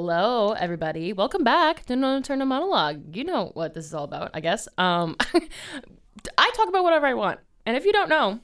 [0.00, 1.12] Hello, everybody.
[1.12, 3.16] Welcome back to No Internal Monologue.
[3.16, 4.68] You know what this is all about, I guess.
[4.78, 5.16] Um,
[6.38, 8.38] I talk about whatever I want, and if you don't know,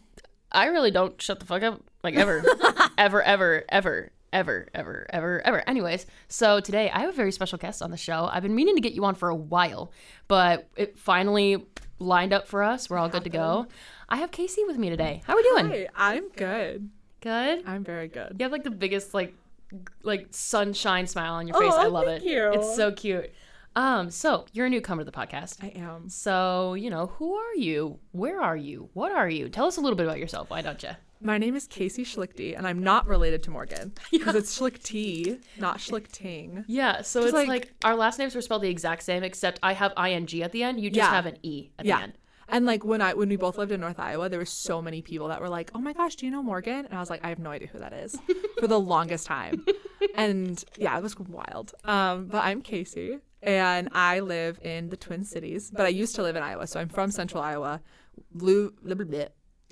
[0.51, 2.45] I really don't shut the fuck up, like ever,
[2.99, 5.69] ever, ever, ever, ever, ever, ever, ever.
[5.69, 8.29] Anyways, so today I have a very special guest on the show.
[8.33, 9.93] I've been meaning to get you on for a while,
[10.27, 11.65] but it finally
[12.01, 12.91] lined up for us.
[12.91, 13.69] We're all good to go.
[14.09, 15.23] I have Kasey with me today.
[15.25, 15.87] How are we doing?
[15.95, 16.91] Hi, I'm good.
[17.21, 17.63] Good.
[17.65, 18.35] I'm very good.
[18.41, 19.37] You have like the biggest like
[20.03, 21.73] like sunshine smile on your face.
[21.75, 22.29] Oh, I love thank it.
[22.29, 22.53] you.
[22.53, 23.31] It's so cute.
[23.77, 25.63] Um, so you're a newcomer to the podcast.
[25.63, 26.09] I am.
[26.09, 27.99] So, you know, who are you?
[28.13, 28.89] Where are you?
[28.93, 29.49] What are you?
[29.49, 30.49] Tell us a little bit about yourself.
[30.51, 30.91] Why don't you?
[31.21, 35.79] My name is Kasey Schlichty, and I'm not related to Morgan because it's Schlichty, not
[35.79, 36.65] Schlichting.
[36.69, 39.59] Yeah, so Just it's like, like- our last names were spelled the exact same, except
[39.63, 40.81] I have ing at the end.
[40.81, 41.11] You just Yeah.
[41.15, 41.97] have an e at Yeah.
[41.97, 42.13] the end.
[42.49, 45.03] And like when I when we both lived in North Iowa, there were so many
[45.03, 47.25] people that were like, "Oh my gosh, do you know Morgan?" And I was like,
[47.25, 48.17] "I have no idea who that is,"
[48.61, 49.65] for the longest time.
[50.15, 51.75] And yeah, it was wild.
[51.85, 56.23] Um, but I'm Kasey, and I live in the Twin Cities, but I used to
[56.23, 57.81] live in Iowa, so I'm from Central Iowa.
[58.35, 59.25] Lu- blah, blah, blah.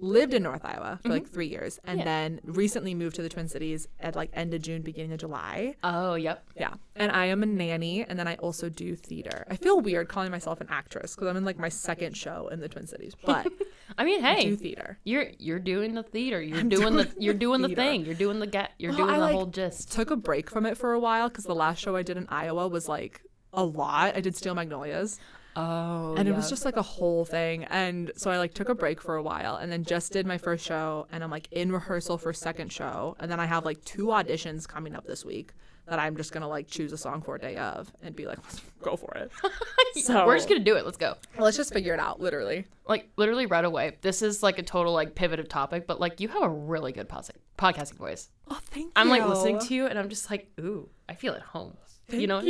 [0.02, 1.32] Lived in North Iowa for like mm-hmm.
[1.32, 2.04] three years, and Yeah.
[2.04, 5.76] then recently moved to the Twin Cities at like end of June, beginning of July.
[5.84, 6.44] Oh, yep.
[6.56, 6.74] Yeah.
[6.96, 9.46] And I am a nanny and then I also do theater.
[9.48, 12.60] I feel weird calling myself an actress because I'm in like my second show in
[12.60, 13.46] the Twin Cities, but
[13.98, 14.98] I mean, I hey, do theater.
[15.04, 16.42] you're you're doing the theater.
[16.42, 18.04] You're I'm doing, the doing you're doing the thing.
[18.04, 18.72] You're doing the get.
[18.78, 19.92] You're Well, doing I, the like, whole gist.
[19.92, 22.26] Took a break from it for a while because the last show I did in
[22.28, 24.16] Iowa was like a lot.
[24.16, 25.18] I did Steel Magnolias
[25.54, 27.64] Oh, and it was just like a whole thing.
[27.64, 30.38] And so I like took a break for a while and then just did my
[30.38, 33.16] first show and I'm like in rehearsal for second show.
[33.20, 35.52] And then I have like two auditions coming up this week
[35.86, 38.38] that I'm just gonna like choose a song for a day of and be like,
[38.42, 39.30] let's go for it.
[40.02, 40.84] so we're just gonna do it.
[40.84, 41.16] Let's go.
[41.38, 42.66] let's just figure it out, literally.
[42.86, 43.98] like literally right away.
[44.00, 47.08] This is like a total like pivotive topic, but like you have a really good
[47.08, 48.30] podcasting voice.
[48.48, 48.92] Oh, thank you.
[48.96, 51.76] I'm like listening to you and I'm just like, ooh, I feel at home.
[52.12, 52.46] You know what I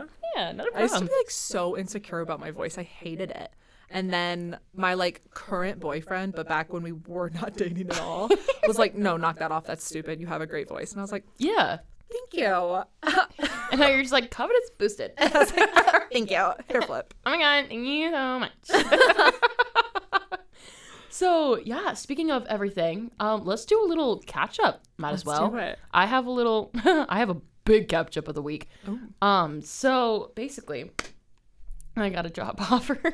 [0.00, 0.08] mean?
[0.36, 2.78] Yeah, not a I used to be like so insecure about my voice.
[2.78, 3.50] I hated it.
[3.90, 8.30] And then my like current boyfriend, but back when we were not dating at all,
[8.66, 9.64] was like, "No, knock that off.
[9.64, 10.18] That's stupid.
[10.20, 11.78] You have a great voice." And I was like, Yeah.
[12.10, 12.82] "Thank you,
[13.70, 15.12] And now you're just like, confidence boosted.
[15.18, 17.12] thank you." Hair flip.
[17.26, 18.52] Oh my god, thank you so much.
[21.10, 24.82] so yeah, speaking of everything, um, let's do a little catch up.
[24.96, 25.50] Might as Let's well.
[25.50, 25.78] do it.
[25.92, 28.68] I have a little I have a big catch up of the week.
[28.88, 28.98] Ooh.
[29.20, 30.90] Um, so basically
[31.96, 32.98] I got a job offer.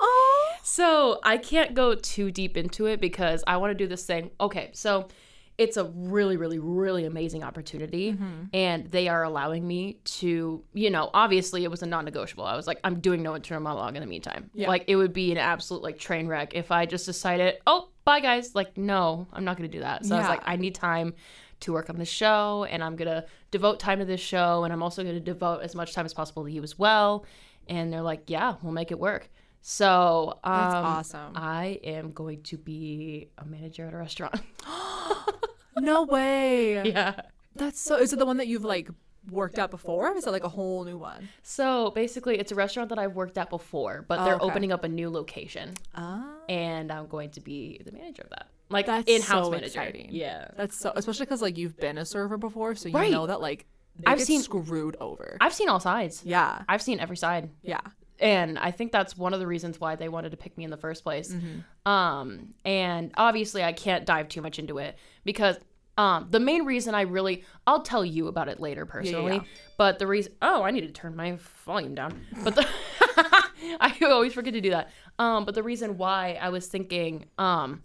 [0.00, 4.04] Oh, So I can't go too deep into it because I want to do this
[4.06, 4.30] thing.
[4.40, 5.08] Okay, so
[5.56, 8.44] it's a really, really, really amazing opportunity, Mm-hmm.
[8.54, 12.44] and they are allowing me to, you know, obviously it was a non-negotiable.
[12.44, 14.50] I was like, I'm doing no internal monologue in the meantime.
[14.54, 14.68] Yeah.
[14.68, 18.20] Like it would be an absolute like train wreck if I just decided, oh, bye
[18.20, 18.54] guys.
[18.54, 20.06] Like no, I'm not gonna do that.
[20.06, 21.14] So I was like, I need time
[21.60, 24.82] to work on the show, and I'm gonna devote time to this show, and I'm
[24.82, 27.24] also gonna devote as much time as possible to you as well.
[27.68, 29.28] And they're like, yeah, we'll make it work.
[29.60, 31.32] So um, that's awesome.
[31.34, 34.40] I am going to be a manager at a restaurant.
[35.76, 36.82] no way.
[36.88, 37.20] yeah.
[37.54, 37.96] That's so.
[37.96, 38.88] Is it the one that you've like
[39.30, 40.10] worked at before?
[40.12, 41.28] Or is it like a whole new one?
[41.42, 44.50] So basically, it's a restaurant that I've worked at before, but they're Oh, okay.
[44.50, 48.46] opening up a new location, Ah, and I'm going to be the manager of that,
[48.70, 49.66] like That's in-house so manager.
[49.66, 50.08] exciting.
[50.10, 50.48] Yeah.
[50.56, 50.92] that's so.
[50.94, 53.10] Especially because like you've been a server before, so you Right.
[53.10, 53.66] know that like
[54.06, 55.36] I've seen- screwed over.
[55.40, 56.22] I've seen all sides.
[56.24, 57.50] yeah, I've seen every side.
[57.62, 57.80] yeah.
[58.20, 60.70] and I think that's one of the reasons why they wanted to pick me in
[60.70, 61.32] the first place.
[61.32, 61.90] Mm-hmm.
[61.90, 65.56] Um, and obviously, I can't dive too much into it because
[65.96, 69.36] um, the main reason I really I'll tell you about it later personally.
[69.36, 69.42] yeah.
[69.78, 72.20] But the reason oh, I need to turn my volume down.
[72.44, 72.66] But the
[73.80, 74.90] I always forget to do that.
[75.18, 77.82] Um, but the reason why I was thinking um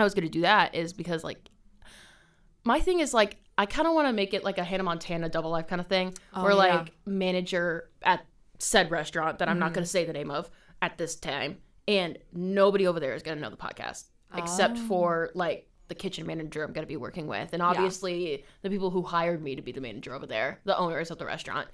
[0.00, 1.48] I was gonna do that is because like
[2.64, 5.28] my thing is like I kind of want to make it like a Hannah Montana
[5.28, 6.54] double life kind of thing, Oh, yeah.
[6.54, 8.24] like manager at
[8.58, 9.60] said restaurant that I'm Mm-hmm.
[9.60, 10.48] not going to say the name of
[10.80, 14.04] at this time, and nobody over there is going to know the podcast
[14.36, 14.86] except Oh.
[14.88, 18.90] for like the kitchen manager I'm going to be working with, and obviously the people
[18.90, 21.68] who hired me to be the manager over there, the owners of the restaurant.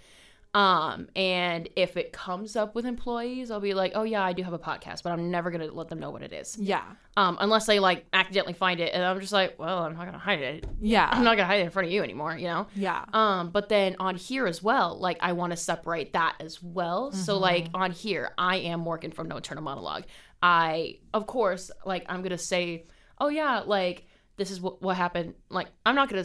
[0.56, 4.42] Um, and if it comes up with employees, I'll be like, oh yeah, I do
[4.42, 6.56] have a podcast, but I'm never gonna let them know what it is.
[6.58, 6.82] Yeah.
[7.14, 10.16] Um, unless they like accidentally find it, and I'm just like, well, I'm not gonna
[10.16, 10.66] hide it.
[10.80, 11.10] Yeah.
[11.12, 12.68] I'm not gonna hide it in front of you anymore, you know.
[12.74, 13.04] yeah.
[13.12, 17.12] Um, but then on here as well, like I want to separate that as well.
[17.12, 20.04] So like on here, I am working from no internal monologue.
[20.42, 22.86] I, of course, like I'm gonna say,
[23.20, 24.06] oh yeah, like
[24.38, 25.34] this is what what happened.
[25.50, 26.24] Like I'm not gonna.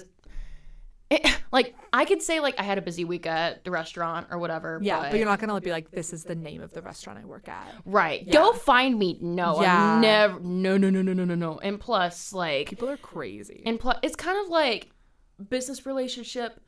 [1.12, 4.40] It, like I could say like I had a busy week at the restaurant or
[4.40, 4.80] whatever.
[4.82, 7.20] Yeah, but, but you're not gonna be like, this is the name of the restaurant
[7.20, 7.76] I work at.
[7.86, 8.24] right.
[8.26, 8.34] Yeah.
[8.34, 9.20] Go find me.
[9.22, 9.96] No, Yeah.
[9.96, 10.40] I'm never.
[10.40, 11.60] No, no, no, no, no, no, no.
[11.60, 13.62] And plus, like, People are crazy.
[13.66, 14.90] and plus, it's kind of like
[15.50, 16.60] business relationship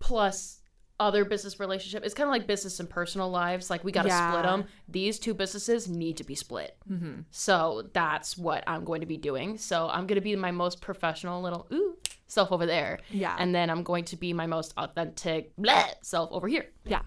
[0.00, 0.60] plus
[1.00, 2.04] other business relationship.
[2.04, 3.68] It's kind of like business and personal lives.
[3.70, 4.64] Like we got to split them.
[4.88, 6.76] These two businesses need to be split.
[6.90, 7.22] Mm-hmm.
[7.30, 9.58] So that's what I'm going to be doing.
[9.58, 11.96] So I'm going to be my most professional little ooh
[12.26, 13.00] self over there.
[13.10, 13.34] Yeah.
[13.38, 16.66] And then I'm going to be my most authentic bleh self over here.
[16.84, 17.02] Yeah.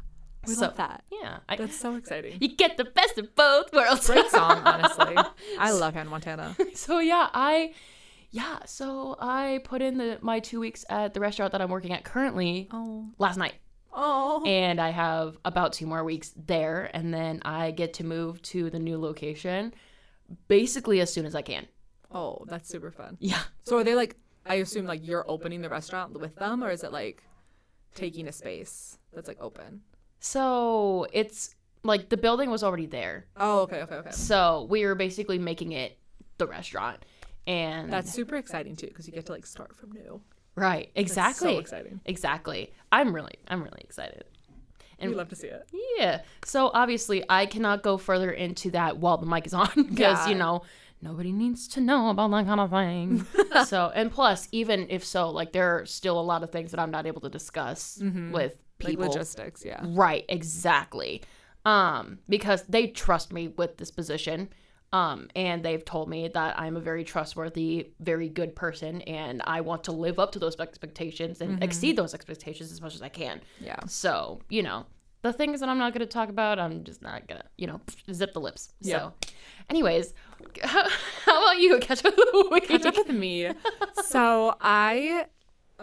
[0.45, 1.03] We So- love that.
[1.11, 1.37] Yeah.
[1.49, 2.37] I, That's so exciting.
[2.41, 4.05] you get the best of both worlds.
[4.07, 5.15] Great song, honestly.
[5.59, 6.55] I love Hannah Montana.
[6.75, 7.73] so yeah, I
[8.31, 11.93] yeah, so I put in the my 2 weeks at the restaurant that I'm working
[11.93, 13.07] at currently Oh.
[13.17, 13.53] last night.
[13.93, 14.43] Oh.
[14.45, 18.69] And I have about 2 more weeks there and then I get to move to
[18.69, 19.73] the new location
[20.47, 21.67] basically as soon as I can.
[22.11, 23.17] Oh, that's super fun.
[23.19, 23.41] Yeah.
[23.63, 26.83] So are they like I assume like you're opening the restaurant with them or is
[26.83, 27.23] it like
[27.95, 29.81] taking a space that's like open?
[30.19, 33.25] So it's like the building was already there.
[33.35, 34.11] Oh, okay, okay, okay.
[34.11, 35.97] So we were basically making it
[36.37, 37.03] the restaurant.
[37.45, 40.21] And That's super exciting too because you get to like start from new.
[40.57, 41.53] Right, That's exactly.
[41.53, 42.01] so exciting.
[42.05, 42.73] Exactly.
[42.91, 44.25] I'm really I'm really excited.
[44.99, 45.69] And We love to see it.
[45.97, 46.21] Yeah.
[46.43, 50.29] So obviously, I cannot go further into that while the mic is on because Yeah.
[50.29, 50.63] you know
[51.01, 53.25] nobody needs to know about that kind of thing.
[53.65, 56.79] so and plus, even if so, like there are still a lot of things that
[56.79, 59.05] I'm not able to discuss with Like people.
[59.05, 59.81] logistics, yeah.
[59.85, 60.25] Right.
[60.27, 61.21] Exactly.
[61.65, 64.49] Um, because they trust me with this position.
[64.93, 69.61] Um, and they've told me that I'm a very trustworthy, very good person, and I
[69.61, 73.09] want to live up to those expectations and exceed those expectations as much as I
[73.09, 73.41] can.
[73.59, 73.79] Yeah.
[73.85, 74.85] So, you know,
[75.23, 77.67] the things that I'm not going to talk about, I'm just not going to, you
[77.67, 77.81] know,
[78.13, 78.73] zip the lips.
[78.79, 78.97] Yeah.
[78.97, 79.13] So,
[79.69, 80.13] anyways,
[80.63, 80.87] how,
[81.25, 81.77] how about you?
[81.79, 82.67] Catch up with the week.
[82.67, 83.51] Catch up with me.
[84.05, 85.25] so I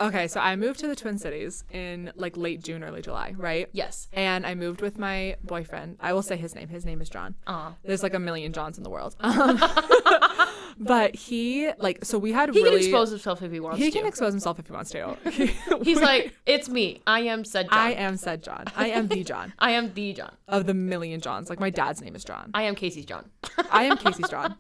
[0.01, 3.69] okay, so I moved to the Twin Cities in like late June, early July, right?
[3.73, 4.09] Yes.
[4.13, 5.97] And I moved with my boyfriend.
[6.01, 6.69] I will say his name.
[6.69, 7.35] His name is John.
[7.47, 7.75] Aw.
[7.85, 9.17] There's like a million Johns in the world.
[9.21, 9.61] Um,
[10.79, 13.91] but he like so we had He really can expose himself if he wants he
[13.91, 13.99] to.
[13.99, 15.17] can expose himself if he wants to.
[15.83, 17.01] He's like, it's me.
[17.07, 17.79] I am said John.
[17.79, 18.65] I am said John.
[18.77, 20.33] I am the John I am the John.
[20.49, 21.49] of the million Johns.
[21.51, 22.51] Like my dad's name is John.
[22.55, 23.31] I am Kasey's John.
[23.71, 24.57] I am Kasey's John.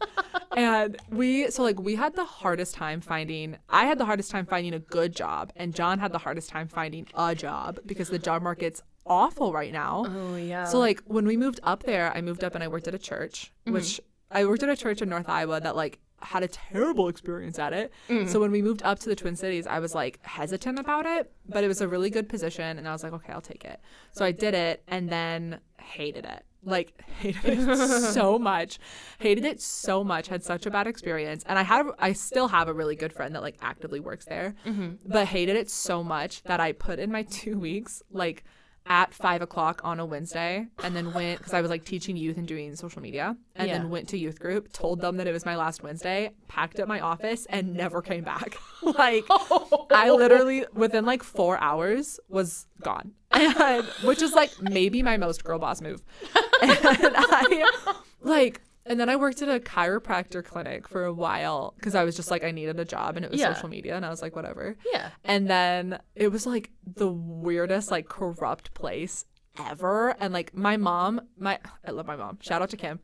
[0.56, 4.46] And we so like we had the hardest time finding I had the hardest time
[4.46, 8.19] finding a good job and John had the hardest time finding a job because the
[8.29, 10.05] job market's awful right now.
[10.09, 10.65] Oh yeah.
[10.65, 12.99] So like when we moved up there, I moved up and I worked at a
[13.11, 13.37] church,
[13.67, 13.73] Mm-hmm.
[13.76, 14.00] which
[14.31, 17.73] I worked at a church in North Iowa that like had a terrible experience at
[17.81, 17.93] it.
[18.09, 18.29] Mm-hmm.
[18.31, 21.31] So when we moved up to the Twin Cities, I was like hesitant about it,
[21.55, 23.79] but it was a really good position and I was like, okay, I'll take it.
[24.12, 26.43] So I did it and then hated it.
[26.64, 27.76] Like hated it
[28.12, 28.78] so much.
[29.19, 30.28] Hated it so much.
[30.28, 31.44] Had such a bad experience.
[31.46, 34.55] And I have I still have a really good friend that like actively works there.
[34.66, 34.94] Mm-hmm.
[35.06, 38.44] But hated it so much that I put in my two weeks like
[38.86, 42.36] at five o'clock on a Wednesday and then went because I was like teaching youth
[42.36, 43.78] and doing social media and Yeah.
[43.78, 46.86] then went to youth group, told them that it was my last Wednesday, packed up
[46.86, 48.56] my office and never came back.
[48.82, 49.25] like
[49.90, 53.12] I literally within like four hours was gone.
[53.36, 56.04] And, which is like maybe my most girl boss move.
[56.62, 57.72] And I
[58.20, 62.16] like and then I worked at a chiropractor clinic for a while because I was
[62.16, 63.54] just like I needed a job and it was Yeah.
[63.54, 64.76] social media and I was like whatever.
[64.92, 65.10] yeah.
[65.25, 69.24] And then it was like the weirdest, like corrupt place
[69.58, 70.17] ever.
[70.20, 72.38] And like my mom, my I love my mom.
[72.41, 73.00] Shout out to Kim.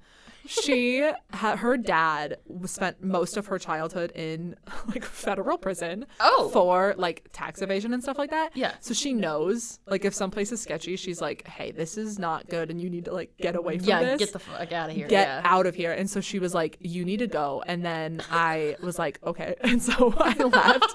[0.47, 4.57] She had her dad spent most of her childhood in
[4.89, 6.49] like federal prison Oh.
[6.53, 8.57] for like tax evasion and stuff like that.
[8.57, 8.75] Yeah.
[8.81, 12.49] So she knows like if some place is sketchy, she's like, hey, this is not
[12.49, 14.01] good, and you need to like get away from Yeah.
[14.03, 15.09] this Get the fuck out of here.
[15.09, 15.41] get yeah.
[15.45, 15.93] out of here.
[15.93, 17.63] And so she was like, you need to go.
[17.67, 19.55] And then I was like, okay.
[19.63, 20.93] And so I left.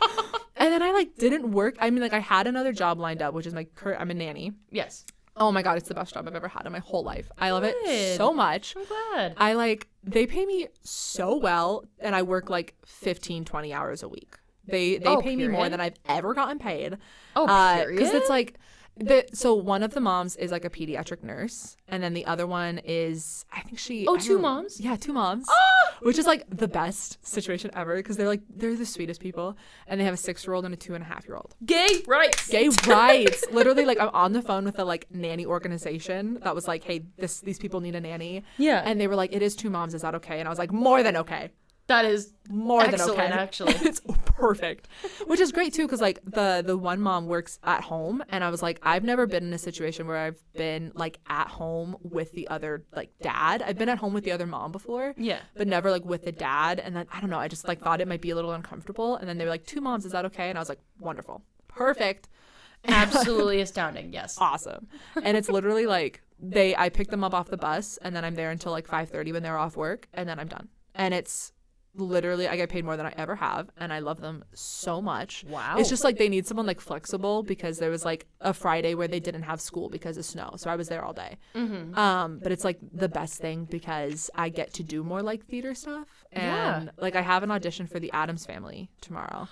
[0.57, 1.75] And then I like didn't work.
[1.79, 4.13] I mean, like I had another job lined up, which is my current, I'm a
[4.13, 4.53] nanny.
[4.71, 5.05] Yes.
[5.37, 7.29] Oh my God, it's the best job I've ever had in my whole life.
[7.37, 7.75] I love it
[8.17, 8.73] so much.
[8.77, 9.33] I'm glad.
[9.37, 14.07] I like, they pay me so well and I work like 15, 20 hours a
[14.07, 14.35] week.
[14.67, 16.97] They, oh, they Oh, pay me more than I've ever gotten paid.
[17.35, 18.15] Oh, uh, Because period?
[18.15, 18.57] it's like,
[18.97, 22.47] the, so one of the moms is like a pediatric nurse, and then the other
[22.47, 24.05] one is I think she.
[24.07, 24.79] Oh, I two don't- moms?
[24.79, 25.45] Yeah, two moms.
[25.49, 25.95] Ah!
[26.01, 29.99] Which is like the best situation ever because they're like they're the sweetest people, and
[29.99, 31.55] they have a six-year-old and a two and a half-year-old.
[31.65, 32.47] Gay rights.
[32.47, 33.43] Gay rights.
[33.51, 37.03] Literally, like I'm on the phone with a like nanny organization that was like, "Hey,
[37.17, 38.81] this these people need a nanny." Yeah.
[38.85, 39.93] And they were like, "It is two moms.
[39.93, 41.49] Is that okay?" And I was like, "More than okay."
[41.87, 43.39] That is more Excellent, than okay.
[43.41, 43.73] actually.
[43.81, 44.87] it's perfect.
[45.27, 48.49] Which is great too because like the the one mom works at home and i
[48.49, 52.31] was like i've never been in a situation where i've been like at home with
[52.33, 53.61] the other like dad.
[53.61, 55.39] I've been at home with the other mom before Yeah.
[55.55, 56.79] but never like with the dad.
[56.79, 59.15] And then i don't know i just like thought it might be a little uncomfortable.
[59.17, 60.49] And then they were like two moms is that okay?
[60.49, 61.43] And i was like wonderful.
[61.67, 62.29] Perfect.
[62.87, 64.11] Absolutely astounding.
[64.13, 64.37] Yes.
[64.39, 64.87] awesome.
[65.21, 68.35] And it's literally like they i pick them up off the bus and then i'm
[68.35, 70.67] there until like 5.30 when they're off work and then i'm done.
[70.93, 71.51] And it's
[71.97, 75.43] literally I get paid more than I ever have and I love them so much.
[75.47, 75.75] Wow.
[75.77, 79.07] It's just like they need someone like flexible because there was like a Friday where
[79.07, 80.53] they didn't have school because of snow.
[80.57, 81.37] So I was there all day.
[81.55, 81.97] Mm-hmm.
[81.97, 85.73] Um, but it's like the best thing because I get to do more like theater
[85.75, 86.07] stuff.
[86.31, 86.77] Yeah.
[86.77, 89.47] And like I have an audition for the Addams family tomorrow.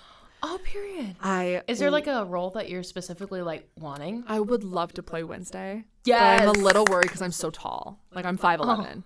[0.46, 1.16] Oh, period.
[1.22, 4.24] I Is there like a role that you're specifically like wanting?
[4.28, 5.84] I would love to play Wednesday.
[6.04, 6.42] But Yes.
[6.42, 7.98] I'm a little worried because I'm so tall.
[8.12, 9.04] Like I'm 5'11.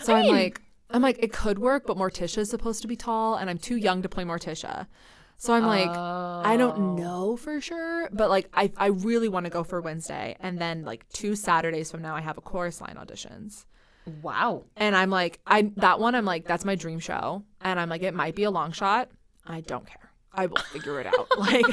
[0.00, 2.88] So I I'm mean- like, I'm like, it could work, but Morticia is supposed to
[2.88, 4.86] be tall, and I'm too young to play Morticia.
[5.36, 6.56] So I'm like, I Oh.
[6.58, 10.36] don't know for sure, but like, I, I really want to go for Wednesday.
[10.40, 13.66] And then like two Saturdays from now, I have a chorus line auditions.
[14.22, 14.64] Wow.
[14.76, 17.44] And I'm like, I that one, I'm like, that's my dream show.
[17.60, 19.10] And I'm like, it might be a long shot.
[19.46, 20.10] I don't care.
[20.32, 21.28] I will figure it out.
[21.38, 21.66] Like,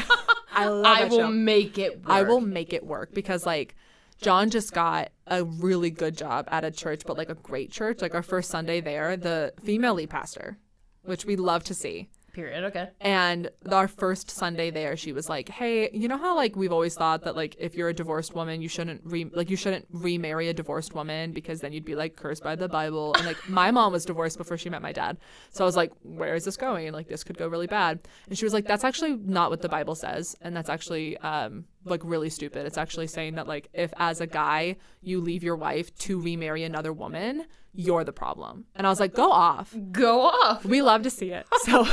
[0.53, 1.27] I love I will show.
[1.29, 2.05] make it work.
[2.09, 3.75] I will make it work because like
[4.21, 8.01] John just got a really good job at a church, but like a great church.
[8.01, 10.57] Like our first Sunday there, the female lead pastor,
[11.03, 12.09] which we love to see.
[12.35, 12.65] Period.
[12.65, 12.89] Okay.
[12.99, 16.93] And our first Sunday there, she was like, "Hey, you know how like we've always
[16.93, 20.49] thought that like if you're a divorced woman, you shouldn't re like you shouldn't remarry
[20.49, 23.71] a divorced woman because then you'd be like cursed by the Bible." And like my
[23.71, 25.17] mom was divorced before she met my dad,
[25.49, 26.91] so I was like, "Where is this going?
[26.91, 29.69] Like this could go really bad." And she was like, "That's actually not what the
[29.69, 32.65] Bible says, and that's actually um like really stupid.
[32.65, 36.63] It's actually saying that like if as a guy you leave your wife to remarry
[36.63, 37.45] another woman."
[37.77, 38.67] You're the problem.
[38.73, 39.75] And I was like, go off.
[39.91, 40.63] Go off.
[40.63, 41.45] We love to see it.
[41.63, 41.85] So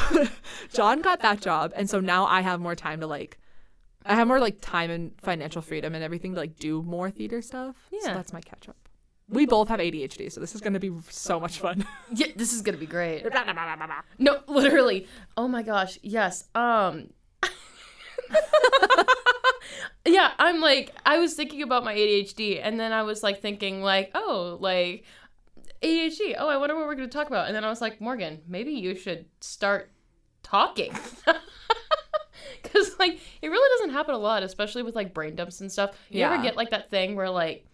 [0.72, 3.36] John got that job, and so now I have more time to like,
[4.06, 7.42] I have more like time and financial freedom and everything to like do more theater
[7.42, 7.74] stuff.
[7.90, 8.14] So Yeah.
[8.14, 8.76] that's my catch up.
[9.28, 11.84] We both have ADHD, so this is going to be so much fun.
[12.14, 13.24] Yeah, this is gonna be great.
[14.20, 15.08] No, literally.
[15.36, 15.98] Oh my gosh.
[16.00, 16.44] Yes.
[16.54, 17.08] Um.
[20.06, 23.82] yeah, I'm like, I was thinking about my ADHD, and then I was like thinking,
[23.82, 25.04] like, oh, like
[25.82, 26.34] ADHD.
[26.38, 27.46] Oh, I wonder what we're gonna talk about.
[27.46, 29.90] And then I was like, Morgan, maybe you should start
[30.42, 30.92] talking.
[32.64, 35.90] Cause like it really doesn't happen a lot, especially with like brain dumps and stuff.
[36.10, 36.32] You Yeah.
[36.32, 37.66] ever get like that thing where like,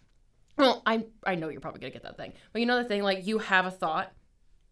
[0.56, 3.02] well, I I know you're probably gonna get that thing, but you know the thing
[3.02, 4.12] like you have a thought,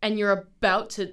[0.03, 1.13] and you're about to,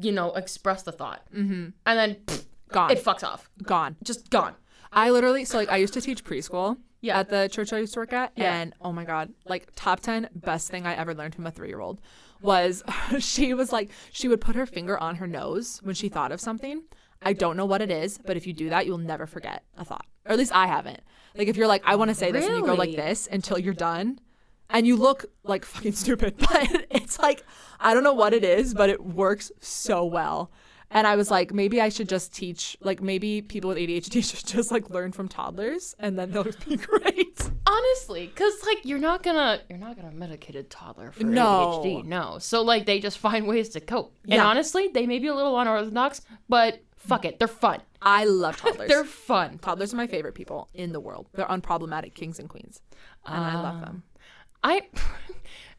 [0.00, 1.68] you know, express the thought, mm-hmm.
[1.86, 2.90] and then pfft, Gone.
[2.90, 3.96] it fucks off, Gone.
[4.02, 4.54] just gone.
[4.94, 7.18] I literally, so like, I used to teach preschool Yeah.
[7.18, 8.32] at the church I used to work at.
[8.36, 8.54] Yeah.
[8.54, 11.68] And oh my God, like, top 10 best thing I ever learned from a three
[11.68, 12.00] year old
[12.40, 12.82] was
[13.18, 16.40] she was like, she would put her finger on her nose when she thought of
[16.40, 16.84] something.
[17.22, 19.84] I don't know what it is, but if you do that, you'll never forget a
[19.84, 20.06] thought.
[20.26, 21.00] Or at least I haven't.
[21.34, 23.58] Like, if you're like, I want to say this, and you go like this until
[23.58, 24.20] you're done.
[24.70, 27.42] And you look like fucking stupid, but it's like,
[27.80, 30.50] I don't know what it is, but it works so well.
[30.94, 34.46] And I was like, maybe I should just teach, like, maybe people with ADHD should
[34.46, 37.50] just like learn from toddlers and then they'll be great.
[37.66, 41.82] Honestly, because like you're not gonna you're not gonna medicate a toddler for No.
[41.84, 42.38] ADHD, no.
[42.38, 44.14] So like they just find ways to cope.
[44.28, 47.80] And honestly, they may be a little unorthodox, but fuck it, they're fun.
[48.00, 48.88] I love toddlers.
[48.88, 49.58] They're fun.
[49.58, 51.28] toddlers are my favorite people in the world.
[51.34, 52.80] They're unproblematic kings and queens.
[53.26, 54.02] And I love them.
[54.62, 54.82] I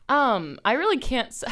[0.09, 1.47] um I really can't say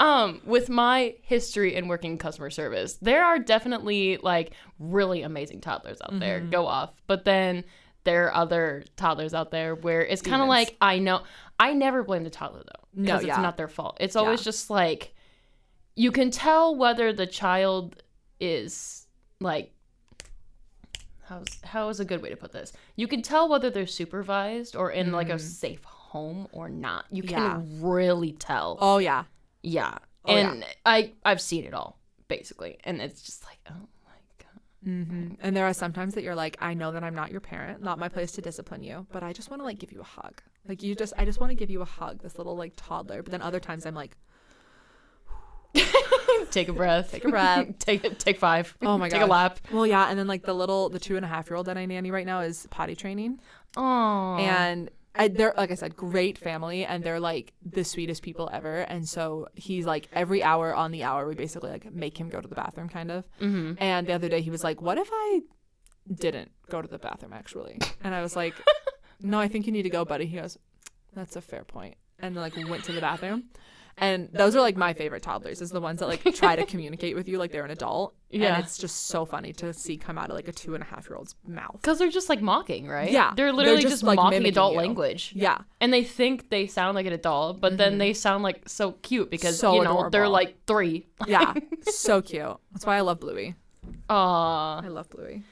[0.00, 6.00] um with my history in working customer service there are definitely like really amazing toddlers
[6.02, 6.50] out there Mm-hmm.
[6.50, 7.62] go off but then
[8.04, 11.22] there are other toddlers out there where it's kind of like I know
[11.58, 13.34] I never blame the toddler though No, because yeah.
[13.34, 14.44] it's not their fault it's always Yeah.
[14.44, 15.14] just like
[15.96, 18.02] you can tell whether the child
[18.40, 19.06] is
[19.40, 19.72] like
[21.24, 22.72] how's how is a good way to put this?
[22.96, 27.04] You can tell whether they're supervised or in like a safe home or not.
[27.10, 27.60] You can Yeah.
[27.86, 28.78] really tell.
[28.80, 29.24] Oh, yeah.
[29.62, 29.98] Yeah.
[30.24, 30.52] Oh, yeah.
[30.52, 31.98] and I I've seen it all
[32.28, 34.60] basically, and it's just like oh my god.
[34.86, 35.34] Mm-hmm.
[35.40, 37.98] And there are sometimes that you're like, I know that I'm not your parent, not
[37.98, 40.42] my place to discipline you, but I just want to like give you a hug.
[40.68, 43.22] Like you just, I just want to give you a hug, this little like toddler.
[43.22, 44.16] But then other times I'm like,
[46.50, 47.12] Take a breath.
[47.12, 47.66] Take a breath.
[47.78, 48.76] take take five.
[48.82, 49.60] oh my god, Take a lap.
[49.70, 50.08] Well, yeah.
[50.10, 52.10] And then like the little, the two and a half year old that I nanny
[52.10, 53.40] right now is potty training,
[53.76, 54.36] Oh.
[54.38, 54.90] and
[55.20, 57.46] I, they're like I said, great family, and they're like
[57.76, 58.76] the sweetest people ever.
[58.92, 62.40] And so he's like every hour on the hour, we basically like make him go
[62.40, 63.24] to the bathroom, kind of.
[63.38, 65.40] hmm And the other day he was like, "What if I
[66.24, 68.54] didn't go to the bathroom actually?" And I was like,
[69.20, 70.58] "No, I think you need to go, buddy." He goes,
[71.14, 73.44] "That's a fair point." And like went to the bathroom.
[74.00, 77.14] And those are like my favorite toddlers, is the ones that like try to communicate
[77.14, 78.14] with you like they're an adult.
[78.30, 78.54] Yeah.
[78.56, 80.86] And it's just so funny to see come out of like a two and a
[80.86, 81.72] half year old's mouth.
[81.80, 83.10] Because they're just like mocking, right?
[83.10, 84.78] Yeah, They're they're literally just, just, like, mocking adult you.
[84.78, 85.32] language.
[85.36, 85.58] Yeah.
[85.80, 89.30] And they think they sound like an adult, but then they sound like so cute
[89.30, 91.06] because So you know they're like three.
[91.26, 91.54] Yeah.
[91.82, 92.56] so cute.
[92.72, 93.54] That's why I love Bluey.
[94.08, 94.80] Aw.
[94.82, 95.42] I love Bluey.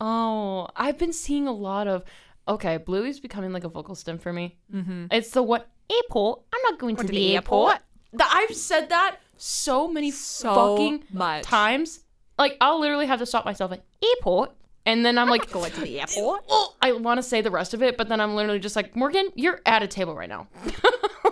[0.00, 2.04] Oh, I've been seeing a lot of.
[2.46, 4.56] Okay, Bluey's becoming like a vocal stim for me.
[4.72, 5.06] Mm-hmm.
[5.10, 6.42] It's the what airport?
[6.54, 7.72] I'm not going to Went the, the airport.
[7.72, 7.82] airport.
[8.12, 11.44] That I've said that so many So fucking much.
[11.44, 12.00] times.
[12.38, 14.52] Like I'll literally have to stop myself at airport,
[14.88, 16.42] and then I'm like, Going to the airport.
[16.48, 18.96] oh, I want to say the rest of it, but then I'm literally just like,
[18.96, 20.48] Morgan, you're at a table right now.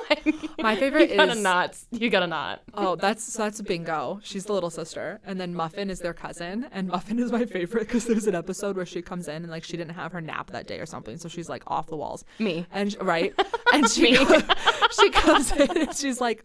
[0.09, 0.25] Like,
[0.61, 1.77] My favorite you gotta is- not.
[1.91, 2.63] You gotta not.
[2.75, 4.21] Oh, that's so that's Bingo.
[4.23, 6.67] She's the little sister, and then Muffin is their cousin.
[6.71, 9.65] And Muffin is my favorite because there's an episode where she comes in and like
[9.65, 12.25] she didn't have her nap that day or something, so she's like off the walls.
[12.39, 12.67] Me.
[12.73, 13.35] And right,
[13.73, 14.41] and she go-
[15.01, 16.45] she comes in and she's like,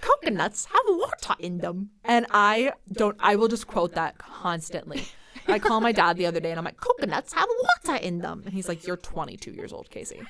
[0.00, 3.16] "Coconuts have water in them," and I don't.
[3.18, 5.02] I will just quote that constantly.
[5.48, 7.48] I call my dad the other day and I'm like, "Coconuts have
[7.86, 10.26] water in them," and he's like, "You're 22 years old, Kasey."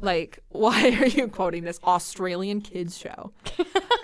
[0.00, 3.32] Like, why are you quoting this Australian kids show?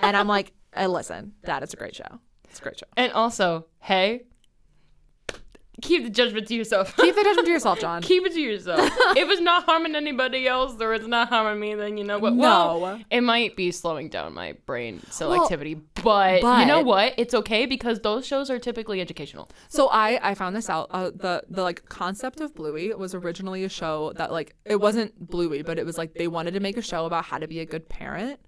[0.03, 2.21] and I'm like, hey, listen, Dad, it's a great show.
[2.51, 2.87] It's a great show.
[2.97, 4.25] And also, hey,
[5.83, 6.97] keep the judgment to yourself.
[6.97, 8.03] Keep the judgment to yourself, John.
[8.03, 8.81] keep it to yourself.
[9.17, 12.35] if it's not harming anybody else or it's not harming me, then you know what?
[12.37, 13.01] Well, No.
[13.11, 17.15] it might be slowing down my brain selectivity, but, you know what?
[17.19, 19.49] It's okay because those shows are typically educational.
[19.69, 20.89] So I I found this out.
[20.91, 25.19] Uh, the the like concept of Bluey was originally a show that like it wasn't
[25.19, 27.61] Bluey, but it was like they wanted to make a show about how to be
[27.61, 28.39] a good parent.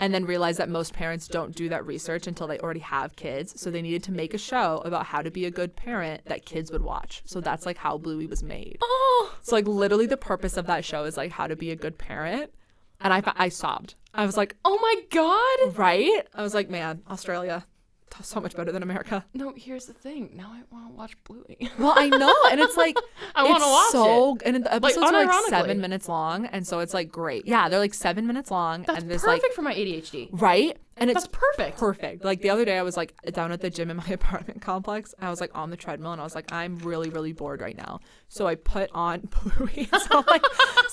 [0.00, 3.60] And then realized that most parents don't do that research until they already have kids.
[3.60, 6.44] So they needed to make a show about how to be a good parent that
[6.44, 7.22] kids would watch.
[7.24, 8.78] So that's like how Bluey was made.
[8.82, 11.76] Oh, So like literally the purpose of that show is like how to be a
[11.76, 12.52] good parent.
[13.00, 13.94] And I, I sobbed.
[14.14, 15.78] I was like, oh my god!
[15.78, 16.26] right?
[16.34, 17.64] I was like, man, Australia,
[18.22, 19.24] so much better than America.
[19.34, 20.30] No, here's the thing.
[20.34, 21.70] Now I want to watch Bluey.
[21.78, 22.96] Well, I know, and it's like
[23.34, 26.80] I wanna it's watch so, And the episodes are like seven minutes long, and so
[26.80, 27.46] it's like great.
[27.46, 30.28] Yeah, they're like seven minutes long, That's and this perfect like for my ADHD.
[30.32, 31.78] right, and it's That's perfect.
[31.78, 32.24] perfect.
[32.24, 35.14] Like the other day, I was like down at the gym in my apartment complex.
[35.20, 37.76] I was like on the treadmill, and I was like, I'm really, really bored right
[37.76, 38.00] now.
[38.28, 39.20] So I put on
[39.56, 39.88] Bluey.
[39.98, 40.42] so I'm like,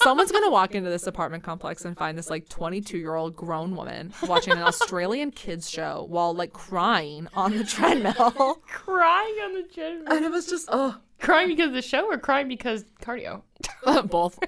[0.01, 3.75] someone's gonna walk into this apartment complex and find this like 22 year old grown
[3.75, 9.63] woman watching an Australian kids show while like crying on the treadmill, Crying on the
[9.73, 10.13] treadmill.
[10.13, 13.41] and it was just oh, crying because of the show or crying because cardio?
[14.07, 14.39] both.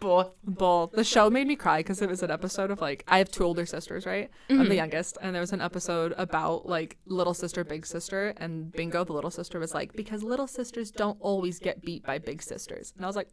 [0.00, 0.32] Both.
[0.44, 0.92] Both.
[0.92, 3.44] The show made me cry because it was an episode of like I have two
[3.44, 4.30] older sisters, right?
[4.48, 4.72] I'm the mm-hmm.
[4.74, 9.12] youngest, and there was an episode about like little sister, big sister, and Bingo, the
[9.12, 13.04] little sister, was like because little sisters don't always get beat by big sisters, and
[13.04, 13.28] I was like,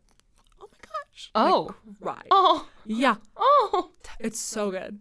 [0.62, 1.76] oh my gosh, Oh.
[2.00, 2.68] right, Oh.
[2.86, 3.92] yeah, Oh.
[4.20, 5.00] it's so good,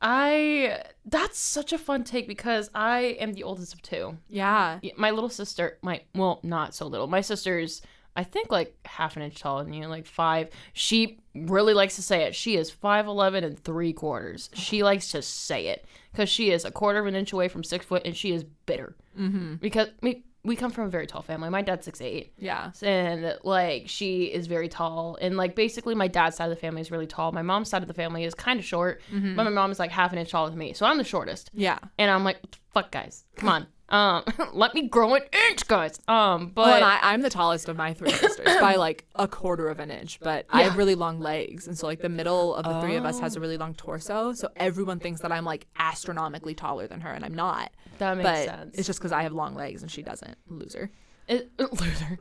[0.00, 4.18] I that's such a fun take because I am the oldest of two.
[4.28, 7.06] yeah, My little sister, my well, not so little.
[7.06, 7.82] My sister's
[8.16, 10.50] I think like half an inch taller than you, like five.
[10.72, 12.34] She really likes to say it.
[12.34, 14.50] She is five eleven and three quarters.
[14.54, 17.64] She likes to say it because she is a quarter of an inch away from
[17.64, 18.94] six foot, and she is bitter.
[19.18, 19.54] Mm-hmm.
[19.56, 21.48] Because we we come from a very tall family.
[21.50, 22.32] My dad's six eight.
[22.36, 26.56] yeah, and like she is very tall and like basically my dad's side of the
[26.60, 29.36] family is really tall my mom's side of the family is kind of short Mm-hmm.
[29.36, 31.50] but my mom is like half an inch taller than me so i'm the shortest
[31.54, 31.78] yeah.
[31.96, 32.38] and i'm like
[32.74, 36.98] fuck guys come on um let me grow an inch guys um but Well, I,
[37.02, 40.46] I'm the tallest of my three sisters by like a quarter of an inch, but
[40.50, 43.20] I have really long legs, and so like the middle of the three of us
[43.20, 43.42] has a Oh.
[43.42, 44.32] really long torso.
[44.32, 47.70] So everyone thinks that I'm like astronomically taller than her, and I'm not.
[47.98, 50.36] that makes but sense it's just because I have long legs and she doesn't.
[50.48, 50.90] Loser.
[51.28, 52.18] it, loser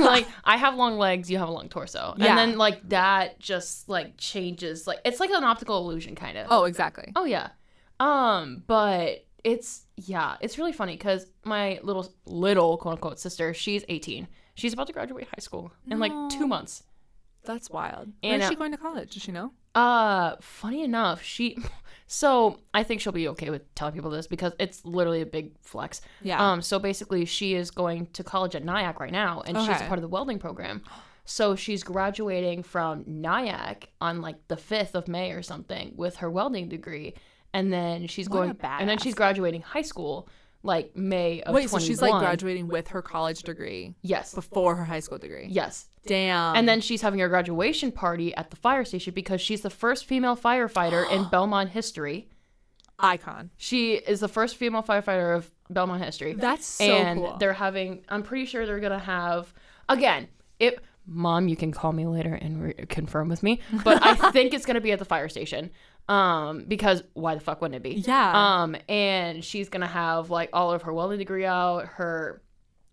[0.00, 2.26] like i have long legs you have a long torso Yeah.
[2.28, 6.46] and then like that just like changes like it's like an optical illusion kind of
[6.50, 7.12] Oh, exactly.
[7.16, 7.48] Oh yeah.
[8.00, 13.84] Um, but it's yeah, it's really funny because my little little quote unquote sister, she's
[13.88, 14.26] 18.
[14.54, 16.82] She's about to graduate high school in like two months.
[17.44, 18.12] That's wild.
[18.22, 19.12] And, Where's uh, she going to college?
[19.14, 19.52] Does she know?
[19.74, 21.58] Uh, funny enough, she.
[22.06, 25.52] So I think she'll be okay with telling people this because it's literally a big
[25.62, 26.02] flex.
[26.22, 26.52] Yeah.
[26.52, 26.60] Um.
[26.60, 29.86] So basically, she is going to college at NIACC right now, and she's Okay.
[29.86, 30.82] part of the welding program.
[31.24, 36.30] So she's graduating from NIACC on like the fifth of May or something with her
[36.30, 37.14] welding degree,
[37.54, 40.28] and then she's What going, and then she's graduating high school
[40.62, 44.34] like May of Wait, so she's like graduating with her college degree Yes.
[44.34, 45.46] before her high school degree.
[45.50, 45.88] Yes.
[46.06, 46.56] Damn.
[46.56, 50.04] And then she's having her graduation party at the fire station because she's the first
[50.06, 52.28] female firefighter in Belmond history.
[52.98, 53.50] icon.
[53.56, 56.32] She is the first female firefighter of Belmond history.
[56.34, 57.36] That's so and cool.
[57.38, 59.52] they're having, I'm pretty sure they're going to have,
[59.88, 64.14] again, it, mom, you can call me later and re- confirm with me, but I
[64.32, 65.70] think it's going to be at the fire station.
[66.08, 68.00] Um, because why the fuck wouldn't it be?
[68.00, 68.62] Yeah.
[68.62, 72.42] Um, and she's going to have like all of her welding degree out, her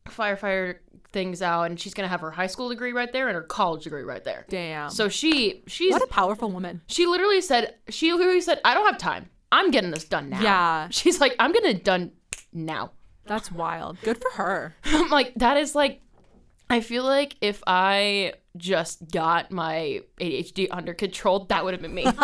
[0.08, 0.78] firefighter
[1.12, 3.42] things out, and she's going to have her high school degree right there and her
[3.42, 4.46] college degree right there.
[4.50, 4.90] Damn.
[4.90, 6.82] So she, she's, what a powerful woman.
[6.88, 9.30] she literally said, she literally said, I don't have time.
[9.52, 10.42] I'm getting this done now.
[10.42, 10.88] Yeah.
[10.90, 12.12] She's like, I'm getting it done
[12.54, 12.92] now.
[13.26, 13.98] That's wild.
[14.02, 14.76] Good for her.
[14.86, 16.02] I'm like, that is like,
[16.70, 21.94] I feel like if I just got my ADHD under control, that would have been
[21.94, 22.06] me.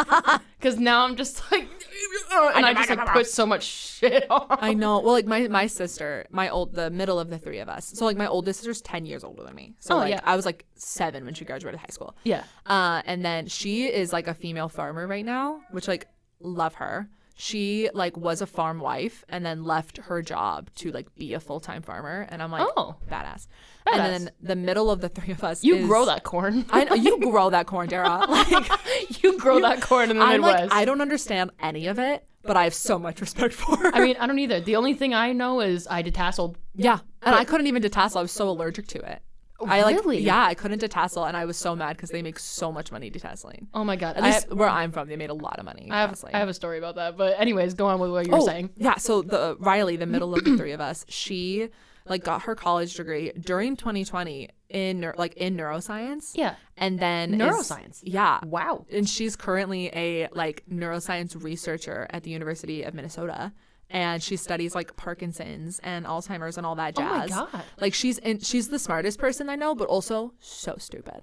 [0.60, 1.70] Because now I'm just like,
[2.56, 4.48] and I just like put so much shit on.
[4.50, 5.00] I know.
[5.02, 7.86] Well, like my my sister, my old the middle of the three of us.
[7.94, 9.76] So like my oldest sister's ten years older than me.
[9.80, 10.22] So Oh, like yeah.
[10.24, 12.16] I was like seven when she graduated high school.
[12.24, 12.44] Yeah.
[12.66, 16.08] Uh, and then she is like a female farmer right now, which like
[16.40, 17.08] love her.
[17.40, 21.40] She like was a farm wife and then left her job to like be a
[21.40, 22.96] full time farmer, and I'm like, Oh.
[23.12, 23.46] badass.
[23.86, 23.94] Badass.
[23.94, 26.66] And then the middle of the three of us, You is- grow that corn.
[26.72, 28.26] I know you grow that corn, Dara.
[28.28, 30.64] Like you grow that corn in the I'm Midwest.
[30.72, 33.78] like, I don't understand any of it, but I have so much respect for.
[33.78, 33.92] her.
[33.94, 34.60] I mean, I don't either.
[34.60, 36.56] The only thing I know is I detasseled.
[36.76, 38.18] Yeah, and I couldn't even detassel.
[38.18, 39.22] I was so allergic to it.
[39.60, 40.20] Oh, I like, Really?
[40.20, 43.10] yeah, I couldn't detassel, and I was so mad because they make so much money
[43.10, 43.68] detasseling.
[43.74, 44.16] Oh my god.
[44.18, 45.90] At I least have, where I'm from, they made a lot of money.
[45.92, 46.36] I have, detasseling.
[46.36, 47.18] I have a story about that.
[47.18, 48.70] But anyways, go on with what you were oh, saying.
[48.78, 48.96] yeah.
[48.98, 51.70] So the Riley, the middle of the three of us, she
[52.06, 56.32] like got her college degree during 2020 in like in neuroscience.
[56.36, 56.56] Yeah.
[56.78, 58.00] and then is- Neuroscience.
[58.04, 58.86] yeah, Wow.
[58.92, 63.52] and she's currently a like neuroscience researcher at the University of Minnesota
[63.90, 67.30] and she studies like Parkinson's and Alzheimer's and all that Oh my jazz.
[67.30, 67.64] God.
[67.80, 71.22] Like she's in she's the smartest person I know but also so stupid.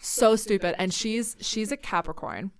[0.00, 2.50] so stupid and she's she's a Capricorn.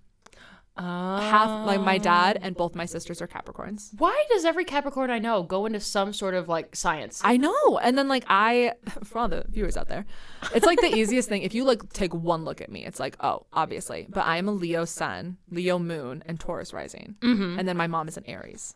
[0.79, 3.89] Half like my dad and both my sisters are Capricorns.
[3.97, 7.19] Why does every Capricorn I know go into some sort of like science?
[7.23, 7.79] I know.
[7.79, 10.05] And then like I for all the viewers out there,
[10.53, 11.41] it's like the easiest thing.
[11.41, 14.05] If you like take one look at me, it's like, oh, obviously.
[14.07, 17.15] But I am a Leo sun, Leo moon, and Taurus rising.
[17.21, 17.57] Mm-hmm.
[17.57, 18.75] And then my mom is an Aries.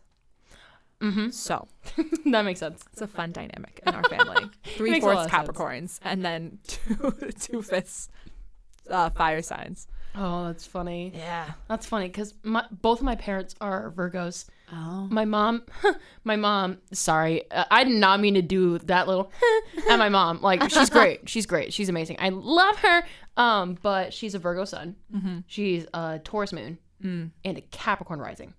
[1.02, 1.30] Mm-hmm.
[1.32, 1.68] So
[2.28, 2.84] that makes sense.
[2.94, 4.46] it's a fun dynamic in our family.
[4.78, 5.50] Three Makes a lot fourths.
[5.50, 8.10] Capricorns and then two two fifths
[8.90, 9.88] uh, fire signs.
[10.14, 11.14] Oh, that's funny.
[11.16, 11.52] Yeah.
[11.70, 14.46] That's funny because my, both of my parents are Virgos.
[14.74, 15.08] Oh.
[15.10, 15.64] My mom,
[16.26, 16.80] my mom.
[16.92, 19.32] Sorry, uh, I did not mean to do that little.
[19.90, 21.30] and my mom, like, she's great.
[21.30, 21.72] She's great.
[21.74, 22.18] She's amazing.
[22.20, 23.04] I love her.
[23.38, 24.98] Um, but she's a Virgo sun.
[25.16, 25.38] Mm-hmm.
[25.48, 27.32] She's a Taurus moon Mm.
[27.44, 28.54] and a Capricorn rising.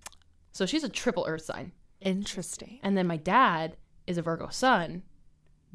[0.51, 1.71] So she's a triple Earth sign.
[2.03, 2.79] Interesting.
[2.83, 5.03] And then my dad is a Virgo sun,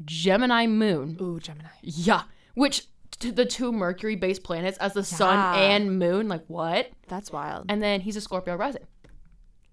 [0.05, 1.17] Gemini moon.
[1.21, 1.69] Ooh, Gemini.
[1.81, 2.23] Yeah,
[2.55, 2.87] which
[3.19, 6.27] t- the two Mercury-based planets as the sun and moon.
[6.27, 6.89] Like what?
[7.07, 7.65] That's wild.
[7.69, 8.83] And then he's a Scorpio rising.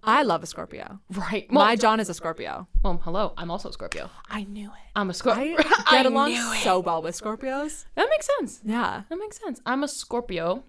[0.08, 1.00] I love a Scorpio.
[1.10, 1.46] Right.
[1.50, 2.68] Well, My John is a Scorpio.
[2.84, 3.32] well, hello.
[3.36, 4.08] I'm also a Scorpio.
[4.30, 4.90] I knew it.
[4.94, 5.56] I'm a Scorpio.
[5.58, 7.86] I get along so well with Scorpios.
[7.96, 8.60] That makes sense.
[8.64, 9.02] Yeah.
[9.08, 9.60] That makes sense.
[9.66, 10.62] I'm a Scorpio.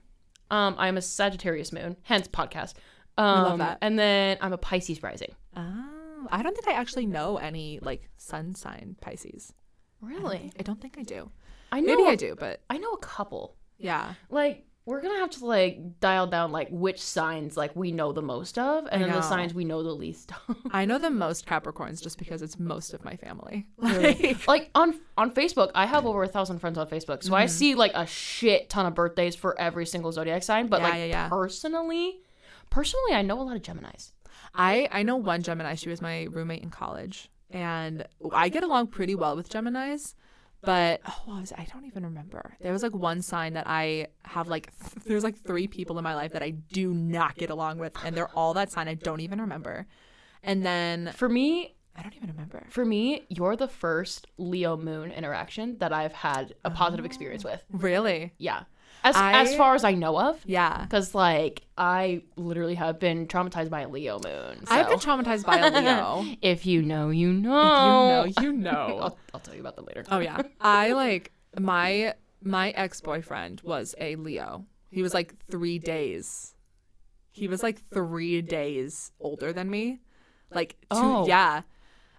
[0.50, 2.76] Um, I'm a Sagittarius moon, hence podcast.
[3.18, 3.78] Um, love that.
[3.82, 5.36] And then I'm a Pisces rising.
[5.58, 9.54] Oh, I don't think I actually know any like sun sign Pisces.
[10.02, 10.52] Really?
[10.60, 11.32] I don't think I do.
[11.72, 11.96] I know.
[11.96, 13.56] Maybe I do, but I know a couple.
[13.78, 14.14] yeah.
[14.30, 18.22] Like we're gonna have to like dial down like which signs like we know the
[18.22, 20.56] most of, and then the signs we know the least of.
[20.72, 23.68] I know the most Capricorns just because it's most of my family.
[23.78, 27.46] Like, like on on Facebook, I have over a thousand friends on Facebook, so I
[27.46, 27.50] Mm-hmm.
[27.50, 30.68] see like a shit ton of birthdays for every single zodiac sign.
[30.68, 31.30] But Yeah, like yeah, yeah.
[31.30, 32.22] personally,
[32.70, 34.14] personally, I know a lot of Gemini's.
[34.58, 35.76] I I know one Gemini.
[35.76, 40.16] She was my roommate in college, and I get along pretty well with Geminis.
[40.62, 41.54] But oh, was?
[41.56, 42.58] I don't even remember.
[42.60, 46.04] There was like one sign that I have like th- there's like three people in
[46.04, 48.88] my life that I do not get along with, and they're all that sign.
[48.88, 49.86] I don't even remember.
[50.44, 52.66] And then For me, I don't even remember.
[52.70, 57.64] for me, you're the first Leo Moon interaction that I've had a positive experience with.
[57.72, 58.34] Really?
[58.38, 58.64] Yeah,
[59.10, 60.40] as I- as far as I know of.
[60.46, 60.84] Yeah.
[60.84, 64.66] Because like I literally have been traumatized by a Leo moon.
[64.66, 64.74] So.
[64.76, 66.26] I've been traumatized by a Leo.
[66.42, 68.26] if you know, you know.
[68.26, 69.00] you know, you know.
[69.02, 70.04] I'll, I'll tell you about that later.
[70.12, 70.42] Oh yeah.
[70.62, 74.66] I like my my ex-boyfriend was a Leo.
[74.90, 76.54] He was like 3 days.
[77.32, 80.00] He was like 3 days older than me.
[80.52, 81.28] Like two, Oh.
[81.28, 81.62] yeah.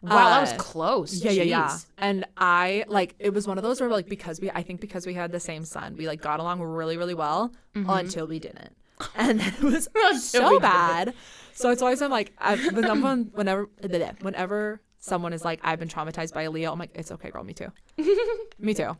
[0.02, 1.14] Wow, that was Uh, close.
[1.24, 1.78] Yeah, yeah, yeah.
[1.98, 5.06] And I like it was one of those where like because we I think because
[5.06, 8.76] we had the same sun, we like got along really really well until we didn't.
[9.14, 10.14] And then it was Mm-hmm.
[10.36, 11.14] Until we so bad.
[11.54, 13.68] So it's always I'm like I, whenever whenever
[14.22, 17.44] whenever someone is like I've been traumatized by a Leo, I'm like it's okay, girl,
[17.44, 17.70] me too.
[18.58, 18.96] me too.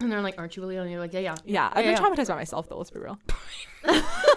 [0.00, 1.94] And they're like, "Aren't you a Leo?" And you're like, "Yeah, yeah." Yeah, I've Yeah,
[1.94, 2.10] been yeah.
[2.10, 2.76] traumatized by myself though.
[2.78, 3.18] Let's be real.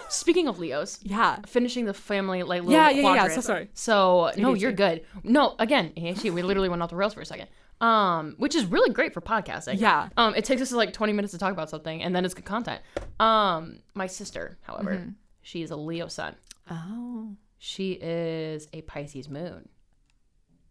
[0.08, 1.38] Speaking of Leos, Yeah.
[1.46, 3.68] finishing the family like little Yeah, yeah, yeah, so sorry.
[3.74, 5.04] So no, you're good.
[5.24, 7.48] No, again, ADHD, we literally went off the rails for a second.
[7.80, 9.78] Um, which is really great for podcasting.
[9.78, 10.08] Yeah.
[10.16, 12.46] Um, it takes us like 20 minutes to talk about something, and then it's good
[12.46, 12.80] content.
[13.20, 15.10] Um, my sister, however, Mm-hmm.
[15.42, 16.36] she is a Leo sun.
[16.70, 19.68] Oh, She is a Pisces moon,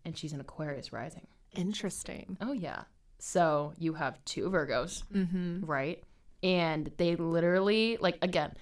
[0.03, 1.27] and she's an Aquarius rising.
[1.55, 2.37] interesting.
[2.41, 2.83] Oh yeah.
[3.19, 5.63] So you have two Virgos, Mm-hmm.
[5.65, 6.03] right?
[6.43, 8.55] And they literally like again,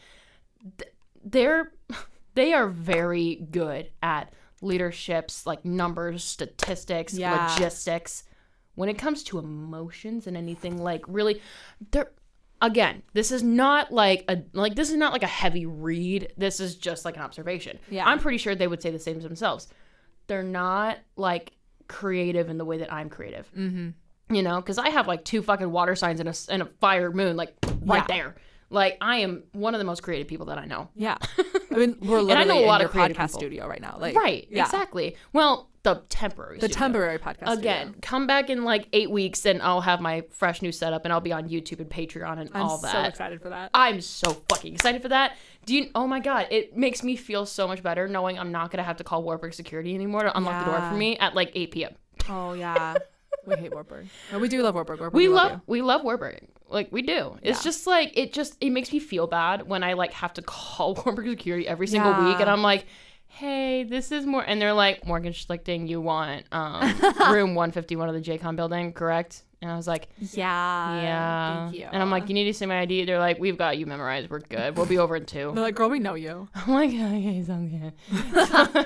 [1.24, 1.72] they're
[2.36, 7.50] they are very good at leaderships, like numbers, statistics, Yeah.
[7.52, 8.24] logistics,
[8.76, 11.42] when it comes to emotions and anything like really
[11.92, 12.10] there
[12.62, 16.60] again this is not like a like this is not like a heavy read this
[16.62, 18.06] is just like an observation Yeah.
[18.08, 19.68] i'm pretty sure they would say the same to themselves
[20.28, 21.52] they're not like
[21.90, 24.34] creative in the way that i'm creative Mm-hmm.
[24.34, 27.12] you know because i have like two fucking water signs and a, and a fire
[27.12, 28.16] moon like right Yeah.
[28.16, 28.36] there
[28.74, 31.18] like i am one of the most creative people that i know Yeah.
[31.72, 33.28] I mean, we're And I literally know a in lot your of podcast people.
[33.40, 33.98] studio right now.
[34.00, 34.66] Like, right yeah.
[34.66, 36.78] exactly well the temporary The studio.
[36.80, 37.54] temporary podcast studio.
[37.60, 38.00] again studio.
[38.04, 41.20] come back in like eight weeks and i'll have my fresh new setup and i'll
[41.20, 42.94] be on youtube and patreon and all that.
[42.96, 43.72] I'm so excited for that.
[43.74, 47.46] i'm so fucking excited for that do you oh my god it makes me feel
[47.46, 50.64] so much better knowing i'm not gonna have to call warburg security anymore to unlock
[50.66, 51.96] the door for me at like 8 p.m
[52.30, 52.94] Oh yeah.
[53.46, 54.08] we hate Warburg.
[54.32, 55.00] No, we do love Warburg.
[55.02, 57.64] Warburg we love love we love warburg like we do it's Yeah.
[57.64, 60.96] just like it just it makes me feel bad when i like have to call
[60.96, 62.28] warburg security every single Yeah.
[62.30, 62.86] week and i'm like
[63.28, 66.82] hey this is more and they're like morgan schlichting you want um
[67.32, 70.10] room 151 of the jcon building correct and i was like.
[70.20, 71.02] Yeah.
[71.02, 71.64] Yeah.
[71.70, 71.88] Thank you.
[71.90, 73.06] And I'm like, you need to see my ID.
[73.06, 74.30] They're like, we've got you memorized.
[74.30, 74.76] We're good.
[74.76, 75.54] We'll be over in two.
[75.56, 76.50] they're like, girl, we know you.
[76.56, 77.94] I'm like, okay, sounds good.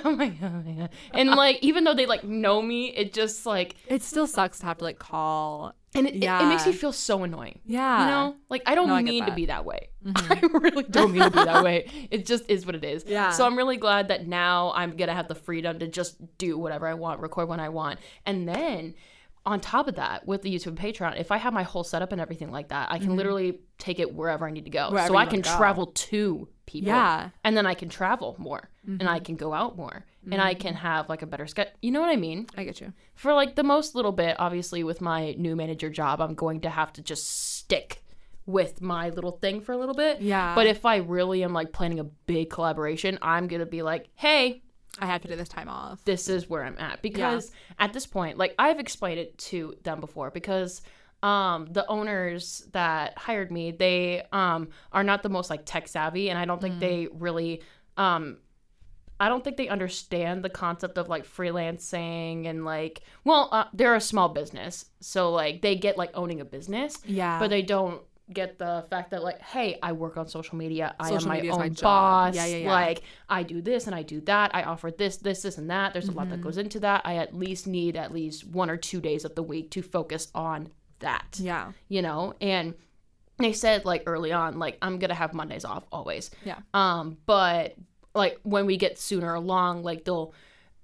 [0.06, 0.90] oh my god, oh my god.
[1.16, 4.68] And like, even though they like know me, it just like, It still sucks to
[4.68, 5.74] have to like call.
[5.98, 7.60] And it, it- it, makes me feel so annoying.
[7.66, 8.02] Yeah.
[8.02, 9.90] You know, like I don't No, I mean to be that way.
[10.16, 11.90] I really don't mean to be that way.
[12.12, 13.04] It just is what it is.
[13.06, 13.32] Yeah.
[13.32, 16.88] So I'm really glad that now I'm gonna have the freedom to just do whatever
[16.88, 18.96] I want, record when I want, and then
[19.46, 22.12] on top of that, with the YouTube and Patreon, if I have my whole setup
[22.12, 24.82] and everything like that, I can literally take it wherever I need to go.
[24.88, 24.96] Mm-hmm.
[24.96, 26.90] Wherever so I can travel to people.
[26.90, 27.20] Yeah.
[27.20, 27.28] Mm-hmm.
[27.46, 30.74] And then I can travel more, and I can go out more, and I can
[30.76, 31.74] have like a better schedule.
[31.82, 32.48] You know what I mean?
[32.58, 32.94] I get you.
[33.16, 36.70] for like the most little bit obviously with my new manager job i'm going to
[36.70, 38.04] have to just stick
[38.46, 40.54] with my little thing for a little bit Yeah.
[40.56, 44.62] but if i really am like planning a big collaboration i'm gonna be like hey
[45.00, 46.04] I have to do this time off.
[46.06, 50.00] this is where i'm at because at this point like i've explained it to them
[50.00, 50.82] before because
[51.24, 56.30] um the owners that hired me they um are not the most like tech savvy
[56.30, 56.80] and i don't think Mm.
[56.80, 57.62] they really
[57.98, 58.38] um
[59.20, 63.96] I don't think they understand the concept of like freelancing and like well uh, they're
[63.96, 67.40] a small business so like they get like owning a business Yeah.
[67.40, 68.02] but they don't
[68.34, 71.48] get the fact that like hey I work on social media I Social am my
[71.50, 72.72] own my boss Yeah, yeah, yeah.
[72.72, 75.94] like I do this and I do that I offer this this this and that
[75.94, 76.18] there's a Mm-hmm.
[76.20, 79.24] lot that goes into that I at least need at least one or two days
[79.26, 81.72] of the week to focus on that yeah.
[81.88, 82.74] you know and
[83.38, 86.58] they said like early on like i'm gonna have mondays off always Yeah.
[86.74, 87.76] um but
[88.18, 90.34] like when we get sooner along like they'll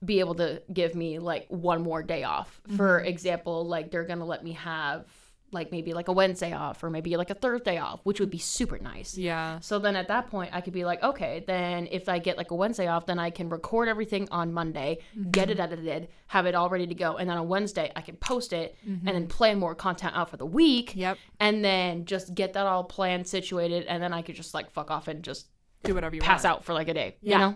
[0.04, 3.08] be able to give me like one more day off for Mm-hmm.
[3.08, 5.06] example like they're gonna let me have
[5.52, 8.40] like maybe like a wednesday off or maybe like a thursday off which would be
[8.40, 9.60] super nice Yeah.
[9.60, 12.50] so then at that point, I could be like, okay, then if I get like
[12.50, 14.98] a Wednesday off, then I can record everything on Monday,
[15.30, 17.18] get it edited, have it all ready to go.
[17.18, 20.38] And then on Wednesday, I can post it and then plan more content out for
[20.38, 20.96] the week.
[20.96, 21.18] Yep.
[21.40, 23.86] And then just get that all planned, situated.
[23.86, 25.46] And then I could just like fuck off and just
[25.84, 26.58] Do whatever you pass want.
[26.58, 27.18] out for like a day.
[27.22, 27.34] Yeah.
[27.34, 27.56] You know?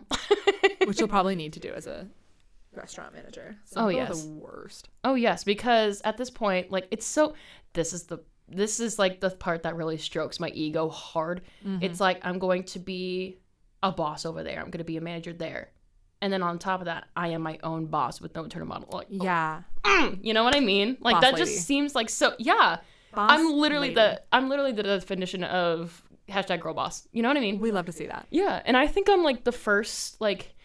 [0.87, 2.07] Which you'll probably need to do as a
[2.73, 3.55] restaurant manager.
[3.65, 4.23] Some Oh, yes.
[4.23, 4.89] The worst.
[5.03, 7.33] Oh yes, because at this point, like it's so
[7.73, 11.41] this is the this is like the part that really strokes my ego hard.
[11.65, 11.83] Mm-hmm.
[11.83, 13.39] It's like I'm going to be
[13.83, 14.59] a boss over there.
[14.59, 15.71] I'm going to be a manager there.
[16.21, 18.89] And then on top of that, I am my own boss with no internal model.
[18.91, 19.61] Like, Yeah.
[20.21, 20.97] you know what I mean?
[20.99, 21.45] Like Boss that lady.
[21.45, 22.33] just seems like so.
[22.39, 22.77] Yeah,
[23.13, 23.95] Boss I'm literally lady.
[23.95, 27.07] the I'm literally the definition of hashtag girl boss.
[27.11, 27.59] You know what I mean?
[27.59, 28.27] We love to see that.
[28.29, 30.55] Yeah, and I think I'm like the first like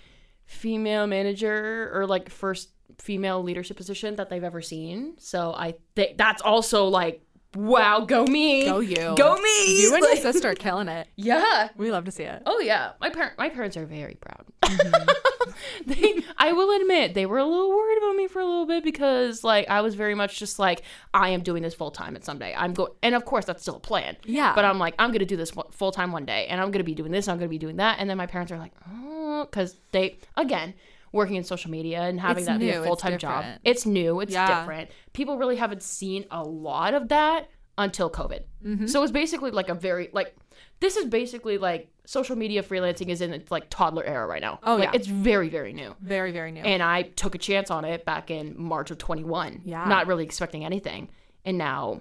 [0.47, 5.15] female manager or like first female leadership position that they've ever seen.
[5.19, 7.23] So I think that's also like
[7.57, 8.65] wow, go me.
[8.65, 9.15] Go you.
[9.17, 9.83] Go me.
[9.83, 11.09] You and your sister are killing it.
[11.17, 11.69] Yeah.
[11.77, 12.43] We love to see it.
[12.47, 12.93] Oh yeah.
[13.01, 14.45] My parent my parents are very proud.
[14.63, 15.51] Mm-hmm.
[15.87, 18.83] they I will admit they were a little worried about me for a little bit
[18.83, 20.83] because like I was very much just like
[21.15, 22.55] I am doing this full time at someday.
[22.57, 24.17] I'm going and of course that's still a plan.
[24.25, 24.55] Yeah.
[24.55, 26.95] But I'm like, I'm gonna do this full time one day, and I'm gonna be
[26.95, 29.77] doing this, I'm gonna be doing that, and then my parents are like, oh, because
[29.93, 30.75] they again
[31.13, 33.45] working in social media and having It's that be a full time job.
[33.65, 34.61] It's new, it's Yeah.
[34.61, 34.91] different.
[35.13, 37.49] People really haven't seen a lot of that
[37.79, 38.43] until COVID.
[38.65, 38.87] Mm-hmm.
[38.87, 40.35] So it's basically like a very like
[40.81, 44.59] this is basically like social media freelancing is in its like toddler era right now.
[44.65, 44.91] Oh, like, yeah.
[44.95, 45.95] it's very very new.
[46.01, 46.61] very, very new.
[46.63, 49.63] And I took a chance on it back in March of 21.
[49.65, 49.85] Yeah.
[49.85, 51.09] Not really expecting anything.
[51.45, 52.01] And now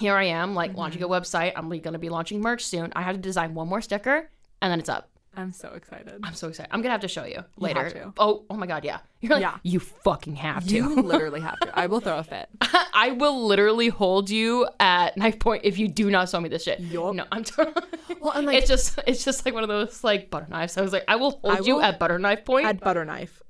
[0.00, 1.14] here I am, like launching a Mm-hmm.
[1.14, 1.52] website.
[1.56, 2.92] I'm going to be launching merch soon.
[2.96, 5.08] I have to design one more sticker and then it's up.
[5.36, 6.20] I'm so excited.
[6.22, 6.70] I'm so excited.
[6.72, 7.88] I'm gonna have to show you later.
[7.90, 8.12] to.
[8.18, 8.98] Oh, oh my god, yeah.
[9.24, 9.58] You're like, Yeah.
[9.62, 10.74] you fucking have to.
[10.74, 11.78] You literally have to.
[11.78, 12.48] I will throw a fit.
[12.94, 16.64] I will literally hold you at knife point if you do not show me this
[16.64, 16.80] shit.
[16.80, 17.14] Yup.
[17.14, 17.86] No, I'm totally.
[18.20, 20.76] Well, and like it's just it's just like one of those like butter knives.
[20.76, 22.66] I was like, I will hold I you will- at butter knife point.
[22.66, 23.40] At butter knife.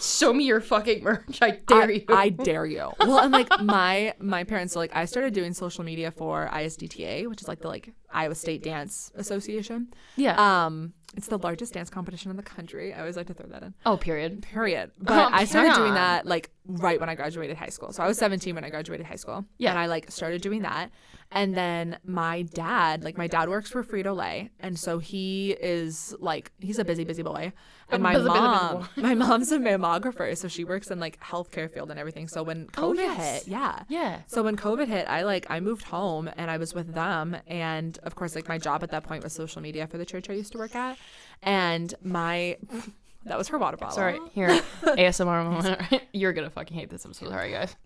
[0.00, 1.38] show me your fucking merch.
[1.42, 2.04] I dare I, you.
[2.08, 2.90] I dare you.
[3.00, 7.28] Well, and like my my parents, so like I started doing social media for ISDTA,
[7.28, 9.88] which is like the like Iowa State Dance Association.
[10.16, 10.64] yeah.
[10.66, 12.92] Um, it's the largest dance competition in the country.
[12.92, 13.74] I always like to throw that in.
[13.86, 14.42] oh, period.
[14.42, 14.90] Period.
[15.00, 17.92] But I started doing that like right when I graduated high school.
[17.92, 19.44] So I was 17 when I graduated high school.
[19.58, 19.70] Yeah.
[19.70, 20.90] And I like started doing that.
[21.32, 26.14] And then my dad, like my dad works for Frito Lay, and so he is
[26.20, 27.52] like he's a busy, busy boy.
[27.90, 31.98] And my mom, my mom's a mammographer, so she works in like healthcare field and
[31.98, 32.28] everything.
[32.28, 33.42] So when oh, COVID Oh, yes.
[33.44, 34.20] hit, yeah, Yeah.
[34.26, 37.98] so when COVID hit, I like I moved home and I was with them, and
[38.04, 40.34] of course, like my job at that point was social media for the church I
[40.34, 40.96] used to work at,
[41.42, 42.56] and my
[43.24, 43.96] that was her water bottle.
[43.96, 44.18] Sorry.
[44.32, 46.02] Here, ASMR moment.
[46.12, 47.04] You're gonna fucking hate this.
[47.04, 47.76] I'm so sorry, guys.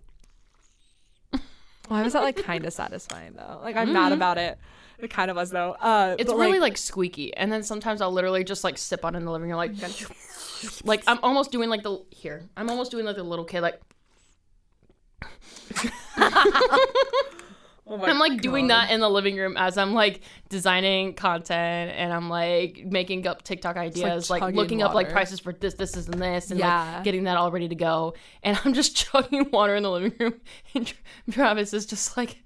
[1.90, 3.58] Why was that like kind of satisfying though?
[3.64, 4.58] Like I'm mad about it.
[5.00, 5.72] It kind of was though.
[5.72, 9.18] Uh, It's really like, squeaky, and then sometimes I'll literally just like sip on it
[9.18, 9.72] in the living room, like,
[10.84, 12.48] like I'm almost doing like the here.
[12.56, 13.80] I'm almost doing like the little kid, like
[17.92, 22.12] Oh I'm like doing that in the living room as I'm like designing content and
[22.12, 25.90] I'm like making up TikTok ideas, like, chugging looking up like prices for this, this,
[25.92, 26.94] this, and this, and Yeah.
[26.96, 28.14] like getting that all ready to go.
[28.44, 30.40] And I'm just chugging water in the living room,
[30.74, 30.92] and
[31.32, 32.42] Travis is just like,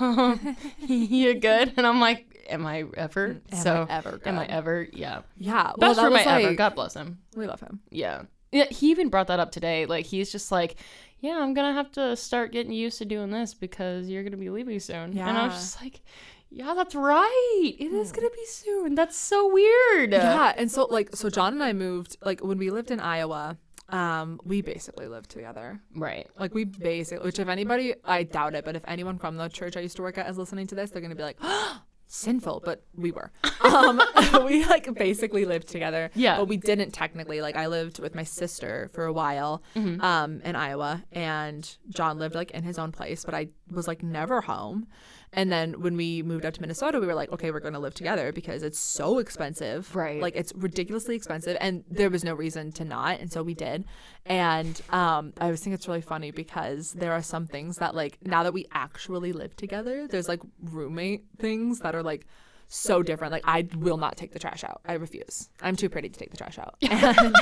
[0.00, 3.26] um, "You good?" And I'm like, "Am I ever?
[3.26, 4.88] Am I so ever Am I ever?
[4.92, 6.54] Yeah, Yeah, well, best roommate was, ever.
[6.54, 7.18] God bless him.
[7.36, 7.80] We love him.
[7.90, 8.22] Yeah.
[8.52, 9.84] Yeah, he even brought that up today.
[9.86, 10.76] Like he's just like,
[11.20, 14.50] yeah, I'm gonna have to start getting used to doing this because you're gonna be
[14.50, 15.12] leaving soon.
[15.12, 15.28] Yeah.
[15.28, 16.02] And I was just like,
[16.50, 17.74] yeah, that's right.
[17.78, 18.94] It is gonna be soon.
[18.94, 20.12] That's so weird.
[20.12, 23.58] Yeah, and so like so John and I moved like when we lived in Iowa.
[23.88, 25.80] Um, we basically lived together.
[25.94, 26.26] Right.
[26.36, 29.76] Like we basically, which if anybody, I doubt it, but if anyone from the church
[29.76, 31.38] I used to work at is listening to this, they're gonna be like,
[32.06, 33.32] sinful, but we were.
[33.62, 34.00] Um,
[34.46, 36.10] we like basically lived together.
[36.14, 36.36] Yeah.
[36.38, 37.40] but we didn't technically.
[37.40, 40.00] Like I lived with my sister for a while, Mm-hmm.
[40.00, 44.02] um, in Iowa, and John lived like in his own place, but I was like
[44.02, 44.86] never home.
[45.32, 47.94] And then when we moved up to Minnesota, we were like, okay, we're gonna live
[47.94, 49.94] together because it's so expensive.
[49.94, 50.20] Right.
[50.20, 53.84] Like it's ridiculously expensive, and there was no reason to not, and so we did.
[54.24, 58.18] And um, I always think it's really funny because there are some things that like
[58.24, 62.26] now that we actually live together, there's like roommate things that are like
[62.68, 63.32] so different.
[63.32, 64.80] Like I will not take the trash out.
[64.86, 65.48] I refuse.
[65.60, 66.76] I'm too pretty to take the trash out.
[66.82, 67.36] And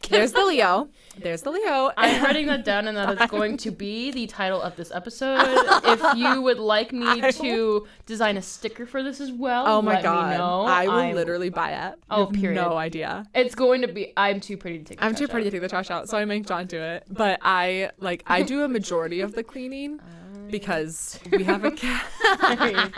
[0.10, 0.88] there's the Leo.
[1.18, 1.90] There's the Leo.
[1.96, 5.40] I'm writing that down, and that is going to be the title of this episode.
[5.84, 9.94] if you would like me to design a sticker for this as well, Oh my
[9.94, 10.30] let god!
[10.30, 10.62] me know.
[10.62, 11.94] I will I'm- literally buy it.
[12.10, 12.56] Oh, period.
[12.60, 13.26] No idea.
[13.34, 14.12] It's going to be.
[14.16, 14.98] I'm too pretty to take.
[15.00, 15.50] the I'm too pretty out.
[15.50, 17.04] to take the trash out, so I make John do it.
[17.10, 20.04] But I like I do a majority of the cleaning uh,
[20.52, 22.04] because we have a cat.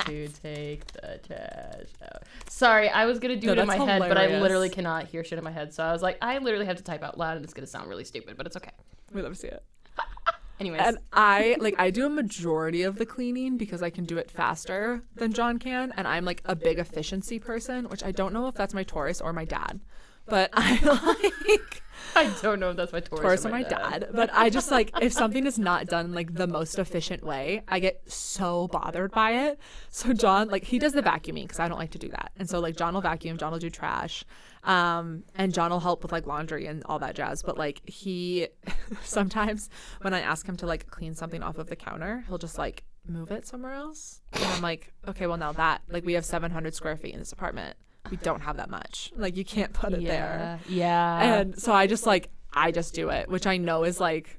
[0.04, 2.22] to take the trash out.
[2.50, 5.06] Sorry, I was gonna do No, it in my that's head, but I literally cannot
[5.06, 5.72] hear shit in my head.
[5.72, 7.88] So I was like, I literally have to type out loud, and it's gonna sound
[7.88, 8.72] really stupid, but it's okay.
[9.14, 9.62] We love to see it.
[10.60, 14.18] Anyways, And I like I do a majority of the cleaning because I can do
[14.18, 18.32] it faster than John can, and I'm like a big efficiency person, which I don't
[18.32, 19.80] know if that's my Taurus or my dad,
[20.26, 20.78] but I
[21.48, 21.82] like
[22.16, 24.08] I don't know if that's my Taurus, Taurus or or my dad.
[24.14, 27.80] But I just like if something is not done like the most efficient way, I
[27.80, 29.58] get so bothered by it.
[29.90, 32.48] So John, like he does the vacuuming because I don't like to do that, and
[32.48, 34.24] so like John will vacuum, John will do trash,
[34.62, 37.42] um, and John will help with like laundry and all that jazz.
[37.42, 38.48] But like he,
[39.02, 39.68] sometimes
[40.02, 42.84] when I ask him to like clean something off of the counter, he'll just like
[43.06, 46.74] move it somewhere else, and I'm like, okay, well now that like we have 700
[46.74, 47.76] square feet in this apartment.
[48.10, 49.12] We don't have that much.
[49.16, 50.60] Like you can't put it there.
[50.68, 51.38] Yeah, yeah.
[51.40, 54.38] And so I just like I just do it, which I know is like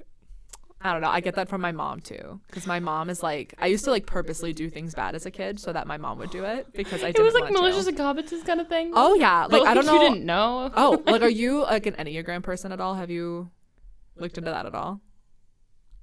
[0.80, 1.08] I don't know.
[1.08, 3.90] I get that from my mom too, because my mom is like I used to
[3.90, 6.72] like purposely do things bad as a kid so that my mom would do it
[6.74, 8.92] because I it didn't was like malicious incompetence kind of thing.
[8.94, 9.94] Oh yeah, But, like I don't know.
[9.94, 10.70] You didn't know.
[10.76, 12.94] Oh, like are you like an enneagram person at all?
[12.94, 13.50] Have you
[14.16, 15.00] looked into that at all?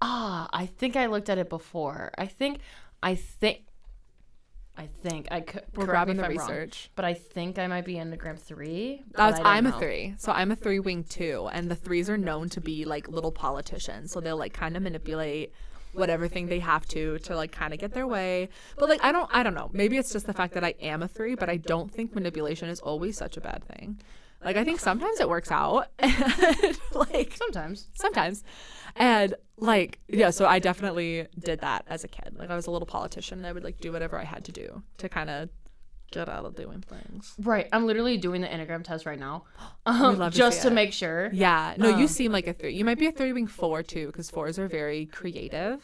[0.01, 2.11] Ah, I think I looked at it before.
[2.17, 2.59] I think,
[3.01, 3.61] I think,
[4.75, 5.63] I think I could.
[5.75, 6.89] We're grabbing the I'm wrong, research.
[6.95, 9.03] but I think I might be Enneagram three.
[9.11, 11.75] but That's, I don't I'm a three, so I'm a three wing two, and the
[11.75, 15.53] threes are known to be like little politicians, so they'll like kind of manipulate
[15.93, 18.49] whatever thing they have to to like kind of get their way.
[18.77, 19.69] But like I don't, I don't know.
[19.73, 22.67] Maybe it's just the fact that I am a three, but I don't think manipulation
[22.67, 23.99] is always such a bad thing.
[24.43, 27.87] Like I think sometimes it works out, and, like Sometimes.
[27.93, 28.43] sometimes,
[28.95, 30.29] and like yeah.
[30.31, 32.35] So I definitely did that as a kid.
[32.37, 34.51] Like I was a little politician, and I would like do whatever I had to
[34.51, 35.49] do to kind of
[36.11, 37.33] get out of doing things.
[37.39, 37.67] Right.
[37.73, 39.45] I'm literally doing the Enneagram test right now.
[39.85, 40.73] Um, to just to it.
[40.73, 41.29] make sure.
[41.33, 41.73] Yeah.
[41.77, 42.73] No, Um, you seem like a three.
[42.73, 45.81] You might be a three wing four too, because fours are very creative,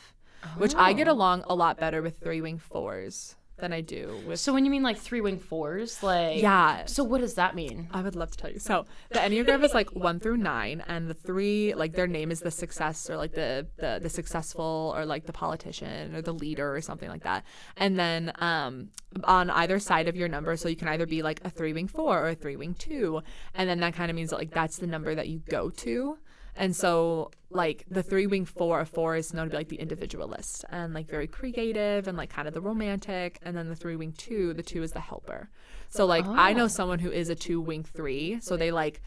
[0.57, 1.13] which I get Oh.
[1.13, 4.39] along a lot better with three wing fours than I do with.
[4.39, 6.85] So when you mean like three wing fours, like yeah.
[6.85, 7.89] So what does that mean?
[7.91, 8.59] I would love to tell you.
[8.59, 12.39] So the Enneagram is like one through nine, and the three, like their name is
[12.41, 16.75] the success or like the the, the successful or like the politician or the leader
[16.75, 17.43] or something like that.
[17.77, 18.89] And then um
[19.23, 21.87] on either side of your number, so you can either be like a three wing
[21.87, 23.21] four or a three wing two,
[23.53, 26.17] and then that kind of means that like that's the number that you go to.
[26.59, 29.79] And so, like the three wing four, a four is known to be like the
[29.79, 33.39] individualist and like very creative and like kind of the romantic.
[33.41, 35.49] And then the three wing two, the two is the helper.
[35.87, 36.67] So, like, I know oh.
[36.67, 38.41] someone who is a two wing three.
[38.41, 39.01] So they like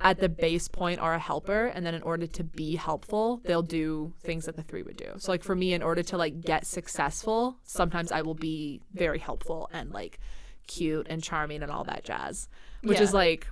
[0.00, 1.66] at the base point are a helper.
[1.66, 5.10] And then in order to be helpful, they'll do things that the three would do.
[5.18, 9.18] So, like, for me, in order to like get successful, sometimes I will be very
[9.18, 10.20] helpful and like
[10.68, 12.48] cute and charming and all that jazz,
[12.84, 13.48] which is like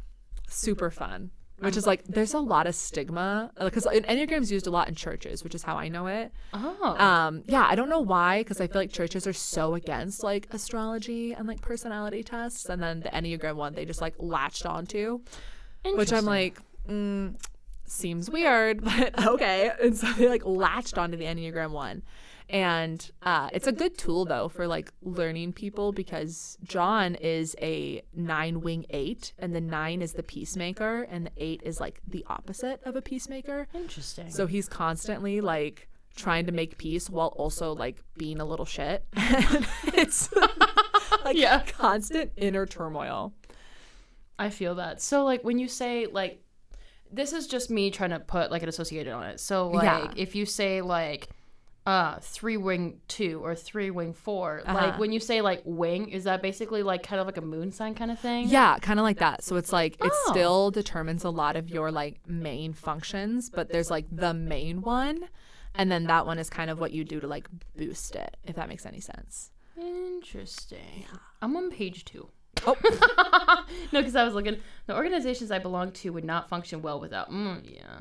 [0.49, 4.89] super fun which is like there's a lot of stigma because enneagram's used a lot
[4.89, 6.33] in churches which is how i know it.
[6.53, 6.97] Oh.
[6.99, 10.47] um yeah i don't know why because i feel like churches are so against like
[10.53, 15.21] astrology and like personality tests and then the enneagram one they just like latched onto
[15.95, 16.59] which i'm like
[16.89, 17.35] mm,
[17.91, 19.71] seems weird but okay.
[19.83, 22.03] And so they like latched onto the enneagram one
[22.51, 28.03] and uh, it's a good tool though for like learning people because John is a
[28.15, 32.25] nine wing eight, and the nine is the peacemaker, and the eight is like the
[32.29, 33.69] opposite of a peacemaker.
[33.73, 34.31] Interesting.
[34.31, 39.07] So he's constantly like trying to make peace while also like being a little shit.
[39.95, 40.29] it's
[41.25, 41.63] like Yeah.
[41.63, 43.33] constant inner turmoil.
[44.39, 45.01] I feel that.
[45.01, 46.43] So like when you say like
[47.13, 49.41] this is just me trying to put like an associated on it.
[49.41, 50.13] So like Yeah.
[50.17, 51.29] if you say like
[51.87, 54.75] uh three wing two or three wing 4 Uh-huh.
[54.75, 57.73] like when you say like wing is that basically like kind of like a moon
[57.73, 59.43] sign kind of thing Yeah, kind of like that.
[59.43, 60.31] So it's like it Oh.
[60.31, 65.29] still determines a lot of your like main functions, but there's like the main one,
[65.75, 68.57] and then that one is kind of what you do to like boost it, if
[68.57, 69.51] that makes any sense.
[69.79, 71.05] interesting
[71.41, 72.29] i'm on page two
[72.67, 72.77] Oh.
[73.93, 74.57] no because i was looking
[74.87, 78.01] the organizations i belong to would not function well without mm, yeah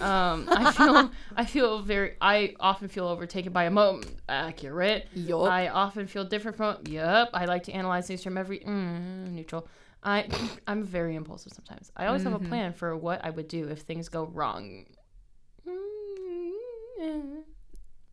[0.00, 4.06] um i feel i feel very i often feel overtaken by a moment.
[4.28, 5.48] accurate Yup.
[5.50, 9.66] i often feel different from yep i like to analyze things from every mm, neutral
[10.02, 10.26] i
[10.66, 12.32] i'm very impulsive sometimes i always Mm-hmm.
[12.32, 14.84] have a plan for what i would do if things go wrong
[17.00, 17.42] Mm,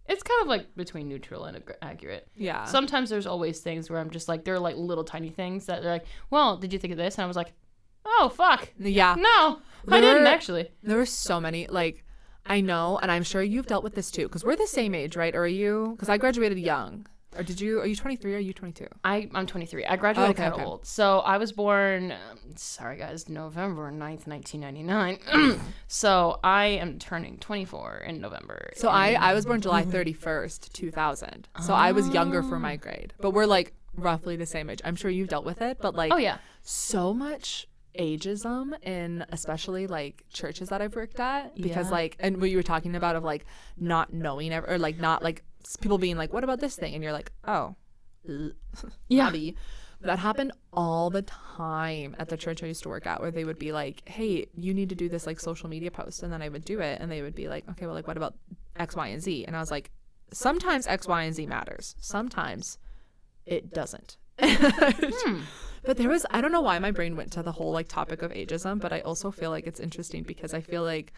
[0.10, 2.66] it's kind of like between neutral and ag- accurate Yeah.
[2.66, 5.82] sometimes there's always things where i'm just like there are like little tiny things that
[5.84, 7.54] they're like well did you think of this and i was like
[8.06, 9.16] oh fuck yeah.
[9.18, 12.04] no i didn't actually There were so many like
[12.44, 15.16] I know, and I'm sure you've dealt with this too, because we're the same age,
[15.16, 15.36] right?
[15.36, 15.92] Or are you?
[15.92, 17.06] Because I graduated young.
[17.38, 17.80] Or did you?
[17.80, 18.34] Are you 23?
[18.34, 18.88] Or are you 22?
[19.04, 19.86] I, I'm 23.
[19.86, 20.66] I graduated Okay, kind of okay.
[20.68, 20.86] old.
[20.88, 25.62] So I was born, um, sorry guys, November 9th, 1999.
[25.88, 28.72] so I am turning 24 in November.
[28.76, 31.48] So I I was born July 31st, 2000.
[31.62, 34.82] So I was younger for my grade, but we're like roughly the same age.
[34.84, 36.40] I'm sure you've dealt with it, but like Oh, yeah.
[36.64, 37.68] so much
[38.00, 41.92] ageism in especially like churches that I've worked at because Yeah.
[41.92, 43.46] like and what you were talking about of like
[43.78, 45.44] not knowing ev- or like not like
[45.82, 46.94] people being like what about this thing?
[46.94, 47.76] And you're like oh
[49.10, 49.32] Yeah.
[50.04, 53.44] That happened all the time at the church I used to work at where they
[53.44, 56.24] would be like hey you need to do this like social media post.
[56.24, 58.18] And then I would do it and they would be like okay well like what
[58.18, 58.36] about
[58.78, 59.46] X Y and Z?
[59.46, 59.92] And I was like
[60.32, 61.96] sometimes X Y and Z matters.
[62.00, 62.78] Sometimes
[63.46, 65.42] it doesn't hmm.
[65.84, 68.22] But there was I don't know why my brain went to the whole like topic
[68.22, 71.14] of ageism, but I also feel like it's interesting because I feel like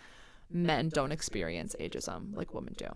[0.49, 2.87] men don't experience ageism like women do.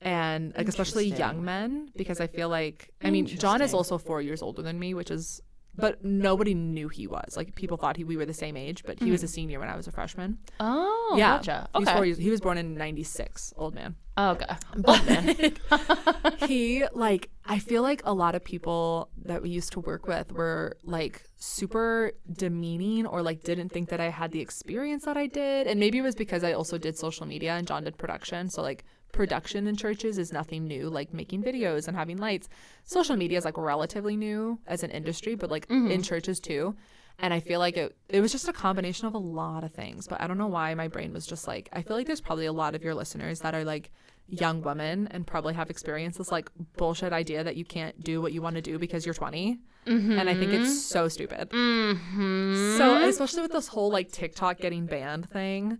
[0.00, 4.22] And like especially young men because I feel like I mean John is also 4
[4.22, 5.42] years older than me, which is
[5.76, 7.36] but nobody knew he was.
[7.36, 9.68] Like people thought he we were the same age, but he was a senior when
[9.68, 10.38] I was a freshman.
[10.58, 11.36] Oh, yeah.
[11.38, 11.68] gotcha.
[11.74, 11.96] He was, Okay.
[11.96, 13.96] four years, he was born in 96, old man.
[14.16, 14.46] Oh, okay.
[14.76, 20.06] But he like I feel like a lot of people that we used to work
[20.06, 25.16] with were like super demeaning or like didn't think that I had the experience that
[25.16, 25.66] I did.
[25.66, 28.50] And maybe it was because I also did social media and John did production.
[28.50, 32.48] So like production in churches is nothing new, like making videos and having lights.
[32.84, 36.74] Social media is like relatively new as an industry, but like in churches too.
[37.22, 40.06] And I feel like it it was just a combination of a lot of things.
[40.06, 42.46] But I don't know why my brain was just like I feel like there's probably
[42.46, 43.90] a lot of your listeners that are like
[44.28, 48.32] young women and probably have experienced this like bullshit idea that you can't do what
[48.32, 49.58] you want to do because you're 20.
[49.86, 51.50] And I think it's so stupid.
[51.50, 52.76] Mm-hmm.
[52.78, 55.78] So, especially with this whole like TikTok getting banned thing,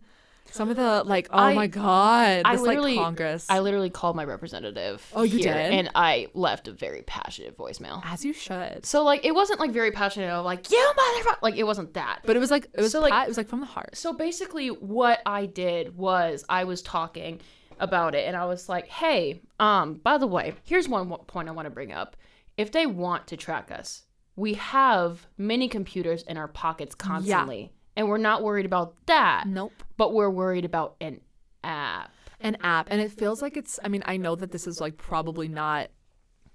[0.53, 3.47] Some of the like, oh I- my god, I this like Congress.
[3.49, 5.07] I literally called my representative.
[5.15, 5.73] Oh, you here, did?
[5.73, 8.03] and I left a very passionate voicemail.
[8.05, 8.85] As you should.
[8.85, 11.43] So like, it wasn't like very passionate of like you motherfucker.
[11.43, 12.21] Like it wasn't that.
[12.25, 13.97] But it was like it was So, like- pat- it was like from the heart.
[13.97, 17.41] So basically, what I did was I was talking
[17.79, 21.53] about it, and I was like, "Hey, um, by the way, here's one point I
[21.53, 22.17] want to bring up.
[22.59, 24.03] If they want to track us,
[24.37, 29.47] we have many computers in our pockets constantly, and we're not worried about that.
[29.47, 29.75] Nope.
[29.99, 31.21] But we're worried about an
[31.63, 32.11] app.
[32.41, 33.79] An app, and it feels like it's.
[33.85, 35.91] I mean, I know that this is like probably not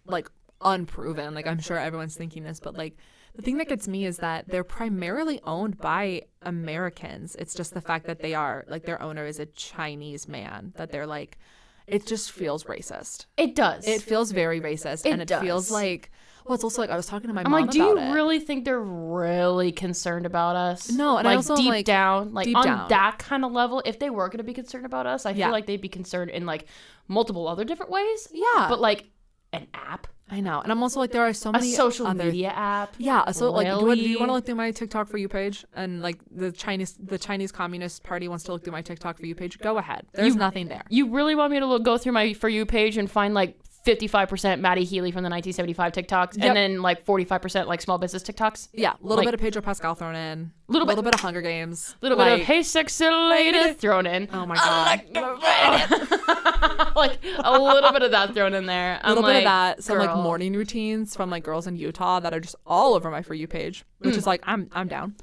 [0.08, 0.28] like
[0.60, 1.36] unproven.
[1.36, 2.98] Like I'm sure everyone's thinking this, but like
[3.36, 7.36] the thing that gets me is that they're primarily owned by Americans.
[7.36, 10.74] It's just the fact that they are like their owner is a Chinese man.
[10.78, 11.38] That they're like,
[11.86, 13.28] it just feels racist.
[13.38, 13.88] It does.
[13.88, 16.12] It feels very racist, It and it feels like.
[16.46, 17.54] Well, it's also like I was talking to my mom.
[17.54, 18.12] I'm mom like, do you it.
[18.14, 20.92] really think they're really concerned about us?
[20.92, 22.90] No, and I like also deep like- down, like deep on down.
[22.90, 25.48] that kind of level, if they were going to be concerned about us, I Yeah.
[25.48, 26.66] feel like they'd be concerned in like
[27.08, 28.28] multiple other different ways.
[28.32, 28.68] Yeah.
[28.70, 29.06] but like
[29.54, 32.26] an app, I know, and I'm also like there are so a many social other
[32.26, 32.94] media app.
[32.98, 35.18] Yeah, so like, do, you want- do you want to look through my TikTok for
[35.18, 35.64] you page?
[35.76, 39.26] And like the Chinese, the Chinese Communist Party wants to look through my TikTok for
[39.26, 39.58] you page.
[39.60, 40.06] Go ahead.
[40.14, 40.84] There's You- nothing there.
[40.90, 43.58] You really want me to look, go through my for you page and find like
[43.86, 46.46] 55% Matty Healy from the 1975 TikToks, Yep.
[46.48, 48.70] and then like 45% like small business TikToks.
[48.74, 50.52] Yeah, a little Like- bit of Pedro Pascal thrown in.
[50.68, 51.96] Little a little bit of Hunger Games.
[52.02, 54.28] A little bit of Like, "Hey, sexy lady" thrown in.
[54.34, 55.02] Oh my god.
[56.96, 59.00] like a little bit of that thrown in there.
[59.04, 59.84] A little I'm bit of that.
[59.84, 63.22] Some like morning routines from like girls in Utah that are just all over my
[63.22, 64.18] for you page, which Mm.
[64.18, 65.16] is like I'm I'm down.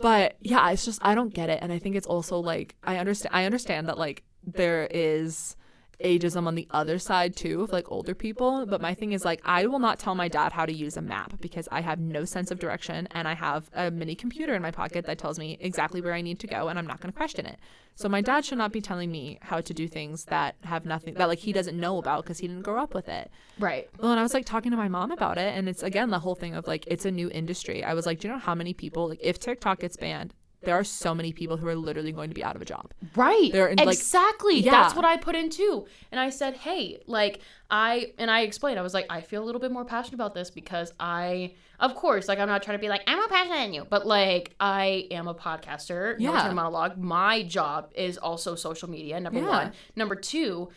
[0.00, 2.96] But yeah, it's just I don't get it, and I think it's also like I
[2.96, 5.56] understand I understand that like there is
[6.02, 9.40] ageism on the other side too of like older people but my thing is like
[9.44, 12.24] i will not tell my dad how to use a map because i have no
[12.24, 15.56] sense of direction and i have a mini computer in my pocket that tells me
[15.60, 17.58] exactly where i need to go and i'm not going to question it
[17.94, 21.14] so my dad should not be telling me how to do things that have nothing
[21.14, 23.88] that like he doesn't know about because he didn't grow up with it right.
[23.98, 26.18] well, and I was like talking to my mom about it, and it's again the
[26.18, 27.82] whole thing of like it's a new industry.
[27.82, 30.34] I was like, do you know how many people like if TikTok gets banned,
[30.66, 32.92] there are so many people who are literally going to be out of a job.
[33.14, 33.50] Right.
[33.50, 34.60] They're in, like- exactly.
[34.60, 34.72] Yeah.
[34.72, 35.86] That's what I put in too.
[36.12, 37.40] And I said, hey, like
[37.70, 40.34] I and I explained, I was like, I feel a little bit more passionate about
[40.34, 43.56] this because I of course, like I'm not trying to be like, I'm more passionate
[43.56, 46.48] than you, but like I am a podcaster, Yeah.
[46.48, 46.96] no monologue.
[46.98, 49.48] My job is also social media, number Yeah.
[49.48, 49.72] one.
[49.94, 50.70] Number two,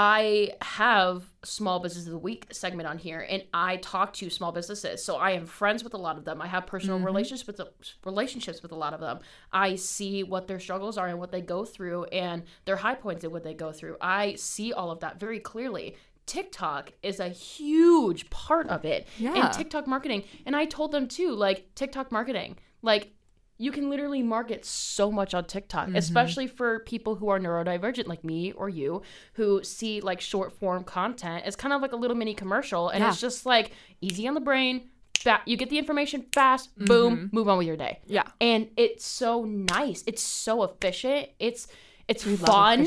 [0.00, 4.52] I have small business of the week segment on here and I talk to small
[4.52, 5.04] businesses.
[5.04, 6.40] So I am friends with a lot of them.
[6.40, 7.06] I have personal mm-hmm.
[7.06, 7.60] relationships with
[8.04, 9.18] relationships with a lot of them.
[9.52, 13.24] I see what their struggles are and what they go through and their high points
[13.24, 13.96] and what they go through.
[14.00, 15.96] I see all of that very clearly.
[16.26, 19.08] TikTok is a huge part of it.
[19.18, 19.34] Yeah.
[19.34, 20.22] And TikTok marketing.
[20.46, 23.14] And I told them too, like TikTok marketing, like
[23.58, 25.96] you can literally market so much on TikTok, Mm-hmm.
[25.96, 29.02] especially for people who are neurodivergent like me or you,
[29.34, 31.42] who see like short form content.
[31.46, 33.08] It's kind of like a little mini commercial, and Yeah.
[33.10, 34.90] it's just like easy on the brain.
[35.18, 37.98] Fa- you get the information fast, boom, move on with your day.
[38.04, 38.12] Mm-hmm.
[38.14, 38.22] Yeah.
[38.40, 40.04] and it's so nice.
[40.06, 41.30] It's so efficient.
[41.40, 41.66] It's
[42.08, 42.80] it's love fun.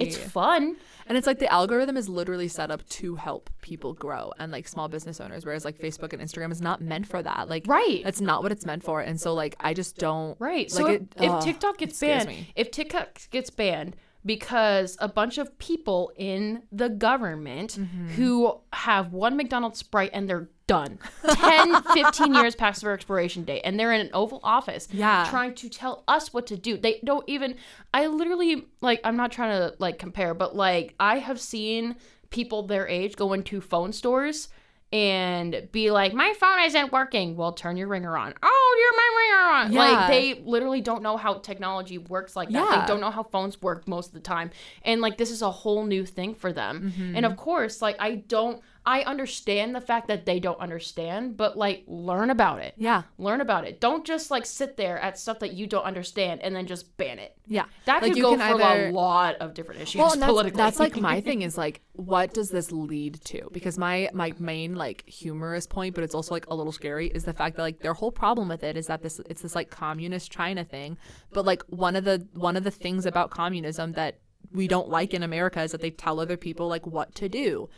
[0.00, 0.76] It's fun.
[1.06, 4.68] And it's like the algorithm is literally set up to help people grow and like
[4.68, 7.48] small business owners, whereas like Facebook and Instagram is not meant for that.
[7.48, 8.02] Like Right.
[8.04, 9.00] that's not what it's meant for.
[9.00, 10.70] And so like I just don't Right.
[10.72, 12.52] Like So it, if, if TikTok gets banned, me.
[12.56, 18.08] if TikTok gets banned because a bunch of people in the government Mm-hmm.
[18.10, 23.62] who have one McDonald's Sprite and they're done 10, 15 years past their expiration date
[23.64, 25.26] and they're in an Oval Office Yeah.
[25.28, 26.76] trying to tell us what to do.
[26.76, 27.56] They don't even,
[27.92, 31.96] I literally, like, I'm not trying to, like, compare, but, like, I have seen
[32.30, 34.48] people their age go into phone stores
[34.92, 37.36] and be like, my phone isn't working.
[37.36, 38.32] Well, turn your ringer on.
[38.42, 39.72] Oh, your my ringer on.
[39.72, 39.98] Yeah.
[39.98, 42.70] Like they literally don't know how technology works like that.
[42.70, 42.80] Yeah.
[42.80, 44.50] They don't know how phones work most of the time.
[44.82, 46.92] And like this is a whole new thing for them.
[46.96, 47.16] Mm-hmm.
[47.16, 51.58] And of course, like I don't I understand the fact that they don't understand, but
[51.58, 52.72] like learn about it.
[52.78, 53.02] Yeah.
[53.18, 53.80] Learn about it.
[53.82, 57.18] Don't just like sit there at stuff that you don't understand and then just ban
[57.18, 57.36] it.
[57.46, 57.66] Yeah.
[57.84, 60.24] That Like, could you go can for either- a lot of different issues well that's,
[60.24, 60.56] politically.
[60.56, 64.74] that's like my thing is like what does this lead to because my my main
[64.74, 67.80] like humorous point but it's also like a little scary is the fact that like
[67.80, 70.96] their whole problem with it is that this it's this like communist china thing
[71.34, 74.18] but like one of the one of the things about communism that
[74.52, 77.68] we don't like in america is that they tell other people like what to do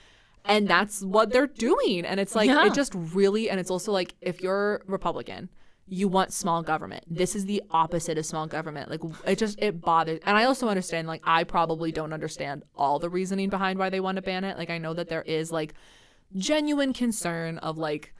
[0.45, 2.66] and that's what they're doing and it's like Yeah.
[2.66, 5.49] it just really and it's also like if you're republican
[5.93, 7.03] you want small government.
[7.09, 8.88] This is the opposite of small government.
[8.91, 10.20] Like it just it bothers.
[10.24, 13.99] And I also understand like I probably don't understand all the reasoning behind why they
[13.99, 14.57] want to ban it.
[14.57, 15.74] Like I know that there is like
[16.36, 18.14] genuine concern of like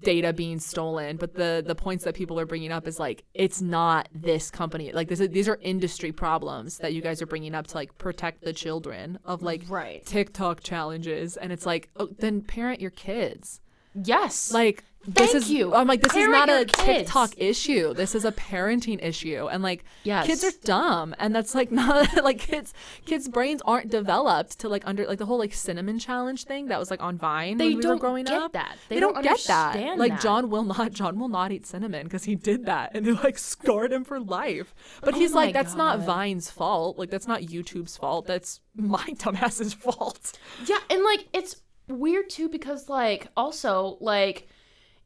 [0.00, 3.62] data being stolen but the the points that people are bringing up is like it's
[3.62, 4.92] not this company.
[4.92, 7.96] Like this is, these are industry problems that you guys are bringing up to like
[7.98, 10.04] protect the children of like Right.
[10.04, 11.36] TikTok challenges.
[11.36, 13.60] And it's like oh, then parent your kids
[13.94, 14.52] Yes.
[14.52, 15.72] like this Thank is you.
[15.74, 16.84] I'm like this Parent is not a kids.
[17.08, 17.94] TikTok issue.
[17.94, 19.48] This is a parenting issue.
[19.50, 20.26] And like Yes.
[20.26, 22.74] kids are dumb and that's like not like kids
[23.06, 26.78] kids brains aren't developed to like under like the whole like cinnamon challenge thing that
[26.78, 28.52] was like on Vine They when we don't were growing get up.
[28.52, 28.76] that.
[28.90, 29.96] They, They don't, don't get that.
[29.98, 30.20] Like that.
[30.20, 33.38] John will not John will not eat cinnamon because he did that and it like
[33.38, 34.74] scarred him for life.
[35.00, 36.98] But oh he's Oh my like that's not Vine's fault.
[36.98, 38.26] Like that's not YouTube's fault.
[38.26, 40.38] That's my dumbass's fault.
[40.66, 41.56] Yeah, and like it's
[41.88, 44.48] weird too because like also like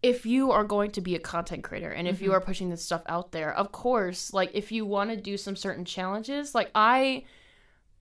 [0.03, 2.25] if you are going to be a content creator and if Mm-hmm.
[2.25, 5.37] you are pushing this stuff out there, of course, like if you want to do
[5.37, 7.25] some certain challenges, like I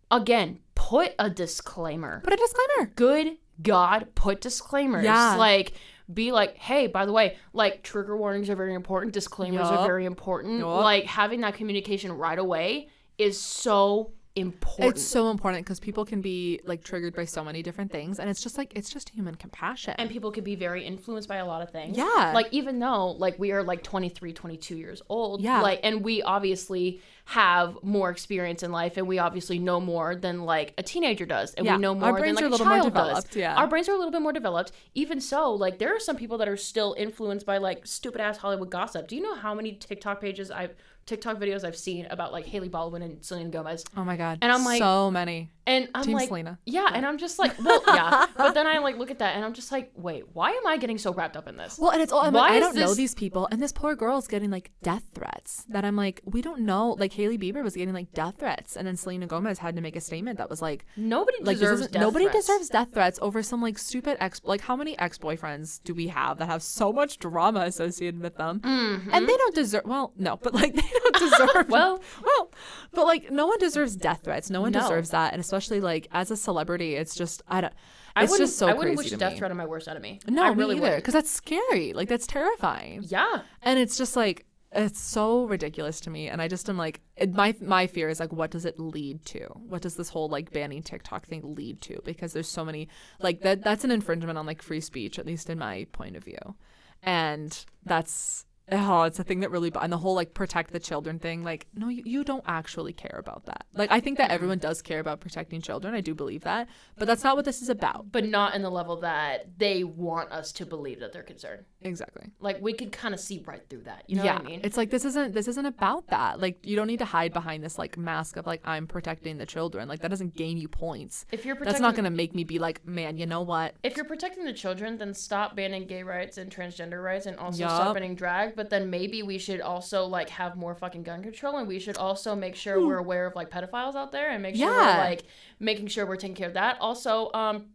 [0.10, 2.22] again, put a disclaimer.
[2.24, 2.92] Put a disclaimer.
[2.96, 5.06] Good God, put disclaimers.
[5.06, 5.36] Yeah.
[5.36, 5.74] Like
[6.12, 9.80] be like, hey, by the way, like trigger warnings are very important, disclaimers Yup.
[9.80, 10.60] are very important.
[10.60, 10.68] Yup.
[10.68, 14.96] Like having that communication right away is so important.
[14.96, 18.30] It's so important because people can be like triggered by so many different things, and
[18.30, 19.94] it's just like it's just human compassion.
[19.98, 22.32] and people could be very influenced by a lot of things Yeah.
[22.34, 25.62] like even though like we are like 23 22 years old Yeah.
[25.62, 30.44] like and we obviously have more experience in life and we obviously know more than
[30.44, 31.76] like a teenager does and Yeah.
[31.76, 33.56] we know more than like a a little more child does yeah.
[33.56, 36.38] our brains are a little bit more developed even so like there are some people
[36.40, 39.74] that are still influenced by like stupid ass hollywood gossip do you know how many
[39.74, 40.74] tiktok pages i've
[41.06, 44.52] tiktok videos i've seen about like hailey baldwin and selena gomez oh my god, And
[44.52, 45.50] I'm like- so many.
[45.66, 46.60] and I'm Team like, Selena.
[46.66, 48.26] yeah, and I'm just like, well, yeah.
[48.36, 50.78] But then I like look at that and I'm just like, wait, why am I
[50.78, 51.78] getting so wrapped up in this?
[51.80, 53.96] Well, and it's all I'm Why like, I don't know these people, and this poor
[53.96, 55.66] girl's getting like death threats.
[55.70, 56.92] That I'm like, we don't know.
[57.00, 59.96] Like Hailey Bieber was getting like death threats, and then Selena Gomez had to make
[59.96, 62.48] a statement that was like, Nobody like deserves death nobody threats.
[62.48, 64.42] deserves death threats over some like stupid ex.
[64.44, 68.36] Like how many ex boyfriends do we have that have so much drama associated with
[68.38, 69.84] them, and they don't deserve.
[69.86, 71.50] Well, no, but like they don't deserve.
[71.50, 71.72] Mm-hmm.
[71.72, 72.52] Well- well,
[72.94, 74.50] but like no one deserves death threats.
[74.50, 74.82] No one No.
[74.82, 77.74] deserves that, and especially like as a celebrity, it's just I don't.
[78.16, 79.38] I It's just so I wouldn't wish death me.
[79.40, 80.20] threat on my worst enemy.
[80.28, 80.98] No, I me really either.
[80.98, 81.94] Because that's scary.
[81.94, 83.04] Like that's terrifying.
[83.08, 83.42] Yeah.
[83.62, 86.30] And it's just like it's so ridiculous to me.
[86.30, 89.26] And I just am like, it, my my fear is like, what does it lead
[89.26, 89.46] to?
[89.68, 92.02] What does this whole like banning TikTok thing lead to?
[92.06, 92.88] Because there's so many
[93.20, 93.64] like that.
[93.64, 96.56] That's an infringement on like free speech, at least in my point of view.
[97.04, 101.20] And that's oh, it's a thing that really and the whole like protect the children
[101.20, 101.44] thing.
[101.44, 103.66] Like, no, you, you don't actually care about that.
[103.74, 105.94] Like, I think that everyone does care about protecting children.
[105.94, 106.68] I do believe that,
[106.98, 108.12] but that's not what this is about.
[108.12, 111.66] But not in the level that they want us to believe that they're concerned.
[111.82, 112.32] Exactly.
[112.40, 114.04] Like we could kind of see right through that.
[114.08, 114.62] You know yeah, what I mean?
[114.64, 116.40] it's like this isn't this isn't about that.
[116.40, 119.46] Like you don't need to hide behind this like mask of like I'm protecting the
[119.46, 119.88] children.
[119.88, 121.26] Like that doesn't gain you points.
[121.32, 123.76] If you're protecting- That's not gonna make me be like, man, you know what?
[123.84, 127.60] if you're protecting the children, then stop banning gay rights and transgender rights, and also
[127.60, 127.70] Yup.
[127.72, 128.56] stop banning drag.
[128.56, 131.98] But then maybe we should also like have more fucking gun control, and we should
[131.98, 134.68] also make sure we're aware of like pedophiles out there, and make sure.
[134.70, 134.98] Yeah.
[134.98, 135.24] we're like
[135.60, 136.78] making sure we're taking care of that.
[136.80, 137.68] Also, um,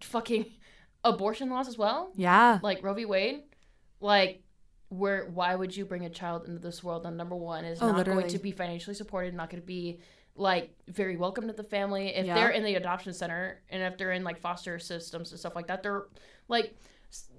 [0.00, 0.46] fucking
[1.04, 2.12] abortion laws as well.
[2.16, 2.58] Yeah.
[2.62, 3.04] like Roe v.
[3.04, 3.42] Wade,
[4.00, 4.42] like
[4.90, 7.04] where why would you bring a child into this world?
[7.06, 9.98] And number one is Oh, not going to be financially supported, not going to be
[10.36, 12.08] like very welcome to the family.
[12.08, 12.34] If Yeah.
[12.34, 15.66] they're in the adoption center and if they're in like foster systems and stuff like
[15.68, 16.04] that, they're
[16.48, 16.74] like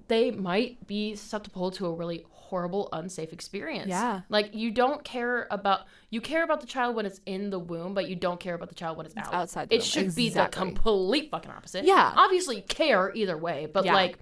[0.07, 3.89] they might be susceptible to a really horrible, unsafe experience.
[3.89, 4.21] Yeah.
[4.29, 7.93] Like you don't care about you care about the child when it's in the womb,
[7.93, 9.33] but you don't care about the child when it's, out.
[9.33, 9.85] outside the It womb.
[9.85, 11.85] should be the complete fucking opposite.
[11.85, 12.13] Yeah.
[12.15, 13.93] Obviously care either way, but Yeah.
[13.93, 14.19] like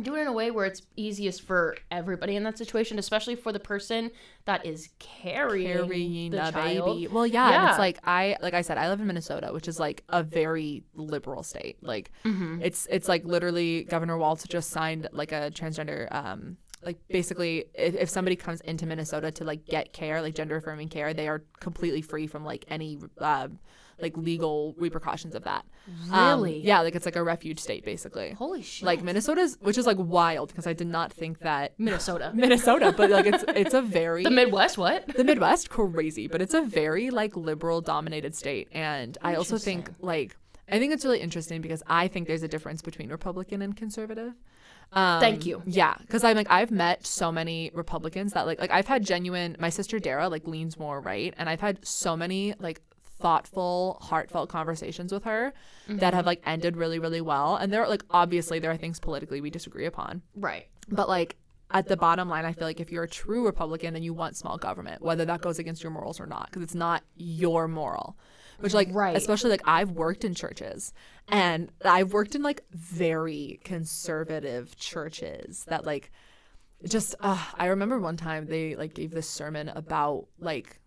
[0.00, 3.50] do it in a way where it's easiest for everybody in that situation, especially for
[3.52, 4.12] the person
[4.44, 7.08] that is carrying, Carrying the, the, baby.
[7.08, 7.70] Well, yeah, and Yeah.
[7.70, 10.84] it's like I like I said, I live in Minnesota, which is like a very
[10.94, 11.78] liberal state.
[11.82, 12.62] Like Mm-hmm.
[12.62, 17.94] it's it's like literally Governor Walz just signed like a transgender um like basically if,
[17.94, 21.42] if somebody comes into Minnesota to like get care, like gender affirming care, they are
[21.60, 23.48] completely free from like any uh,
[23.98, 25.64] like legal repercussions of that.
[26.10, 26.60] Um, Really?
[26.60, 28.30] yeah, like it's like a refuge state basically.
[28.32, 28.86] Holy shit!
[28.86, 33.10] Like Minnesota's which is like wild because I did not think that Minnesota, Minnesota, but
[33.10, 34.78] like it's it's a very the Midwest.
[34.78, 35.06] What?
[35.08, 38.68] the Midwest crazy, but it's a very like liberal dominated state.
[38.72, 42.48] And I also think like I think it's really interesting because I think there's a
[42.48, 44.32] difference between Republican and conservative.
[44.92, 45.62] Um, Thank you.
[45.66, 49.56] Yeah, because I'm like I've met so many Republicans that like like I've had genuine.
[49.60, 52.80] My sister Dara like leans more right, and I've had so many like
[53.20, 55.52] thoughtful, heartfelt conversations with her
[55.88, 57.56] that have like ended really really well.
[57.56, 60.66] And there are like obviously there are things politically we disagree upon, Right.
[60.88, 61.36] but like
[61.72, 64.36] at the bottom line, I feel like if you're a true Republican, then you want
[64.36, 68.16] small government, whether that goes against your morals or not, because it's not your moral.
[68.60, 69.16] Which like Right.
[69.16, 70.92] especially like I've worked in churches
[71.28, 76.10] and I've worked in like very conservative churches that like
[76.88, 80.78] just uh, I remember one time they like gave this sermon about like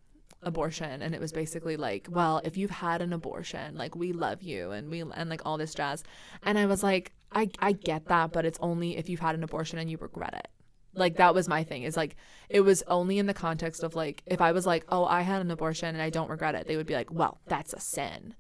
[0.42, 4.42] abortion and it was basically like well if you've had an abortion like we love
[4.42, 6.04] you and we and like all this jazz
[6.44, 9.44] and I was like I I get that but it's only if you've had an
[9.44, 10.48] abortion and you regret it
[10.96, 12.16] like that was my thing is like
[12.50, 15.42] it was only in the context of like if I was like oh I had
[15.42, 18.36] an abortion and I don't regret it they would be like well that's a sin.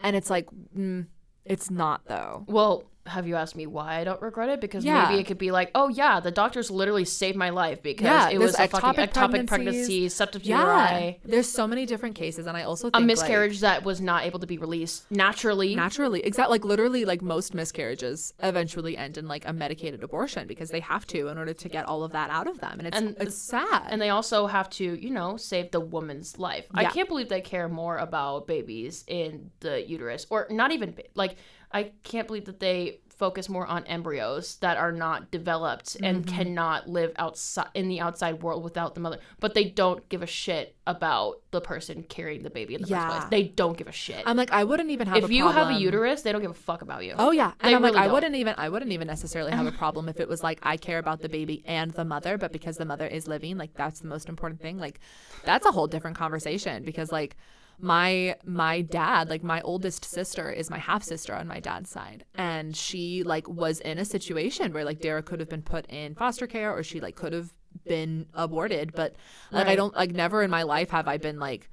[0.00, 1.06] And it's like mm,
[1.44, 2.44] it's not though.
[2.48, 4.60] Well, have you asked me why I don't regret it?
[4.60, 5.08] Because Yeah.
[5.08, 8.28] maybe it could be like, oh yeah, the doctors literally saved my life because Yeah,
[8.30, 12.46] it was a fucking ectopic ectopic pregnancy, septum yeah uteri, there's so many different cases
[12.46, 15.74] and I also think a like, miscarriage that was not able to be released naturally.
[15.74, 20.70] naturally exactly like literally like most miscarriages eventually end in like a medicated abortion because
[20.70, 22.96] they have to in order to get all of that out of them and it's
[22.98, 26.66] And- it's sad and they also have to, you know, save the woman's life.
[26.74, 31.36] I can't believe they care more about babies in the uterus, or not even like
[31.72, 36.36] I can't believe that they focus more on embryos that are not developed and Mm-hmm.
[36.36, 39.18] cannot live outside in the outside world without the mother.
[39.40, 43.06] But they don't give a shit about the person carrying the baby in the Yeah.
[43.08, 43.30] first place.
[43.30, 44.22] They don't give a shit.
[44.26, 46.54] I'm like I wouldn't even have if you have a uterus, they don't give a
[46.54, 47.14] fuck about you.
[47.16, 48.14] Oh yeah, and They I'm like really I don't.
[48.14, 50.98] wouldn't even I wouldn't even necessarily have a problem if it was like I care
[50.98, 54.08] about the baby and the mother, but because the mother is living, like that's the
[54.08, 54.76] most important thing.
[54.78, 55.00] Like
[55.42, 57.36] that's a whole different conversation because like
[57.78, 62.24] my my dad, like my oldest sister is my half sister on my dad's side,
[62.34, 66.14] and she like was in a situation where like Dara could have been put in
[66.14, 67.52] foster care or she like could have
[67.84, 69.14] been aborted, but
[69.50, 71.68] like I don't like never in my life have I been like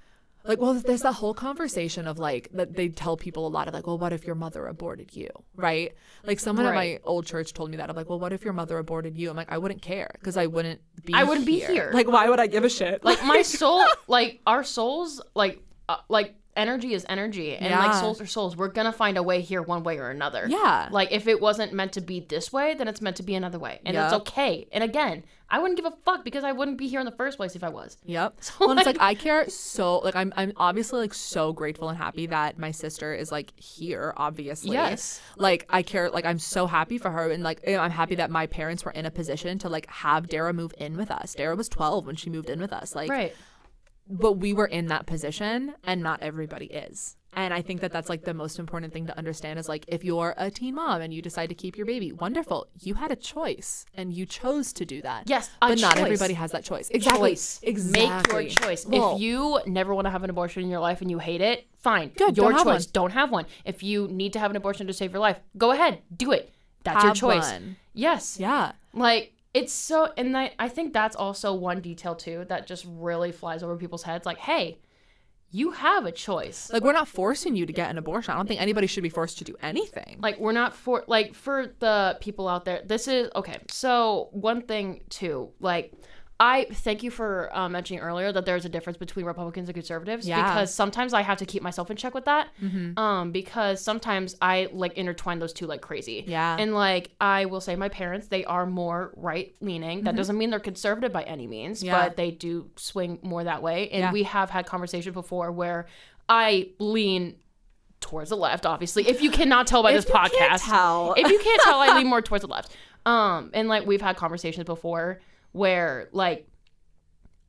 [0.45, 3.73] like well there's that whole conversation of like that they tell people a lot of
[3.73, 5.29] like well what if your mother aborted you?
[5.55, 5.93] Right?
[6.25, 8.53] Like someone at my old church told me that i'm like well what if your
[8.53, 9.29] mother aborted you?
[9.29, 11.91] I'm like i wouldn't care because i wouldn't be I wouldn't be here.
[11.93, 13.03] like why would i give a shit?
[13.03, 18.21] Like my soul like our souls like uh, like energy is energy and like souls
[18.21, 20.87] are souls we're gonna find a way here one way or another Yeah.
[20.91, 23.57] like if it wasn't meant to be this way then it's meant to be another
[23.57, 26.87] way and it's okay and again i wouldn't give a fuck because i wouldn't be
[26.87, 28.35] here in the first place if i was Yep.
[28.41, 31.53] So, well, and it's like- like I care so like I'm I'm obviously like so
[31.53, 34.73] grateful and happy that my sister is like here, obviously.
[34.73, 35.21] Yes.
[35.37, 38.45] Like I care like I'm so happy for her and like I'm happy that my
[38.45, 41.33] parents were in a position to like have Dara move in with us.
[41.33, 42.93] Dara was 12 when she moved in with us.
[42.93, 43.35] Like right
[44.07, 47.15] but we were in that position and not everybody is.
[47.35, 50.03] And i think that that's like the most important thing to understand is like if
[50.03, 52.67] you're a teen mom and you decide to keep your baby wonderful.
[52.79, 55.23] You had a choice and you chose to do that.
[55.27, 56.03] Yes, but not choice.
[56.03, 56.89] everybody has that choice.
[56.89, 57.31] Exactly.
[57.31, 57.59] Choice.
[57.63, 58.85] Exactly make your choice.
[58.85, 61.41] Well, if you never want to have an abortion in your life and you hate
[61.41, 62.09] it fine.
[62.15, 62.85] Good, your don't have choice.
[62.85, 63.45] don't have one.
[63.65, 66.01] If you need to have an abortion to save your life go ahead.
[66.15, 66.51] Do it.
[66.83, 67.51] That's your choice.
[67.51, 67.77] one.
[67.93, 68.37] yes.
[68.39, 68.73] Yeah.
[68.93, 73.31] Like it's so, and I, I think that's also one detail too that just really
[73.31, 74.25] flies over people's heads.
[74.25, 74.79] Like, hey,
[75.51, 76.71] you have a choice.
[76.73, 79.09] like we're not forcing you to get an abortion i don't think anybody should be
[79.09, 82.81] forced to do anything Like, we're not for like for the people out there.
[82.83, 83.57] This is okay.
[83.69, 85.93] So one thing too, like.
[86.39, 90.27] I thank you for uh, mentioning earlier that there's a difference between Republicans and conservatives
[90.27, 90.39] Yeah.
[90.39, 90.47] Mm-hmm.
[90.49, 92.49] because sometimes I have to keep myself in check with that.
[92.97, 96.25] Um, because sometimes I like intertwine those two like crazy.
[96.27, 96.57] Yeah.
[96.59, 100.03] And like I will say, my parents they are more right leaning.
[100.03, 101.87] That doesn't mean they're conservative by any means, Mm-hmm.
[101.87, 102.07] Yeah.
[102.07, 103.89] but they do swing more that way.
[103.89, 104.11] And Yeah.
[104.11, 105.85] we have had conversations before where
[106.27, 107.35] I lean
[108.01, 108.65] towards the left.
[108.65, 111.13] Obviously, if you cannot tell by this podcast, tell.
[111.15, 112.75] if you can't tell, I lean more towards the left.
[113.05, 115.19] Um, and like we've had conversations before
[115.53, 116.47] where like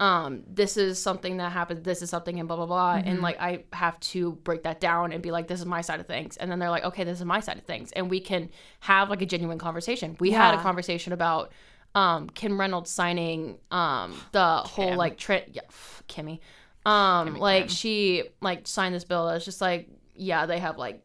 [0.00, 3.08] um this is something that happened this is something and blah blah blah Mm-hmm.
[3.08, 6.00] and like i have to break that down and be like this is my side
[6.00, 8.18] of things and then they're like okay this is my side of things and we
[8.20, 8.50] can
[8.80, 10.16] have like a genuine conversation.
[10.18, 11.52] We had a conversation about
[11.94, 16.40] um kim reynolds signing um the whole like tra- yeah, pff, kimmy.
[16.84, 17.68] Um Kimmy like Kim.
[17.68, 19.28] she like signed this bill.
[19.28, 21.02] That's just like yeah they have like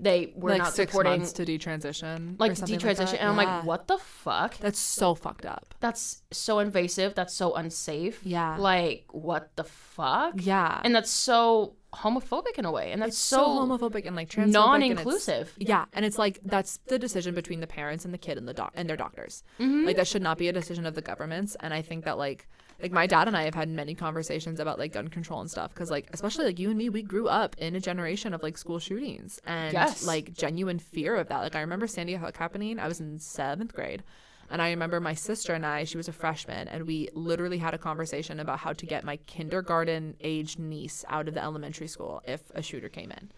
[0.00, 3.20] they were like not six supporting months to detransition like detransition that.
[3.20, 3.56] and i'm Yeah.
[3.56, 8.56] like what the fuck that's so fucked up that's so invasive that's so unsafe Yeah.
[8.58, 13.36] like what the fuck yeah and that's so homophobic in a way and that's so,
[13.36, 17.60] so, homophobic and like transphobic and non-inclusive Yeah, and it's like that's the decision between
[17.60, 19.42] the parents and the kid and the doc and their doctors.
[19.60, 19.86] Mm-hmm.
[19.86, 21.56] Like that should not be a decision of the governments.
[21.60, 22.48] And I think that like
[22.82, 25.72] like my dad and I have had many conversations about like gun control and stuff
[25.72, 28.58] because like especially like you and me, we grew up in a generation of like
[28.58, 30.04] school shootings and Yes.
[30.04, 31.40] like genuine fear of that.
[31.40, 32.78] Like I remember Sandy Hook happening.
[32.78, 34.02] I was in seventh grade.
[34.50, 37.74] And I remember my sister and I, she was a freshman, and we literally had
[37.74, 42.22] a conversation about how to get my kindergarten aged niece out of the elementary school
[42.26, 43.30] if a shooter came in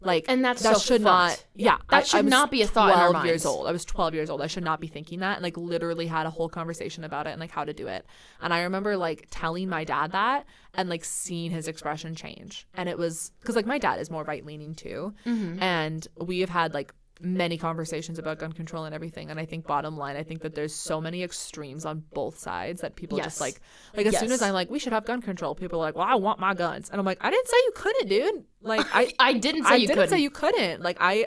[0.00, 1.42] Like And that's that so should not.
[1.54, 3.66] Yeah, That should was not be a thought Twelve years old.
[3.66, 4.42] I was twelve years old.
[4.42, 5.36] I should not be thinking that.
[5.36, 8.04] And like literally had a whole conversation about it and like how to do it.
[8.42, 10.44] And I remember like telling my dad that
[10.74, 12.66] and like seeing his expression change.
[12.74, 15.62] And it was because like my dad is more right leaning too, Mm-hmm.
[15.62, 19.66] and we have had like many conversations about gun control and everything and i think
[19.66, 23.26] bottom line i think that there's so many extremes on both sides that people Yes.
[23.26, 23.60] just like
[23.96, 26.06] like as soon as i'm like we should have gun control people are like well
[26.08, 29.12] i want my guns and i'm like i didn't say you couldn't dude like i
[29.20, 30.10] I didn't say I you didn't couldn't.
[30.10, 31.26] say you couldn't like i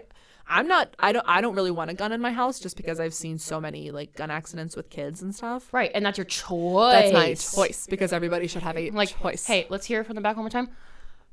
[0.50, 3.00] i'm not i don't i don't really want a gun in my house just because
[3.00, 6.26] i've seen so many like gun accidents with kids and stuff right, and that's your
[6.26, 6.92] choice.
[6.92, 10.16] that's my choice because everybody should have a Like, choice hey, let's hear it from
[10.16, 10.70] the back one more time.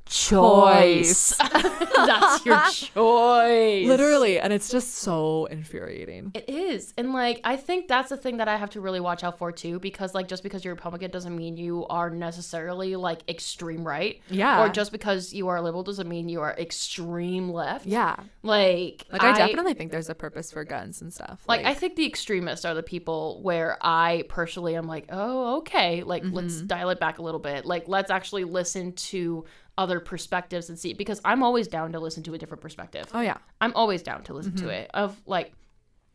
[0.06, 1.34] Choice.
[2.06, 3.86] that's your choice.
[3.86, 6.92] literally and it's just so infuriating It is.
[6.98, 9.52] And like I think that's the thing that I have to really watch out for
[9.52, 14.20] too because like just because you're Republican doesn't mean you are necessarily like extreme right.
[14.28, 14.62] Yeah.
[14.62, 17.86] Or just because you are liberal doesn't mean you are extreme left.
[17.86, 21.42] yeah Like Like I, definitely think there's a purpose for guns and stuff.
[21.48, 26.02] like, I think the extremists are the people where I personally am like, oh, okay,
[26.02, 26.66] like let's Mm-hmm.
[26.66, 27.64] dial it back a little bit.
[27.64, 29.44] Like let's actually listen to
[29.76, 33.06] other perspectives and see because I'm always down to listen to a different perspective.
[33.12, 34.66] oh yeah, I'm always down to listen Mm-hmm.
[34.66, 34.90] to it.
[34.94, 35.52] Of like,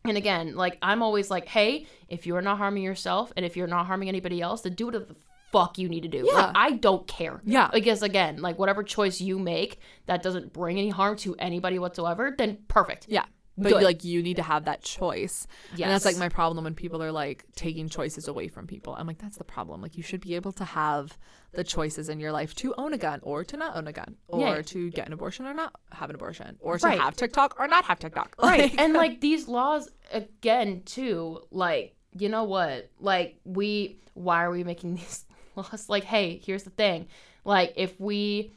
[0.04, 3.66] and again, like I'm always like, hey, if you're not harming yourself and if you're
[3.66, 5.16] not harming anybody else, then do whatever the
[5.52, 6.24] fuck you need to do.
[6.26, 6.32] Yeah.
[6.46, 7.40] Like, I don't care.
[7.44, 7.68] Yeah.
[7.72, 12.34] Because again, like whatever choice you make that doesn't bring any harm to anybody whatsoever,
[12.36, 13.06] then perfect.
[13.08, 13.24] yeah.
[13.62, 13.82] But Good.
[13.82, 15.46] like you need to have that choice.
[15.72, 18.94] And that's like my problem when people are like taking choices away from people.
[18.98, 19.82] I'm like, that's the problem.
[19.82, 21.18] Like you should be able to have
[21.52, 24.16] the choices in your life to own a gun or to not own a gun
[24.28, 24.62] or Yeah.
[24.62, 26.98] to get an abortion or not have an abortion or to Right.
[27.00, 28.34] have TikTok or not have TikTok.
[28.42, 28.74] Right.
[28.78, 32.90] And like these laws again too, like, you know what?
[32.98, 35.88] Like we why are we making these laws?
[35.88, 37.08] Like, hey, here's the thing.
[37.44, 38.52] Like if we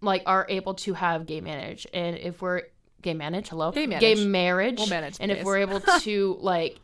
[0.00, 2.62] like are able to have gay marriage and if we're
[3.02, 3.70] gay manage, hello?
[3.72, 4.26] Gay Gay manage.
[4.26, 4.78] marriage.
[4.78, 6.78] We'll manage, and if we're able to like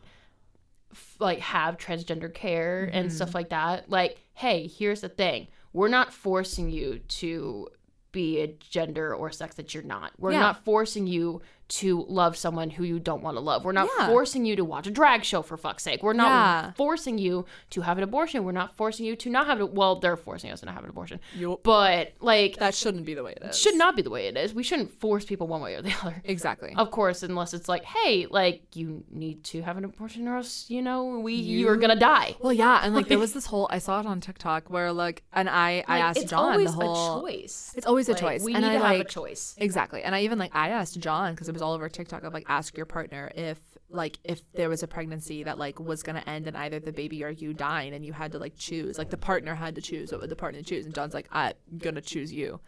[0.91, 2.97] f- like have transgender care Mm-hmm.
[2.97, 5.47] and stuff like that, like, hey, here's the thing.
[5.73, 7.67] We're not forcing you to
[8.11, 10.11] be a gender or sex that you're not.
[10.17, 10.39] We're Yeah.
[10.39, 13.65] not forcing you to love someone who you don't want to love.
[13.65, 14.07] We're not Yeah.
[14.07, 16.01] forcing you to watch a drag show for fuck's sake.
[16.01, 16.71] We're not Yeah.
[16.73, 18.43] forcing you to have an abortion.
[18.45, 19.73] We're not forcing you to not have it.
[19.73, 21.19] Well, they're forcing us to not have an abortion.
[21.35, 21.63] Yup.
[21.63, 23.57] But like that shouldn't be the way it is.
[23.57, 24.53] should not be the way it is.
[24.53, 26.21] We shouldn't force people one way or the other.
[26.23, 26.73] Exactly.
[26.77, 30.65] Of course, unless it's like, hey, like you need to have an abortion or else,
[30.69, 32.35] you know, we you, are gonna die.
[32.39, 35.23] Well, yeah, and like there was this whole I saw it on TikTok where like,
[35.33, 37.17] and I I asked it's John always the whole.
[37.17, 37.73] a choice.
[37.75, 39.53] It's always a Like, choice, We and need I to have a choice.
[39.57, 42.33] exactly, and I even like I asked John because it was all over TikTok of
[42.33, 46.23] like ask your partner if like if there was a pregnancy that like was gonna
[46.27, 49.09] end in either the baby or you dying, and you had to like choose, like
[49.09, 52.01] the partner had to choose what would the partner choose, and John's like I'm gonna
[52.01, 52.59] choose you,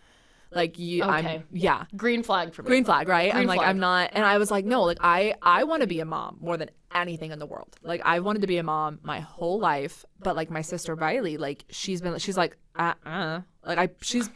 [0.52, 1.12] like you, Okay.
[1.12, 1.86] I'm yeah.
[1.96, 2.68] Green flag for me.
[2.68, 3.32] Green flag, right?
[3.32, 3.70] Green I'm like, flag.
[3.70, 6.38] I'm not, and I was like, no, like I, I want to be a mom
[6.42, 7.76] more than anything in the world.
[7.84, 11.38] Like I wanted to be a mom my whole life, but like my sister Riley,
[11.38, 14.30] like she's been, she's like, uh, uh like I, she's,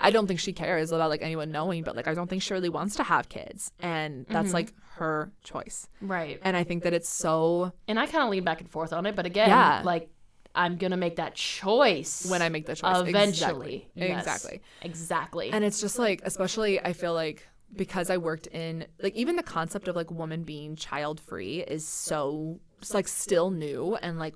[0.00, 2.54] I don't think she cares about like anyone knowing, but like I don't think she
[2.54, 4.54] really wants to have kids, and that's Mm-hmm.
[4.54, 5.88] like her choice.
[6.00, 6.40] Right.
[6.42, 9.06] And I think that it's so And I kind of lean back and forth on
[9.06, 9.82] it, but again, Yeah.
[9.84, 10.08] like
[10.54, 13.88] I'm gonna make that choice when I make the choice eventually.
[13.94, 14.08] Exactly.
[14.08, 14.18] Yes.
[14.26, 14.60] exactly.
[14.82, 15.50] Exactly.
[15.52, 19.42] And it's just like, especially, I feel like because I worked in, like, even the
[19.42, 24.34] concept of like woman being child free is so, it's like still new and like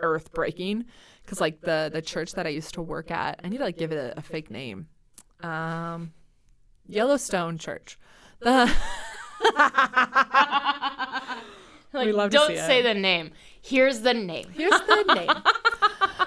[0.00, 0.84] earth breaking.
[1.26, 3.76] Cause like the the church that I used to work at, I need to like
[3.76, 4.88] give it a, a fake name.
[5.42, 6.12] Um,
[6.86, 7.98] Yellowstone Church.
[8.40, 8.72] The
[11.92, 12.82] like, we love to don't say it.
[12.82, 13.32] the name.
[13.60, 14.48] Here's the name.
[14.54, 15.30] here's the name.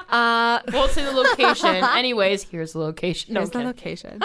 [0.09, 1.69] Uh, Won't say the location.
[1.73, 3.33] Anyways, here's the location.
[3.33, 3.67] No, here's the kidding.
[3.67, 4.21] location.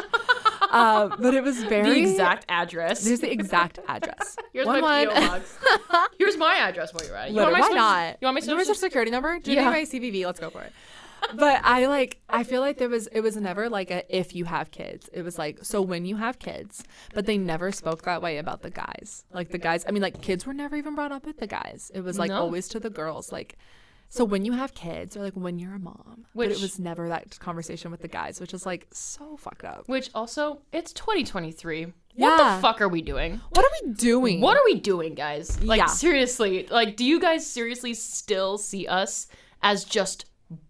[0.70, 3.04] Uh, but it was very the exact address.
[3.06, 4.36] Here's the exact address.
[4.52, 5.58] Here's One my one- PO box.
[6.18, 7.30] Here's my address while you're at it.
[7.32, 8.18] You Literally, want my why social- not?
[8.20, 8.74] You want my Do you want social?
[8.74, 9.38] social security number?
[9.38, 9.64] Do you Yeah.
[9.64, 10.26] need my CVV?
[10.26, 10.72] Let's go for it.
[11.34, 14.44] But I like I feel like there was it was never like a if you
[14.44, 15.08] have kids.
[15.12, 18.62] It was like so when you have kids, but they never spoke that way about
[18.62, 19.24] the guys.
[19.32, 21.90] Like the guys, I mean like kids were never even brought up with the guys.
[21.94, 22.36] It was like No.
[22.42, 23.56] always to the girls like
[24.08, 26.78] so when you have kids or like when you're a mom, but Which- it was
[26.78, 29.88] never that conversation with the guys, which is like so fucked up.
[29.88, 31.84] Which also, it's 2023.
[31.84, 31.92] What
[32.38, 32.56] Yeah.
[32.56, 33.40] the fuck are we doing?
[33.50, 34.40] What are we doing?
[34.40, 35.60] What are we doing, guys?
[35.62, 35.86] Like Yeah.
[35.86, 39.26] seriously, like do you guys seriously still see us
[39.62, 40.24] as just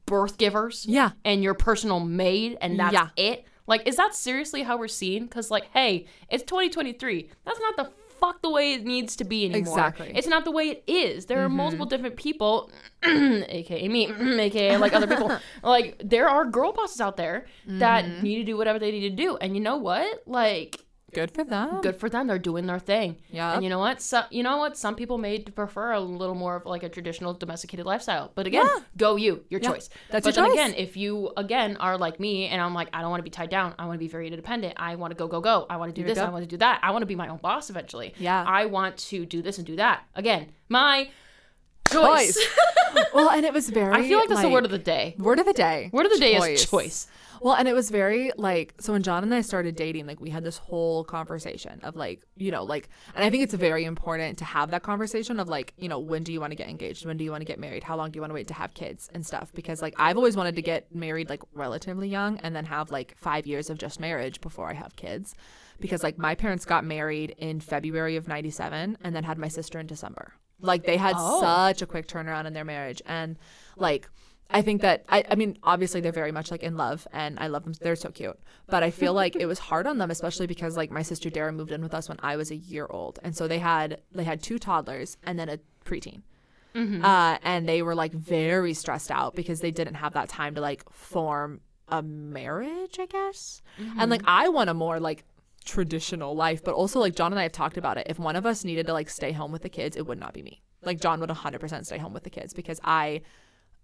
[0.06, 0.86] birth givers?
[0.88, 1.10] Yeah.
[1.24, 3.08] And your personal maid and that's Yeah.
[3.16, 3.44] it?
[3.68, 5.28] Like is that seriously how we're seen?
[5.28, 7.30] Cuz like, hey, it's 2023.
[7.44, 9.60] That's not the fuck the way it needs to be anymore.
[9.60, 10.12] Exactly.
[10.14, 11.26] It's not the way it is.
[11.26, 11.56] There are mm-hmm.
[11.56, 12.70] multiple different people,
[13.04, 14.10] aka me,
[14.40, 15.36] aka like other people.
[15.62, 18.22] like there are girl bosses out there that mm-hmm.
[18.22, 19.36] need to do whatever they need to do.
[19.36, 20.22] And you know what?
[20.26, 20.85] Like
[21.16, 21.80] Good for them.
[21.80, 22.26] Good for them.
[22.26, 23.16] They're doing their thing.
[23.30, 23.54] Yeah.
[23.54, 24.02] And you know what?
[24.02, 24.76] So, you know what?
[24.76, 28.32] Some people may prefer a little more of like a traditional domesticated lifestyle.
[28.34, 28.80] But again, Yeah.
[28.98, 29.42] go you.
[29.48, 29.70] Your Yeah.
[29.70, 29.88] choice.
[30.10, 30.66] That's but your then choice.
[30.66, 33.30] again, if you again are like me and I'm like, I don't want to be
[33.30, 33.74] tied down.
[33.78, 34.74] I want to be very independent.
[34.76, 35.64] I want to go, go, go.
[35.70, 36.22] I want to do Here this.
[36.22, 36.80] I want to do that.
[36.82, 38.12] I want to be my own boss eventually.
[38.18, 38.44] Yeah.
[38.46, 40.02] I want to do this and do that.
[40.14, 41.08] Again, my
[41.90, 42.34] choice.
[42.34, 42.48] Choice.
[43.14, 43.94] well, and it was very.
[43.94, 45.14] I feel like that's the word of the day.
[45.18, 45.88] word of the day.
[45.92, 47.06] Word of the day is choice.
[47.40, 50.30] Well, and it was very like so when John and I started dating, like we
[50.30, 54.38] had this whole conversation of like, you know, like and I think it's very important
[54.38, 57.06] to have that conversation of like, you know, when do you want to get engaged?
[57.06, 57.84] When do you want to get married?
[57.84, 59.52] How long do you want to wait to have kids and stuff?
[59.54, 63.14] Because like I've always wanted to get married like relatively young and then have like
[63.18, 65.34] 5 years of just marriage before I have kids.
[65.78, 69.78] Because like my parents got married in February of 97 and then had my sister
[69.78, 70.32] in December.
[70.60, 71.40] Like they had Oh.
[71.40, 73.36] such a quick turnaround in their marriage and
[73.76, 74.08] like
[74.50, 77.48] I think that I, I mean obviously they're very much like in love and I
[77.48, 77.74] love them.
[77.80, 78.38] They're so cute.
[78.68, 81.52] But I feel like it was hard on them especially because like my sister Dara
[81.52, 83.18] moved in with us when I was a year old.
[83.22, 86.22] And so they had they had two toddlers and then a preteen.
[87.04, 90.60] Uh, and they were like very stressed out because they didn't have that time to
[90.60, 93.62] like form a marriage I guess.
[93.98, 95.24] And like I want a more like
[95.64, 98.06] traditional life but also like John and I have talked about it.
[98.08, 100.34] If one of us needed to like stay home with the kids it would not
[100.34, 100.62] be me.
[100.82, 103.22] Like John would 100% stay home with the kids because I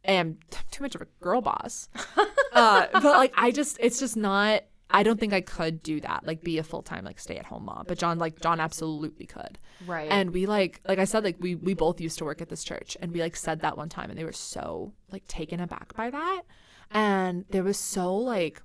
[0.05, 0.38] am
[0.70, 1.88] too much of a girl boss.
[2.53, 6.26] uh, but like I just it's just not I don't think I could do that,
[6.26, 7.84] like be a full time like stay at home mom.
[7.88, 9.59] But John like John absolutely could.
[9.86, 10.11] Right.
[10.11, 12.62] And we like like I said, like we we both used to work at this
[12.62, 15.94] church and we like said that one time and they were so like taken aback
[15.94, 16.42] by that.
[16.90, 18.62] And there was so like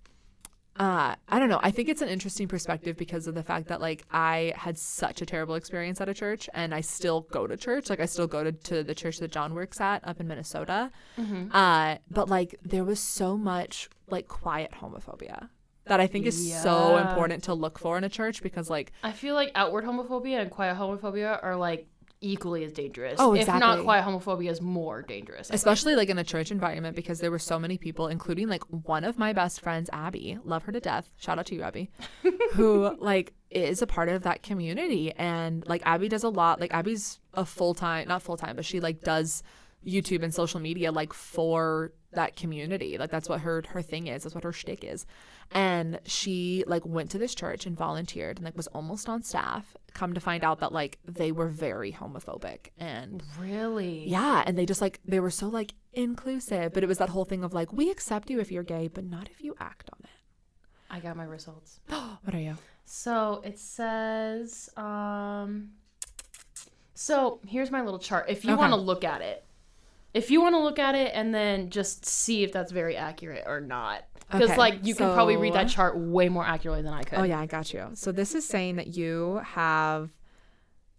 [0.80, 1.60] uh, I don't know.
[1.64, 5.22] I think it's an interesting perspective because of the fact that like I had such
[5.22, 7.90] a terrible experience at a church and I still go to church.
[7.90, 10.92] Like I still go to, to the church that John works at up in Minnesota.
[11.52, 15.50] Uh, but like there was so much like quiet homophobia
[15.86, 19.12] that I think is so important to look for in a church because like I
[19.14, 21.88] feel like outward homophobia and quiet homophobia are like
[22.22, 23.16] equally as dangerous.
[23.20, 25.48] Oh, If not quite homophobia is more dangerous.
[25.48, 25.56] I think.
[25.56, 29.04] especially like in a church environment because there were so many people including like one
[29.04, 31.90] of my best friends abby love her to death shout out to you abby
[32.54, 36.74] who like is a part of that community and like abby does a lot like
[36.74, 39.44] abby's a full-time not full-time but she like does
[39.86, 44.24] youtube and social media like for that community like that's what her her thing is
[44.24, 45.06] that's what her shtick is
[45.52, 49.76] and she like went to this church and volunteered and like was almost on staff
[49.94, 54.08] come to find out that like they were very homophobic and Really?
[54.08, 57.26] yeah, and they just like they were so like inclusive, but it was that whole
[57.26, 60.00] thing of like we accept you if you're gay, but not if you act on
[60.04, 60.10] it.
[60.90, 61.80] I got my results.
[61.90, 62.56] What are you?
[62.86, 65.72] So it says, um,
[66.94, 68.26] so here's my little chart.
[68.30, 68.60] If you Okay.
[68.60, 69.46] want to look at it,
[70.14, 73.44] if you want to look at it and then just see if that's very accurate
[73.46, 76.94] or not, because Okay, like you can probably read that chart way more accurately than
[76.94, 77.20] I could.
[77.20, 77.90] Oh yeah, I got you.
[77.94, 80.12] So this is saying that you have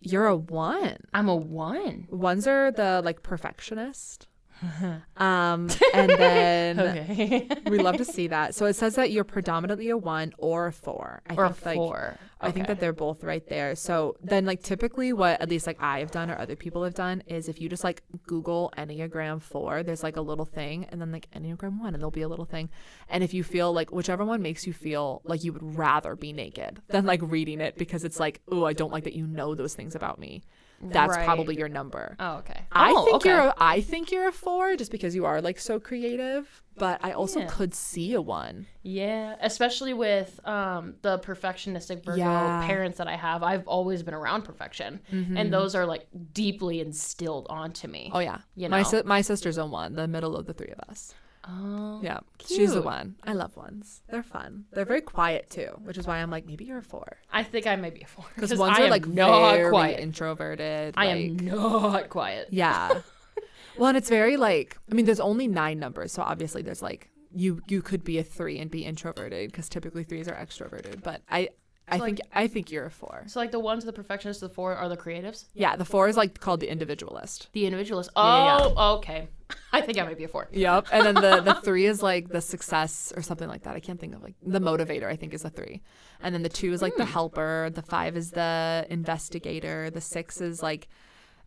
[0.01, 0.99] you're a one.
[1.13, 2.07] I'm a one.
[2.11, 4.28] Ones are the like perfectionist.
[5.17, 7.49] um and then Okay.
[7.67, 8.55] we love to see that.
[8.55, 11.23] So it says that you're predominantly a one or a four.
[11.29, 12.19] I or a think like four.
[12.41, 13.75] I think that they're both right there.
[13.75, 16.95] So then, like, typically, what at least like I have done or other people have
[16.95, 21.01] done is if you just like Google Enneagram 4, there's like a little thing, and
[21.01, 22.69] then like Enneagram 1, and there'll be a little thing.
[23.09, 26.33] And if you feel like whichever one makes you feel like you would rather be
[26.33, 29.57] naked than like reading it because it's like, oh, I don't like that you know
[29.57, 30.43] those things about me,
[30.81, 31.25] that's Right.
[31.25, 32.15] probably your number.
[32.21, 32.61] Oh, okay.
[32.73, 33.29] I Oh, think okay.
[33.31, 37.01] you're a, I think you're a four just because you are like so creative, but
[37.03, 37.47] I also Yeah.
[37.49, 38.67] could see a one.
[38.83, 42.65] Yeah, especially with um, the perfectionistic Virgo Yeah.
[42.67, 43.43] parents that I have.
[43.43, 48.07] I've always been around perfection, and those are like deeply instilled onto me.
[48.07, 48.17] Mm-hmm.
[48.17, 48.89] Oh yeah, You my know.
[48.89, 51.15] si- my sister's a one, the middle of the three of us.
[51.51, 53.17] Oh, Yeah, she's a one.
[53.25, 54.03] I love ones.
[54.09, 54.67] They're fun.
[54.73, 57.67] They're very quiet too, which is why I'm like maybe you're a four I think
[57.67, 60.01] I may be a four because I ones are am like not very quiet.
[60.01, 60.95] introverted.
[60.97, 62.49] I like- am not quiet.
[62.53, 63.01] Yeah.
[63.79, 67.11] well, and it's very like I mean, there's only nine numbers, so obviously there's like
[67.33, 71.03] you you could be a three and be introverted because typically threes are extroverted.
[71.03, 71.51] But I
[71.91, 73.25] I So, think I think you're a four.
[73.27, 76.17] So like the ones, the perfectionists, the four are the creatives, Yeah, the four is
[76.17, 77.49] like called the individualist.
[77.53, 78.13] the individualists.
[78.17, 78.23] Yeah,
[78.59, 79.29] yeah, Oh, okay.
[79.73, 80.49] I think I might be a four.
[80.53, 80.89] Yep.
[80.93, 83.75] And then the the three is like the success or something like that.
[83.77, 85.07] I can't think of like the motivator.
[85.07, 85.81] I think is a three,
[86.21, 87.13] and then the two is like the hmm.
[87.13, 87.71] helper.
[87.73, 89.91] The five is the investigator.
[89.91, 90.89] The six is like.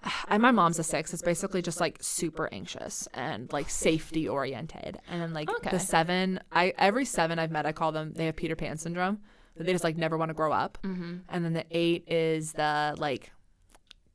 [0.27, 1.13] And my mom's a six.
[1.13, 4.97] It's basically just like super anxious and like safety oriented.
[5.07, 5.69] And then like Okay.
[5.69, 9.19] the seven, I every seven I've met, I call them they have Peter Pan syndrome.
[9.55, 10.77] That they just like never want to grow up.
[10.83, 11.17] Mm-hmm.
[11.29, 13.31] And then the eight is the like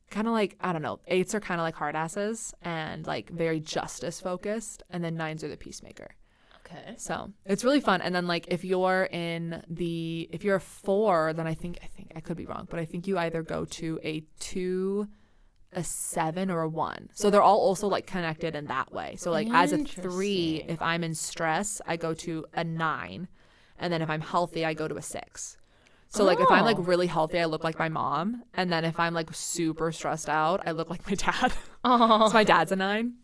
[0.09, 0.99] kind of like I don't know.
[1.07, 5.43] Eights are kind of like hard asses and like very justice focused, and then nines
[5.43, 6.15] are the peacemaker.
[6.65, 6.95] Okay.
[6.97, 8.01] So it's really fun.
[8.01, 11.87] And then like if you're in the if you're a four, then I think I
[11.87, 15.07] think I could be wrong, but I think you either go to a two,
[15.71, 17.09] a seven, or a one.
[17.13, 19.15] So they're all also like connected in that way.
[19.17, 23.29] So like as a three, if I'm in stress, I go to a nine,
[23.79, 25.57] and then if I'm healthy, I go to a six.
[26.09, 26.83] So like if I'm like Oh.
[26.83, 30.61] really healthy, I look like my mom, and then if I'm like super stressed out,
[30.65, 31.53] I look like my dad.
[31.83, 32.27] Oh.
[32.27, 33.15] so my dad's a nine,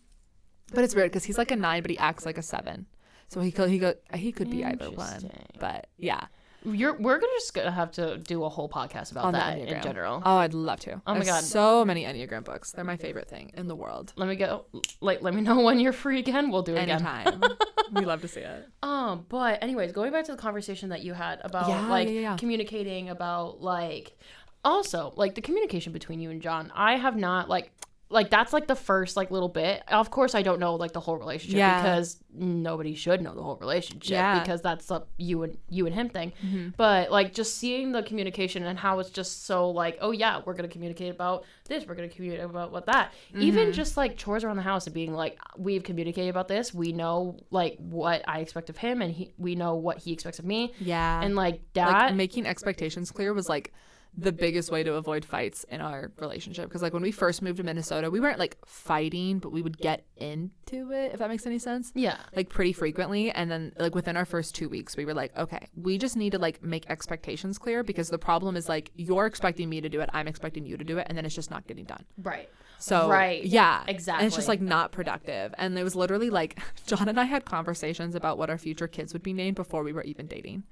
[0.73, 2.87] but it's weird because he's like a nine, but he acts like a seven.
[3.29, 5.13] So he could he could he could be either one.
[5.13, 5.45] Interesting.
[5.59, 6.25] But yeah,
[6.65, 9.81] You're we're gonna just gonna have to do a whole podcast about on that in
[9.81, 10.21] general.
[10.25, 11.01] Oh, I'd love to.
[11.05, 11.43] Oh my God.
[11.43, 12.71] so many enneagram books.
[12.71, 14.13] They're my favorite thing in the world.
[14.15, 14.65] Let me go.
[15.01, 16.51] Like, let me know when you're free again.
[16.51, 17.05] We'll do it again.
[17.05, 17.41] Anytime,
[17.93, 18.67] we love to see it.
[18.81, 22.13] Um, but anyways, going back to the conversation that you had about Yeah, like yeah,
[22.13, 22.37] yeah.
[22.37, 24.17] communicating about like
[24.65, 26.71] also like the communication between you and John.
[26.73, 27.72] I have not like
[28.13, 29.83] like that's like the first like little bit.
[29.87, 31.81] Of course, I don't know like the whole relationship Yeah.
[31.81, 34.39] because nobody should know the whole relationship Yeah.
[34.39, 36.33] because that's a you and you and him thing.
[36.45, 36.69] Mm-hmm.
[36.77, 40.53] But like just seeing the communication and how it's just so like oh yeah we're
[40.53, 43.71] gonna communicate about this we're gonna communicate about what that even Mm-hmm.
[43.73, 47.37] just like chores around the house and being like we've communicated about this we know
[47.51, 50.73] like what I expect of him and he we know what he expects of me
[50.79, 53.73] Yeah, and like like that making expectations clear was like
[54.15, 56.65] the biggest way to avoid fights in our relationship.
[56.69, 59.77] Because like when we first moved to minnesota we weren't like fighting but we would
[59.77, 61.91] get into it if that makes any sense.
[61.95, 62.17] Yeah.
[62.35, 63.31] Like pretty frequently.
[63.31, 66.31] And then like within our first two weeks we were like okay we just need
[66.31, 69.99] to like make expectations clear because the problem is like you're expecting me to do
[70.01, 72.05] it i'm expecting you to do it and then it's just not getting done.
[72.21, 72.49] Right.
[72.79, 73.43] So Right.
[73.43, 73.83] yeah.
[73.87, 74.19] Exactly.
[74.19, 75.53] and it's just like not productive.
[75.57, 79.13] And it was literally like john and i had conversations about what our future kids
[79.13, 80.63] would be named before we were even dating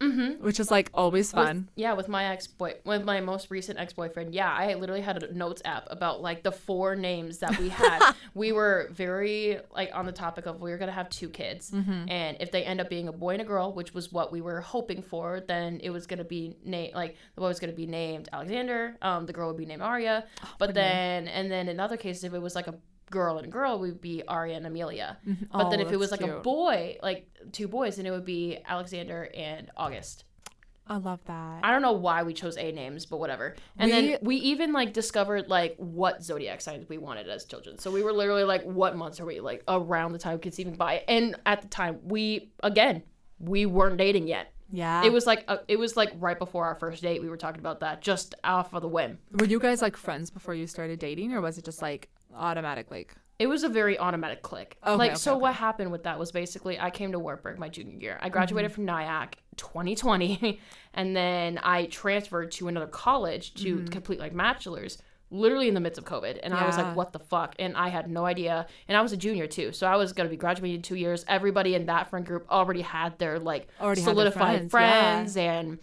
[0.00, 0.42] mm-hmm.
[0.44, 3.78] which is like always With- fun yeah, with my ex boy, with my most recent
[3.78, 7.58] ex boyfriend, yeah, I literally had a notes app about like the four names that
[7.58, 8.12] we had.
[8.34, 12.08] we were very like on the topic of we were gonna have two kids, Mm-hmm.
[12.08, 14.40] and if they end up being a boy and a girl, which was what we
[14.40, 17.86] were hoping for, then it was gonna be named like the boy was gonna be
[17.86, 21.78] named Alexander, um, the girl would be named Arya, Oh, but then and then in
[21.80, 22.74] other cases, if it was like a
[23.10, 25.18] girl and girl, we'd be Arya and Amelia.
[25.52, 28.24] But then Oh, if it was like a boy, like two boys, then it would
[28.24, 30.24] be Alexander and August.
[30.86, 33.56] i love that I don't know why we chose A names, but whatever.
[33.78, 37.78] And We- then we even like discovered like what zodiac signs we wanted as children.
[37.78, 41.04] So we were literally like, what months are we like around the time conceiving by?
[41.06, 43.02] And at the time, we again
[43.38, 44.52] we weren't dating yet.
[44.72, 47.20] yeah It was like uh it was like right before our first date.
[47.22, 49.18] We were talking about that just off of the whim.
[49.38, 52.08] were you guys like friends before you started dating or was it just like
[52.38, 54.76] automatic like It was a very automatic click.
[54.84, 55.42] Okay, like okay, so, okay.
[55.42, 58.18] what happened with that was basically I came to Wartburg my junior year.
[58.20, 58.86] I graduated Mm-hmm.
[58.86, 60.60] from NIACC 2020,
[60.94, 64.98] and then I transferred to another college to complete like bachelor's.
[65.30, 66.86] Literally in the midst of COVID, and I was Mm-hmm.
[66.88, 68.66] Like, "What the fuck?" And I had no idea.
[68.88, 71.22] And I was a junior too, so I was gonna be graduating in two years.
[71.28, 75.52] Everybody in that friend group already had their like Already solidified friends, yeah.
[75.52, 75.78] and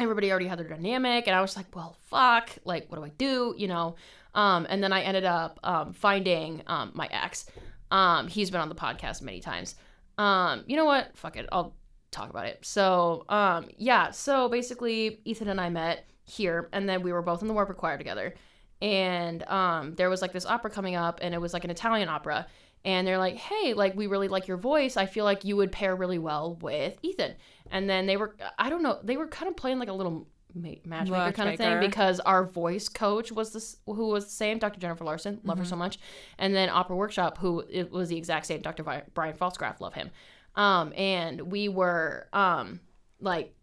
[0.00, 3.08] everybody already had their dynamic and i was like well fuck like what do i
[3.18, 3.96] do you know
[4.34, 7.46] um and then i ended up um finding um my ex.
[7.90, 9.74] Um he's been on the podcast many times.
[10.18, 11.16] Um you know what?
[11.16, 11.48] Fuck it.
[11.52, 11.74] I'll
[12.10, 12.58] talk about it.
[12.64, 14.10] So um yeah.
[14.10, 17.74] So basically ethan and i met here and then we were both in the warp
[17.76, 18.34] choir together.
[18.82, 22.08] And um there was like this opera coming up and it was like an italian
[22.08, 22.46] opera.
[22.84, 24.96] And they're like hey like we really like your voice.
[24.96, 27.34] I feel like you would pair really well with ethan.
[27.70, 30.28] And then they were i don't know they were kind of playing like a little
[30.62, 34.58] ma- matchmaker kind of thing because our voice coach was this who was the same
[34.58, 35.98] dr jennifer larson love her so much
[36.38, 39.94] and then opera workshop who it was the exact same dr Vi- brian falsgraf love
[39.94, 40.10] him.
[40.54, 42.80] Um and we were um
[43.20, 43.54] like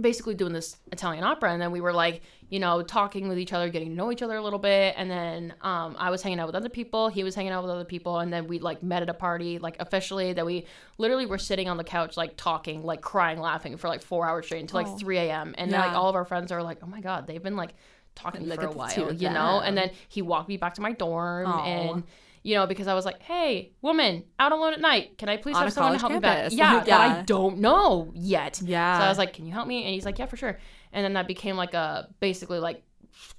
[0.00, 3.52] basically doing this Italian opera and then we were like, you know, talking with each
[3.52, 6.40] other, getting to know each other a little bit and then um I was hanging
[6.40, 8.82] out with other people, he was hanging out with other people and then we like
[8.82, 10.66] met at a party like officially that we
[10.98, 14.46] literally were sitting on the couch like talking, like crying, laughing for like 4 hours
[14.46, 14.98] straight until like Oh.
[14.98, 15.54] 3 a.m.
[15.58, 17.74] and then like all of our friends are like, "Oh my god, they've been like
[18.16, 21.46] talking for a while, you know?" And then he walked me back to my dorm
[21.66, 22.02] and
[22.44, 25.56] you know, because I was like, "Hey, woman, out alone at night, can I please
[25.56, 26.54] On have someone to help college me back?" campus.
[26.54, 28.60] Yeah, Like, that I don't know yet.
[28.62, 28.98] Yeah.
[28.98, 30.58] So I was like, "Can you help me?" And he's like, "Yeah, for sure."
[30.92, 32.84] And then that became like a basically like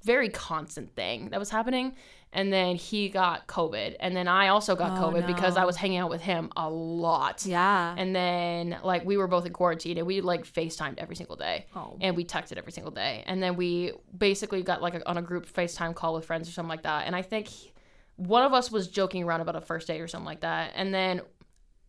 [0.04, 1.96] very constant thing that was happening.
[2.34, 5.78] And then he got COVID, and then I also got Oh, COVID because I was
[5.78, 7.46] hanging out with him a lot.
[7.46, 7.96] yeah.
[7.98, 11.68] And then like we were both in quarantine, and we like FaceTimed every single day,
[11.74, 11.96] Oh.
[12.02, 13.24] and we texted every single day.
[13.26, 16.52] And then we basically got like a, on a group FaceTime call with friends or
[16.52, 17.06] something like that.
[17.08, 17.72] And I think he-
[18.18, 20.72] one of us was joking around about a first date or something like that.
[20.76, 21.22] And then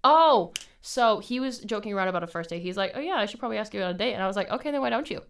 [0.06, 2.62] oh, so he was joking around about a first date.
[2.62, 4.14] He's like, oh yeah, I should probably ask you on a date.
[4.14, 5.20] And I was like, okay, then why don't you?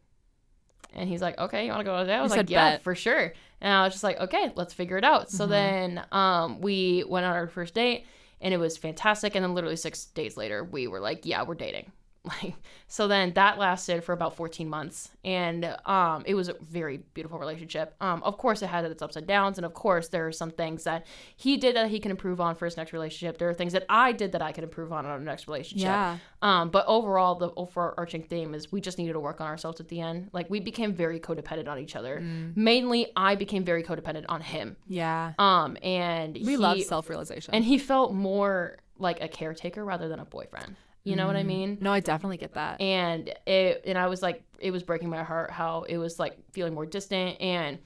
[0.92, 2.14] And he's like, okay, you want to go on a date?
[2.14, 2.82] I was like, yeah, bet.
[2.82, 3.32] for sure.
[3.60, 5.30] And I was just like, okay, let's figure it out.
[5.30, 8.04] So then um, we went on our first date,
[8.40, 9.34] and it was fantastic.
[9.34, 11.90] And then literally six days later, we were like, yeah, we're dating.
[12.26, 12.54] Like,
[12.88, 17.38] so then that lasted for about 14 months, and um, it was a very beautiful
[17.38, 17.94] relationship.
[18.00, 20.50] Um, of course, it had its ups and downs, and of course, there are some
[20.50, 23.38] things that he did that he can improve on for his next relationship.
[23.38, 25.86] There are things that I did that I can improve on on our next relationship.
[25.86, 26.18] Yeah.
[26.42, 29.88] Um, but overall, the overarching theme is we just needed to work on ourselves at
[29.88, 30.30] the end.
[30.32, 32.20] Like we became very codependent on each other.
[32.20, 32.56] Mm.
[32.56, 34.76] Mainly, I became very codependent on him.
[34.88, 35.32] Yeah.
[35.38, 37.54] Um, and We he, love self realization.
[37.54, 40.76] and he felt more like a caretaker rather than a boyfriend.
[41.06, 41.46] You know what I mm.
[41.46, 41.78] mean?
[41.80, 42.80] no, I definitely get that.
[42.80, 46.36] And it, and I was like, it was breaking my heart how it was like
[46.52, 47.40] feeling more distant.
[47.40, 47.78] And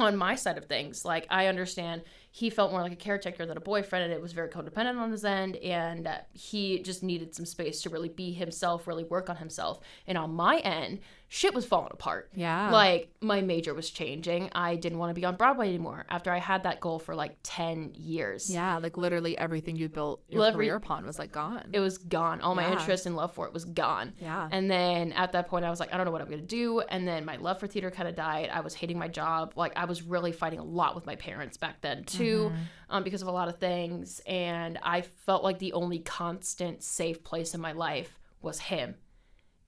[0.00, 3.56] on my side of things, like I understand he felt more like a caretaker than
[3.56, 5.56] a boyfriend, and it was very codependent on his end.
[5.56, 9.80] And he just needed some space to really be himself, really work on himself.
[10.06, 11.00] And on my end,
[11.30, 12.30] shit was falling apart.
[12.34, 12.70] Yeah.
[12.70, 14.48] Like my major was changing.
[14.54, 17.36] I didn't want to be on Broadway anymore after I had that goal for like
[17.42, 18.50] 10 years.
[18.50, 21.68] yeah, like literally everything you built your every- career upon was like gone.
[21.72, 22.40] It was gone.
[22.40, 22.72] All my Yeah.
[22.80, 24.14] interest and love for it was gone.
[24.18, 24.48] Yeah.
[24.50, 26.46] And then at that point, I was like, I don't know what I'm going to
[26.46, 26.80] do.
[26.80, 28.48] And then my love for theater kind of died.
[28.50, 29.52] I was hating my job.
[29.54, 32.62] Like, I was really fighting a lot with my parents back then, too, Mm-hmm.
[32.88, 34.20] um, because of a lot of things.
[34.26, 38.94] And I felt like the only constant, safe place in my life was him.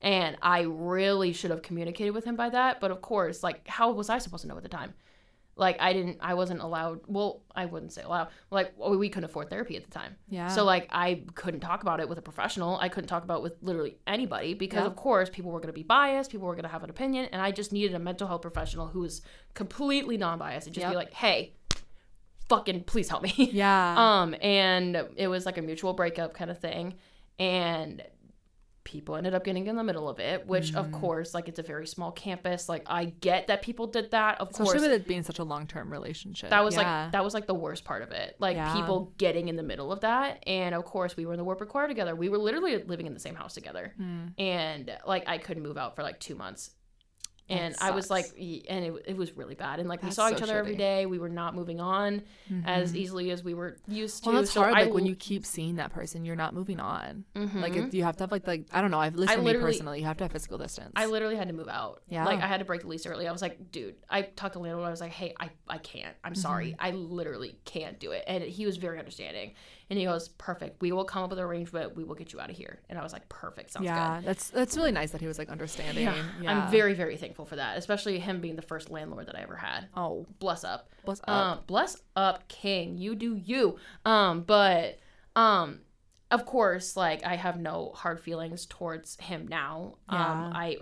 [0.02, 2.80] And I really should have communicated with him by that.
[2.80, 4.94] But of course, like, how was I supposed to know at the time?
[5.56, 8.28] Like, I didn't, I wasn't allowed, well, I wouldn't say allowed.
[8.50, 10.16] Like, we couldn't afford therapy at the time.
[10.30, 10.48] Yeah.
[10.48, 12.78] So, like, I couldn't talk about it with a professional.
[12.78, 14.86] I couldn't talk about it with literally anybody because, Yeah.
[14.86, 16.30] of course, people were going to be biased.
[16.30, 17.28] People were going to have an opinion.
[17.30, 19.20] And I just needed a mental health professional who was
[19.52, 21.52] completely non biased and just be like, hey,
[22.48, 23.34] fucking please help me.
[23.52, 23.94] yeah.
[24.22, 26.94] Um, and it was like a mutual breakup kind of thing.
[27.38, 28.02] And
[28.82, 30.76] people ended up getting in the middle of it, which Mm.
[30.76, 32.68] of course, like it's a very small campus.
[32.68, 34.40] Like I get that people did that.
[34.40, 34.80] Of Especially course.
[34.82, 36.50] with it being such a long term relationship.
[36.50, 37.02] that was yeah.
[37.04, 38.36] like that was like the worst part of it.
[38.38, 38.74] Like Yeah.
[38.74, 40.42] people getting in the middle of that.
[40.46, 42.16] And of course we were in the warp require together.
[42.16, 43.92] We were literally living in the same house together.
[43.96, 44.28] Hmm.
[44.38, 46.70] And like I couldn't move out for like two months.
[47.50, 49.80] And I was like, and it, it was really bad.
[49.80, 50.78] And like we saw so each other every shitty.
[50.78, 51.06] day.
[51.06, 52.22] We were not moving on
[52.64, 52.96] as Mhm.
[52.96, 54.30] easily as we were used to.
[54.30, 54.74] Well, that's So hard.
[54.74, 57.24] I Like when you keep seeing that person, you're not moving on.
[57.34, 57.88] Like Mhm.
[57.88, 59.00] it, you have to have like like I don't know.
[59.00, 59.98] I've listened to me personally.
[60.00, 60.92] You have to have physical distance.
[60.96, 62.02] I literally had to move out.
[62.08, 62.24] Yeah.
[62.24, 63.26] Like I had to break the lease early.
[63.26, 64.86] I was like, dude, I talked to landlord.
[64.86, 66.16] I was like, hey, I, I can't.
[66.24, 66.72] I'm sorry.
[66.72, 66.86] Mm-hmm.
[66.86, 68.24] I literally can't do it.
[68.26, 69.54] And he was very understanding.
[69.90, 70.80] And he goes, perfect.
[70.80, 71.96] We will come up with an arrangement.
[71.96, 72.78] We will get you out of here.
[72.88, 73.72] And I was like, perfect.
[73.72, 76.06] Sounds yeah, that's that's really nice that he was like understanding.
[76.06, 76.24] good.
[76.40, 79.42] Yeah, I'm very, very thankful for that, especially him being the first landlord that I
[79.42, 79.88] ever had.
[79.96, 80.90] oh Bless up.
[81.04, 81.28] Bless up?
[81.28, 82.98] Um, bless up, King.
[82.98, 83.78] You do you.
[84.04, 85.00] Um, but
[85.34, 85.80] um,
[86.30, 89.96] of course, like I have no hard feelings towards him now.
[90.12, 90.32] Yeah.
[90.32, 90.76] Um, I,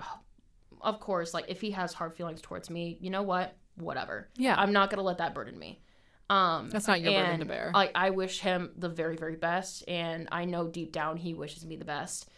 [0.83, 3.57] of course, like if he has hard feelings towards me, you know what?
[3.77, 4.29] Whatever.
[4.37, 4.55] Yeah.
[4.59, 5.81] I'm not gonna let that burden me.
[6.31, 7.71] Um, That's not your burden to bear.
[7.73, 11.65] Like I wish him the very, very best, and I know deep down he wishes
[11.65, 12.29] me the best.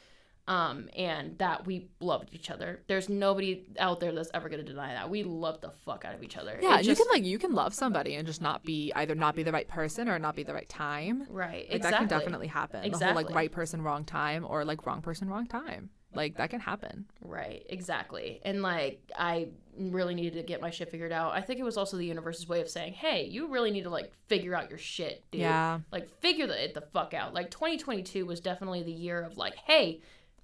[0.48, 2.82] Um, and that we loved each other.
[2.88, 5.08] There's nobody out there that's ever gonna deny that.
[5.08, 6.58] We love the fuck out of each other.
[6.60, 9.44] yeah, you can like you can love somebody and just not be either not be
[9.44, 11.26] the right person or not be the right time.
[11.28, 11.68] right.
[11.68, 11.90] Like exactly.
[11.90, 12.90] that can definitely happen.
[12.90, 15.90] The whole like right person, wrong time, or like wrong person, wrong time.
[16.12, 17.06] Like that can happen.
[17.20, 18.40] Right, exactly.
[18.44, 21.32] And like I really needed to get my shit figured out.
[21.32, 23.90] I think it was also the universe's way of saying, "Hey, you really need to
[23.90, 25.42] like figure out your shit, dude.
[25.42, 25.80] Yeah.
[25.92, 29.54] Like figure the, it the fuck out." Like 2022 was definitely the year of like,
[29.54, 30.00] "Hey,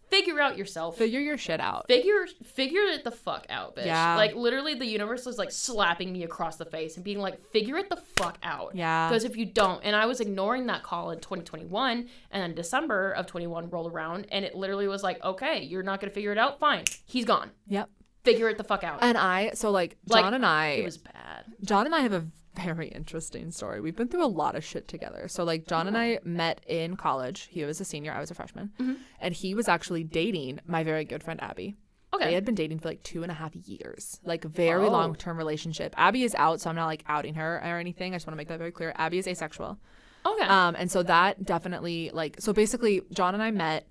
[0.09, 0.97] figure out yourself.
[0.97, 1.87] Figure your shit out.
[1.87, 4.17] Figure figure it the fuck out, bitch." Yeah.
[4.17, 7.77] Like literally the universe was like slapping me across the face and being like, "Figure
[7.77, 9.09] it the fuck out." Yeah.
[9.09, 13.13] Because if you don't, and I was ignoring that call in 2021, and then December
[13.13, 16.39] of 21 rolled around, and it literally was like, okay, you're not gonna figure it
[16.39, 16.59] out.
[16.59, 17.51] Fine, he's gone.
[17.69, 17.91] Yep.
[18.25, 18.99] Figure it the fuck out.
[19.03, 21.45] And I so like Like, John and I it was bad.
[21.63, 22.27] John and I have a
[22.57, 23.81] very interesting story.
[23.81, 25.29] We've been through a lot of shit together.
[25.29, 27.49] So like John and I met in college.
[27.51, 28.73] He was a senior, I was a freshman.
[28.81, 28.95] Mm-hmm.
[29.21, 31.77] And he was actually dating my very good friend Abby.
[32.15, 32.27] Okay.
[32.27, 34.91] They had been dating for like two and a half years, like very Oh.
[34.91, 35.95] long term relationship.
[35.99, 38.15] Abby is out, so I'm not like outing her or anything.
[38.15, 38.93] I just want to make that very clear.
[38.97, 39.79] Abby is asexual.
[40.25, 40.47] Okay.
[40.47, 43.87] Um, and so that definitely like so basically John and I met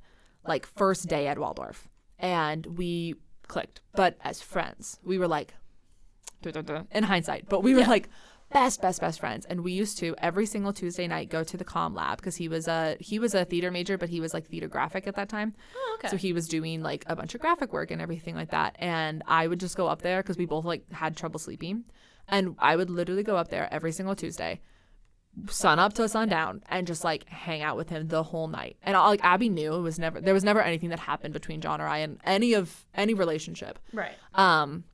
[0.47, 1.87] like first day at Waldorf
[2.17, 3.15] and we
[3.47, 3.81] clicked.
[3.95, 5.53] But as friends, we were like
[6.91, 7.89] in hindsight, but we were Yeah.
[7.89, 8.09] like
[8.55, 11.65] best best best friends and we used to every single Tuesday night go to the
[11.65, 14.47] com lab because he was a he was a theater major but he was like
[14.47, 15.53] theater graphic at that time.
[15.75, 16.07] oh, okay.
[16.07, 18.77] So he was doing like a bunch of graphic work and everything like that.
[18.79, 21.83] And I would just go up there because we both like had trouble sleeping.
[22.27, 24.61] And I would literally go up there every single Tuesday,
[25.47, 28.77] sun up to sundown, and just like hang out with him the whole night.
[28.81, 31.81] And like Abby knew it was never there was never anything that happened between John
[31.81, 33.79] or I in any of any relationship.
[33.93, 34.15] right.
[34.33, 34.85] Um,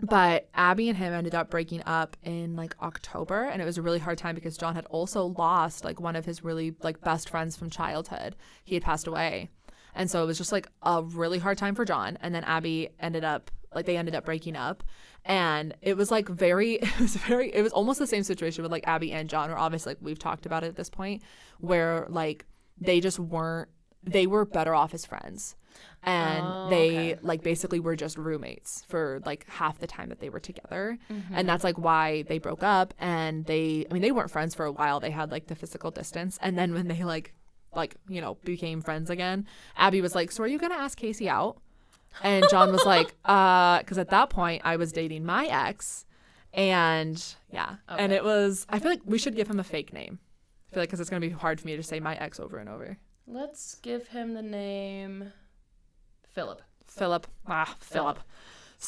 [0.00, 3.82] but Abby and him ended up breaking up in like October and it was a
[3.82, 7.30] really hard time because John had also lost like one of his really like best
[7.30, 8.34] friends from childhood.
[8.64, 9.50] He had passed away.
[9.94, 12.88] And so it was just like a really hard time for John and then Abby
[12.98, 14.82] ended up like they ended up breaking up
[15.24, 18.72] and it was like very it was very it was almost the same situation with
[18.72, 21.22] like Abby and John or obviously like we've talked about it at this point
[21.58, 22.44] where like
[22.78, 23.68] they just weren't
[24.02, 25.54] they were better off as friends
[26.02, 27.18] and Oh, they okay.
[27.22, 30.98] like basically were just roommates for like half the time that they were together.
[31.10, 31.34] Mm-hmm.
[31.34, 32.92] and that's like why they broke up.
[32.98, 35.00] And they i mean they weren't friends for a while.
[35.00, 36.38] They had like the physical distance.
[36.42, 37.34] And then when they like
[37.74, 39.46] like you know became friends again
[39.78, 41.56] abby was like so are you gonna ask Kasey out?
[42.22, 46.04] And john was like uh because at that point i was dating my ex.
[46.54, 47.76] And yeah.
[47.88, 50.18] And it was i feel like we should give him a fake name.
[50.70, 52.58] I feel like because it's gonna be hard for me to say my ex over
[52.58, 52.98] and over.
[53.26, 55.32] Let's give him the name
[56.32, 56.62] Philip.
[56.86, 57.26] Philip.
[57.46, 58.18] Ah, Philip.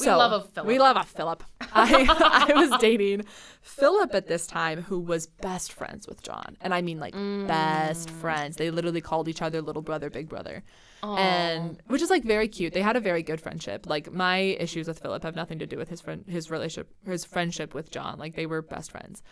[0.01, 0.67] We love a Philip.
[0.67, 1.45] We love a Philip.
[1.73, 3.27] I, I was dating
[3.63, 7.13] Philip at this time, who was best friends with John, and I mean like
[7.47, 8.21] best Mm.
[8.21, 8.57] friends.
[8.57, 10.65] They literally called each other little brother, big brother,
[11.05, 11.17] Aw.
[11.17, 12.73] and which is like very cute.
[12.73, 13.87] They had a very good friendship.
[13.89, 17.25] Like my issues with Philip have nothing to do with his friend, his relationship, his
[17.25, 18.19] friendship with John.
[18.19, 19.23] Like they were best friends.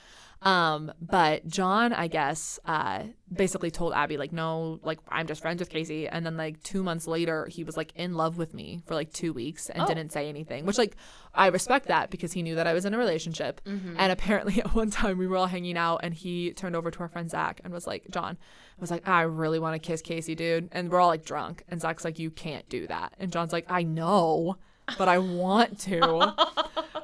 [0.45, 5.61] Um, but John, I guess, uh, basically told Abby like, no, like I'm just friends
[5.61, 6.09] with Kasey.
[6.11, 9.13] And then like two months later, he was like in love with me for like
[9.13, 9.87] two weeks and Oh.
[9.87, 10.97] didn't say anything, which like
[11.35, 13.61] I respect that because he knew that I was in a relationship.
[13.65, 13.95] Mm-hmm.
[13.99, 17.01] And apparently at one time we were all hanging out and he turned over to
[17.01, 18.37] our friend Zach and was like, John,
[18.77, 20.69] I was like, I really want to kiss Kasey, dude.
[20.73, 21.63] And we're all like drunk.
[21.69, 23.15] And Zach's like, you can't do that.
[23.21, 24.57] And John's like, I know,
[24.99, 26.35] but I want to.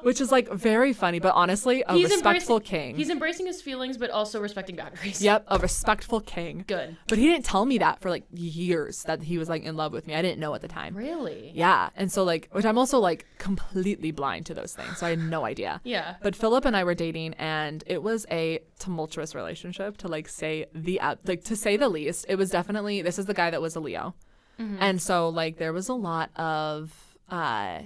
[0.01, 2.95] Which is like very funny, but honestly, a He's respectful king.
[2.95, 5.21] He's embracing his feelings, but also respecting boundaries.
[5.21, 6.63] Yep, a respectful king.
[6.67, 6.95] Good.
[7.09, 9.91] But he didn't tell me that for like years that he was like in love
[9.91, 10.15] with me.
[10.15, 10.95] I didn't know at the time.
[10.95, 11.51] Really?
[11.53, 11.89] Yeah.
[11.95, 14.97] And so like which I'm also like completely blind to those things.
[14.99, 15.81] So I had no idea.
[15.83, 16.15] Yeah.
[16.21, 20.65] But Philip and I were dating and it was a tumultuous relationship to like say
[20.73, 22.25] the ab- like to say the least.
[22.29, 24.15] It was definitely this is the guy that was a Leo.
[24.59, 24.77] Mm-hmm.
[24.79, 27.81] And so like there was a lot of uh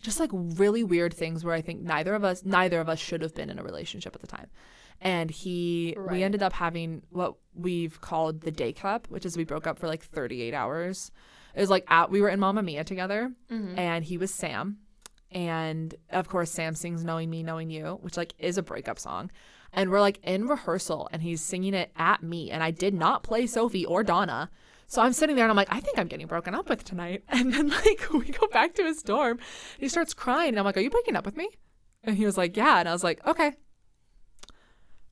[0.00, 3.20] just like really weird things where I think neither of us neither of us should
[3.22, 4.46] have been in a relationship at the time.
[5.00, 6.12] And he Right.
[6.12, 9.78] we ended up having what we've called the day cup, which is we broke up
[9.78, 11.10] for like 38 hours.
[11.54, 14.78] It was like at, we were in Mamma Mia together and he was Sam.
[15.30, 19.30] And of course Sam sings Knowing Me, Knowing You, which like is a breakup song.
[19.72, 23.22] And we're like in rehearsal and he's singing it at me and I did not
[23.22, 24.50] play Sophie or Donna.
[24.90, 27.22] So I'm sitting there and I'm like, I think I'm getting broken up with tonight.
[27.28, 29.38] And then like we go back to his dorm.
[29.78, 31.50] He starts crying and I'm like, Are you breaking up with me?
[32.02, 32.78] And he was like, Yeah.
[32.80, 33.52] And I was like, Okay.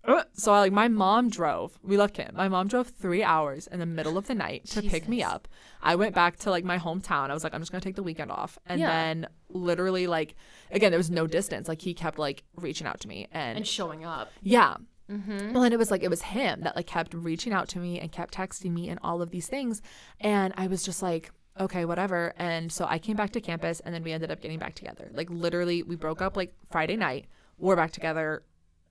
[0.05, 1.79] Uh, So I like my mom drove.
[1.83, 2.33] We left him.
[2.37, 5.49] My mom drove three hours in the middle of the night to pick me up.
[5.83, 7.29] I went back to like my hometown.
[7.31, 8.59] I was like, I'm just gonna take the weekend off.
[8.67, 8.87] And Yeah.
[8.91, 10.37] then literally like
[10.71, 11.69] again, there was no distance.
[11.69, 14.31] Like he kept like reaching out to me and, And showing up.
[14.43, 14.77] yeah.
[15.11, 15.53] Mm-hmm.
[15.53, 18.01] Well, and it was like it was him that like kept reaching out to me
[18.01, 19.83] and kept texting me and all of these things,
[20.21, 21.31] and I was just like,
[21.61, 22.35] okay, whatever.
[22.37, 25.09] And so I came back to campus, and then we ended up getting back together.
[25.13, 27.27] Like literally, we broke up like Friday night.
[27.59, 28.43] We're back together,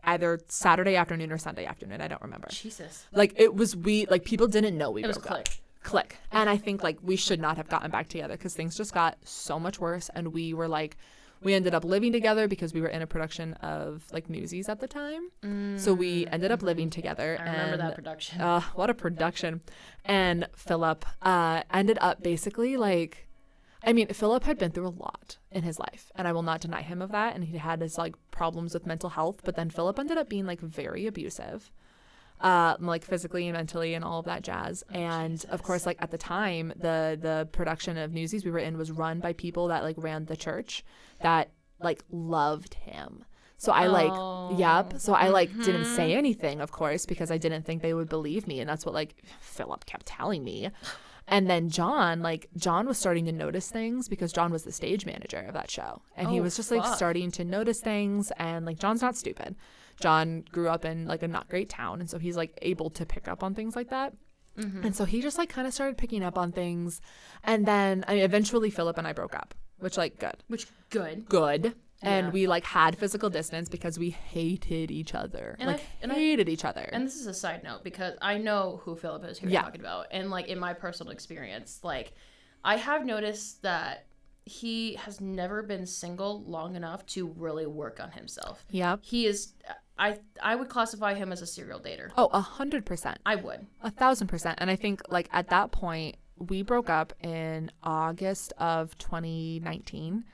[0.03, 2.01] either Saturday afternoon or Sunday afternoon.
[2.01, 2.47] I don't remember.
[2.49, 3.05] Jesus.
[3.11, 5.61] Like it was we like people didn't know we It was broke up click.
[5.83, 6.17] click.
[6.31, 9.17] And I think like we should not have gotten back together because things just got
[9.25, 10.09] so much worse.
[10.15, 10.97] And we were like,
[11.45, 14.79] we ended up living together because we were in a production of like Newsies at
[14.79, 15.29] the time.
[15.77, 17.37] So we ended up living together.
[17.39, 17.41] Mm.
[17.41, 18.41] I remember and, that production.
[18.41, 19.61] Uh, what a production.
[20.03, 23.27] And Philip uh, ended up basically like,
[23.83, 26.61] I mean, Philip had been through a lot in his life, and I will not
[26.61, 27.35] deny him of that.
[27.35, 30.47] And he had his like problems with mental health, but then Philip ended up being
[30.47, 31.71] like very abusive,
[32.41, 34.83] uh, like physically and mentally, and all of that jazz.
[34.91, 38.77] and of course, like at the time, the the production of Newsies we were in
[38.77, 40.83] was run by people that like ran the church
[41.21, 41.49] that
[41.79, 43.23] like loved him.
[43.57, 44.55] So I like, Oh.
[44.57, 44.95] yep.
[44.97, 48.47] So I like didn't say anything, of course, because I didn't think they would believe
[48.47, 50.69] me, and that's what like Philip kept telling me.
[51.27, 55.05] And then John, like John was starting to notice things because John was the stage
[55.07, 56.01] manager of that show.
[56.15, 56.95] And he Oh, was just like fuck.
[56.97, 59.55] starting to notice things and like John's not stupid.
[59.99, 63.05] John grew up in like a not great town and so he's like able to
[63.05, 64.13] pick up on things like that.
[64.57, 64.85] Mm-hmm.
[64.85, 67.01] And so he just like kind of started picking up on things.
[67.43, 70.37] And then I mean, eventually Philip and I broke up, which like good.
[70.47, 71.27] Which good.
[71.27, 71.75] Good.
[72.01, 72.31] And Yeah.
[72.31, 75.55] we like had physical distance because we hated each other.
[75.59, 76.87] And I- like and I- hated each other.
[76.91, 79.61] And this is a side note because I know who Philip is who Yeah.
[79.63, 80.07] talking about.
[80.11, 82.13] And like in my personal experience, like
[82.63, 84.07] I have noticed that
[84.45, 88.63] he has never been single long enough to really work on himself.
[88.69, 88.97] Yeah.
[89.01, 89.53] He is
[89.97, 92.11] I I would classify him as a serial dater.
[92.17, 93.17] Oh, a hundred percent.
[93.25, 93.65] I would.
[93.81, 94.57] A thousand percent.
[94.61, 100.25] And I think like at that point, we broke up in August of 2019.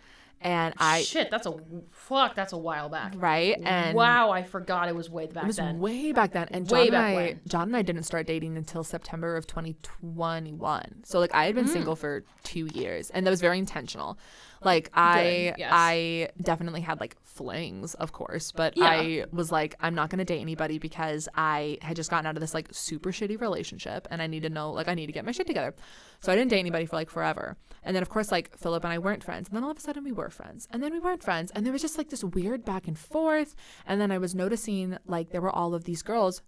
[0.44, 1.54] and I Shit, that's a
[1.92, 2.34] fuck.
[2.34, 3.14] That's a while back.
[3.16, 5.78] right and wow, I forgot it was way back It was then.
[5.80, 7.42] way back then, and John Way and I, when.
[7.48, 11.04] John and I didn't start dating until September of 2021.
[11.04, 11.74] So like I had been Mm.
[11.74, 14.18] single for two years, and that was very intentional.
[14.64, 15.72] Like I, yes.
[15.74, 18.86] I definitely had like flings, of course, but Yeah.
[18.86, 22.42] I was like, I'm not gonna date anybody because I had just gotten out of
[22.42, 25.26] this like super shitty relationship, and I need to know like I need to get
[25.26, 25.74] my shit together.
[26.20, 27.58] So I didn't date anybody for like forever.
[27.84, 29.48] And then of course like Philip and I weren't friends.
[29.48, 30.68] And then all of a sudden we were friends.
[30.72, 31.52] And then we weren't friends.
[31.52, 33.56] And there was just like this weird back and forth.
[33.88, 36.44] And then I was noticing like there were all of these girls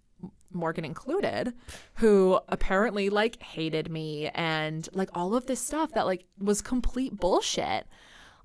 [0.52, 1.52] Morgan included,
[1.94, 7.16] who apparently like hated me and like all of this stuff that like was complete
[7.16, 7.86] bullshit.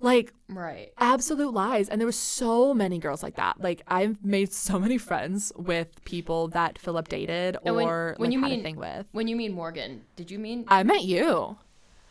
[0.02, 0.92] Like Right.
[0.98, 4.98] absolute lies and there were so many girls like that like i've made so many
[4.98, 8.64] friends with people that philip dated And when- or when like you had mean- a
[8.64, 11.58] thing with When you mean Morgan, did you mean i met you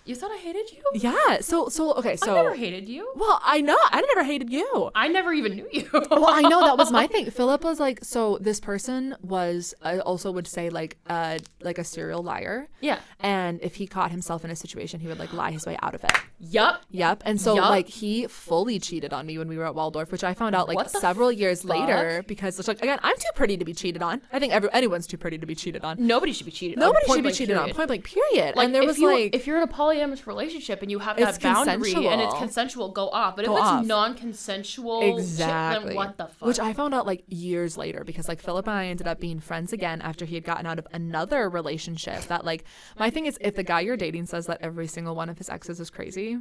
[0.09, 0.83] you thought I hated you?
[0.95, 3.13] yeah so so okay so I never hated you.
[3.15, 5.89] well i know i never hated you I never even knew you.
[5.93, 9.99] well i know that was my thing philip was like so this person was i
[9.99, 12.99] also would say like uh like a serial liar yeah.
[13.21, 15.95] and if he caught himself in a situation he would like lie his way out
[15.95, 16.83] of it Yup.
[16.91, 17.23] Yep.
[17.27, 17.71] And so Yup.
[17.71, 20.69] like he fully cheated on me when we were at Waldorf, which I found out
[20.69, 24.23] like several years later because it's like again, I'm too pretty to be cheated on.
[24.33, 25.97] I think every, anyone's too pretty to be cheated on.
[25.99, 26.79] Nobody should be cheated.
[26.79, 27.71] on, Nobody should be cheated on.
[27.73, 28.55] Point blank period.
[28.57, 29.69] Like and there was you, like if you're in a
[29.99, 32.39] polyamorous relationship and you have It's that boundary and it's consensual.
[32.39, 33.37] consensual, go off.
[33.37, 33.85] But Go if it's off.
[33.85, 35.89] non-consensual, shit, Exactly.
[35.89, 36.47] then what the fuck?
[36.49, 39.41] Which I found out like years later because like Philip and I ended up being
[39.41, 42.23] friends again after he had gotten out of another relationship.
[42.25, 42.65] That like
[42.99, 45.49] my thing is if the guy you're dating says that every single one of his
[45.49, 46.39] exes is crazy,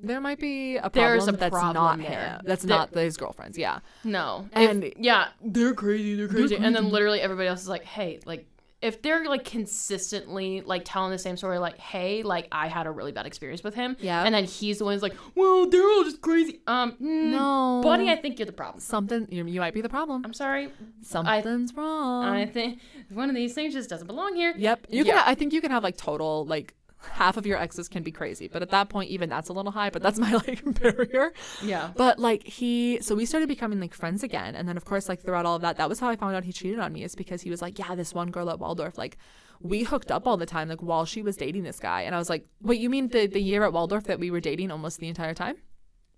[0.00, 2.10] there might be a problem There's a that's problem not there.
[2.10, 2.40] him.
[2.44, 3.56] That's There- not his girlfriends.
[3.56, 3.78] Yeah.
[4.04, 4.48] no.
[4.52, 6.14] And- If- yeah, they're crazy.
[6.16, 6.56] They're crazy.
[6.56, 8.46] And then literally everybody else is like, hey, like.
[8.82, 12.90] If they're like consistently like telling the same story, like, hey, like I had a
[12.90, 14.24] really bad experience with him, Yeah.
[14.24, 16.60] and then he's the one who's like, well, they're all just crazy.
[16.66, 17.82] Um, no, No.
[17.82, 18.80] buddy, I think you're the problem.
[18.80, 20.22] Something you, you might be the problem.
[20.24, 20.68] I'm sorry,
[21.02, 22.24] Something's wrong.
[22.24, 22.80] I think
[23.10, 24.54] one of these things just doesn't belong here.
[24.56, 24.86] Yep.
[24.90, 25.22] You can.
[25.24, 26.74] I think you can have like total like
[27.10, 29.72] half of your exes can be crazy, but at that point, even that's a little
[29.72, 29.90] high.
[29.90, 31.32] But that's my like barrier.
[31.62, 31.90] Yeah.
[31.96, 35.20] But like he, so we started becoming like friends again, and then of course like
[35.20, 37.04] throughout all of that, that was how I found out he cheated on me.
[37.04, 39.18] Is because he was like, yeah, this one girl at Waldorf, like
[39.60, 42.18] we hooked up all the time, like while she was dating this guy, and I
[42.18, 44.98] was like, wait, you mean the the year at Waldorf that we were dating almost
[44.98, 45.56] the entire time?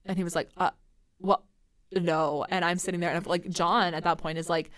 [0.06, 0.70] And he was like, uh,
[1.18, 1.42] what?
[1.92, 2.44] No.
[2.48, 4.70] And I'm sitting there, and I'm like, John at that point is like.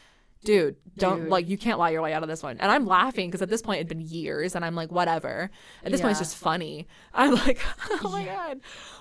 [0.47, 1.29] Dude, don't Dude.
[1.29, 2.57] like you can't lie your way out of this one.
[2.61, 5.51] And I'm laughing because at this point it'd been years and I'm like, whatever.
[5.85, 6.87] At this point it's just funny.
[7.15, 7.61] I'm like,
[7.91, 8.61] oh my god.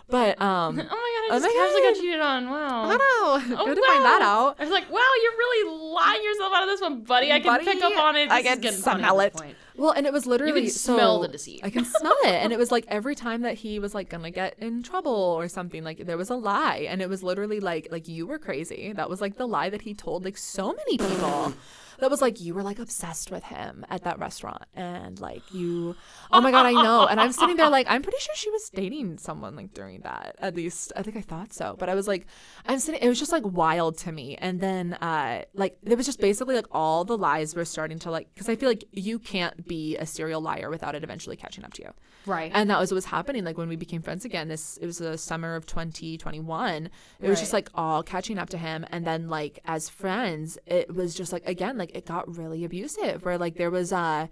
[0.10, 2.50] But um Oh my god, I Oh just my casually got cheated on.
[2.50, 2.86] Wow.
[2.86, 3.58] I know.
[3.60, 4.56] Oh, Good to find that out.
[4.60, 7.32] I was like, wow, you're really lying yourself out of this one, buddy.
[7.32, 8.30] I can Buddy, pick up on it.
[8.30, 9.36] This I can smell it.
[9.78, 11.62] Well, and it was literally smell so- the deceit.
[11.64, 14.32] I can smell it, and it was like every time that he was like gonna
[14.32, 17.88] get in trouble or something, like there was a lie, and it was literally like
[17.92, 18.94] like you were crazy.
[18.94, 21.54] That was like the lie that he told like so many people.
[22.00, 25.96] That was like you were like obsessed with him at that restaurant, and like you.
[26.32, 27.06] Oh my god, I know.
[27.06, 30.36] And I'm sitting there like I'm pretty sure she was dating someone like during that.
[30.40, 31.76] At least I think I thought so.
[31.80, 32.26] But I was like,
[32.66, 33.00] I'm sitting.
[33.02, 34.36] It was just like wild to me.
[34.38, 38.12] And then uh like it was just basically like all the lies were starting to
[38.12, 41.64] like because I feel like you can't be a serial liar without it eventually catching
[41.64, 41.92] up to you.
[42.26, 42.52] Right.
[42.54, 43.44] And that was what was happening.
[43.46, 46.90] Like when we became friends again, this it was the summer of 2021.
[47.22, 48.86] It was just like all catching up to him.
[48.90, 53.24] And then like as friends, it was just like again, like it got really abusive.
[53.24, 54.28] Where like there was uh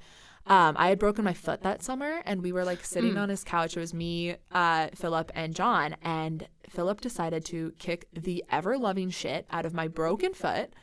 [0.46, 3.46] um, I had broken my foot that summer, and we were like sitting on his
[3.46, 3.78] couch.
[3.78, 5.96] It was me, uh, Philip, and John.
[6.02, 10.74] And Philip decided to kick the ever loving shit out of my broken foot,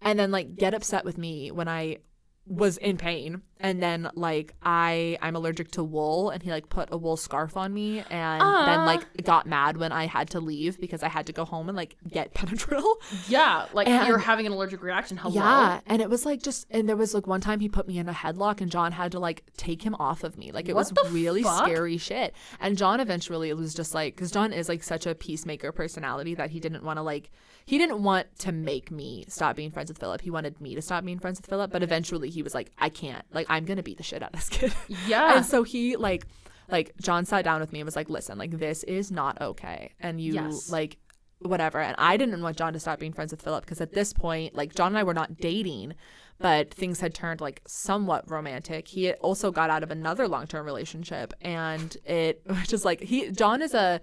[0.00, 1.98] and then like get upset with me when I
[2.46, 6.86] was in pain and then like i i'm allergic to wool and he like put
[6.92, 10.78] a wool scarf on me and then like got mad when i had to leave
[10.78, 12.84] because i had to go home and like get benadryl
[13.28, 15.16] yeah, like And- you're having an allergic reaction.
[15.16, 15.34] Hello.
[15.34, 17.96] yeah and it was like just and there was like one time he put me
[17.96, 20.74] in a headlock and john had to like take him off of me like it
[20.74, 21.64] What was really fuck?
[21.64, 25.72] scary shit and john eventually was just like because john is like such a peacemaker
[25.72, 27.30] personality that he didn't want to like
[27.66, 30.82] he didn't want to make me stop being friends with philip he wanted me to
[30.82, 33.82] stop being friends with philip but eventually he was like i can't like i'm gonna
[33.82, 34.72] beat the shit out of this kid
[35.08, 35.36] Yeah.
[35.36, 36.26] and so he like
[36.68, 39.90] like John sat down with me and was like, "Listen, like this is not okay."
[40.00, 40.70] And you Yes.
[40.70, 40.96] like
[41.40, 41.78] whatever.
[41.78, 44.54] And I didn't want John to stop being friends with Philip because at this point,
[44.54, 45.92] like John and I were not dating,
[46.38, 48.88] but things had turned like somewhat romantic.
[48.88, 53.60] He also got out of another long-term relationship and it was just like he John
[53.60, 54.00] is a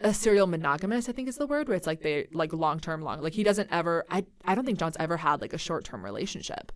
[0.00, 3.02] a serial monogamous, I think is the word, where it's like they like long term
[3.02, 5.84] long like he doesn't ever I I don't think John's ever had like a short
[5.84, 6.72] term relationship.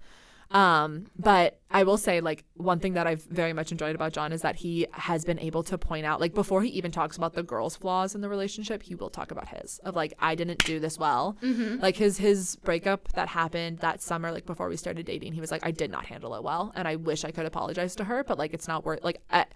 [0.53, 4.33] Um, but I will say, like, one thing that I've very much enjoyed about John
[4.33, 7.33] is that he has been able to point out, like, before he even talks about
[7.33, 10.63] the girl's flaws in the relationship, he will talk about his of like, I didn't
[10.65, 11.39] do this well.
[11.81, 15.51] Like his his breakup that happened that summer, like before we started dating, he was
[15.51, 18.23] like, I did not handle it well, and I wish I could apologize to her,
[18.23, 19.03] but like, it's not worth.
[19.03, 19.47] Like, I,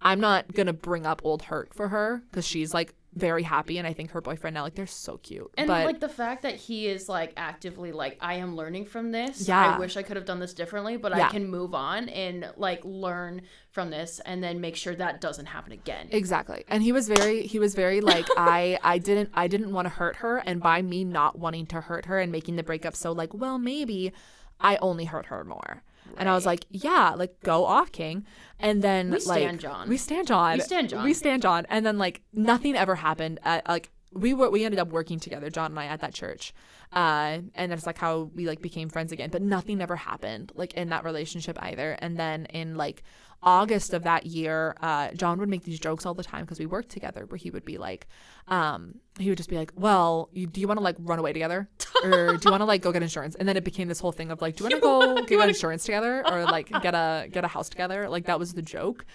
[0.00, 3.86] I'm not gonna bring up old hurt for her because she's like very happy, and
[3.86, 5.50] I think her boyfriend now, like, they're so cute.
[5.56, 9.10] And but like the fact that he is like actively like I am learning from
[9.10, 9.48] this.
[9.48, 9.74] Yeah.
[9.74, 11.26] I wish I could have done this differently, but Yeah.
[11.26, 15.46] I can move on and like learn from this and then make sure that doesn't
[15.46, 16.08] happen again.
[16.10, 16.64] Exactly.
[16.68, 19.90] And he was very he was very like I I didn't I didn't want to
[19.90, 23.12] hurt her and by me not wanting to hurt her and making the breakup so
[23.12, 24.12] like well maybe
[24.60, 25.82] I only hurt her more.
[26.16, 28.24] And I was like, yeah, like go off, King.
[28.58, 29.88] And then We like stand John.
[29.88, 30.54] we stand John.
[30.56, 31.04] We stand John.
[31.04, 31.66] We stand John.
[31.68, 33.38] And then like nothing ever happened.
[33.44, 36.54] At, like we were we ended up working together, John and I, at that church.
[36.92, 39.30] Uh, and that's like how we like became friends again.
[39.30, 41.92] But nothing ever happened like in that relationship either.
[42.00, 43.02] And then in like
[43.46, 46.66] August of that year, uh, John would make these jokes all the time because we
[46.66, 47.24] worked together.
[47.26, 48.08] Where he would be like,
[48.48, 51.32] um, he would just be like, "Well, you, do you want to like run away
[51.32, 51.68] together,
[52.04, 54.10] or do you want to like go get insurance?" And then it became this whole
[54.12, 57.28] thing of like, "Do you want to go get insurance together, or like get a
[57.30, 59.06] get a house together?" Like that was the joke.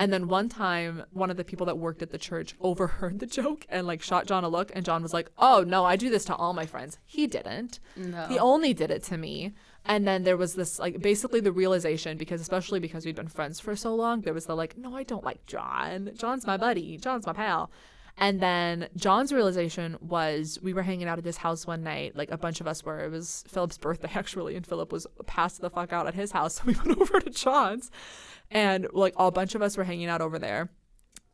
[0.00, 3.26] And then one time, one of the people that worked at the church overheard the
[3.26, 6.10] joke and like shot John a look, and John was like, "Oh no, I do
[6.10, 7.80] this to all my friends." He didn't.
[7.96, 8.26] No.
[8.26, 9.52] He only did it to me.
[9.84, 13.60] And then there was this like basically the realization because especially because we'd been friends
[13.60, 16.10] for so long, there was the like, no, I don't like John.
[16.16, 16.98] John's my buddy.
[16.98, 17.70] John's my pal.
[18.16, 22.30] And then John's realization was we were hanging out at his house one night, like
[22.30, 23.00] a bunch of us were.
[23.00, 26.50] It was Philip's birthday actually, and Philip was passed the fuck out at his house.
[26.60, 27.90] So we went over to John's,
[28.50, 30.70] and like a bunch of us were hanging out over there.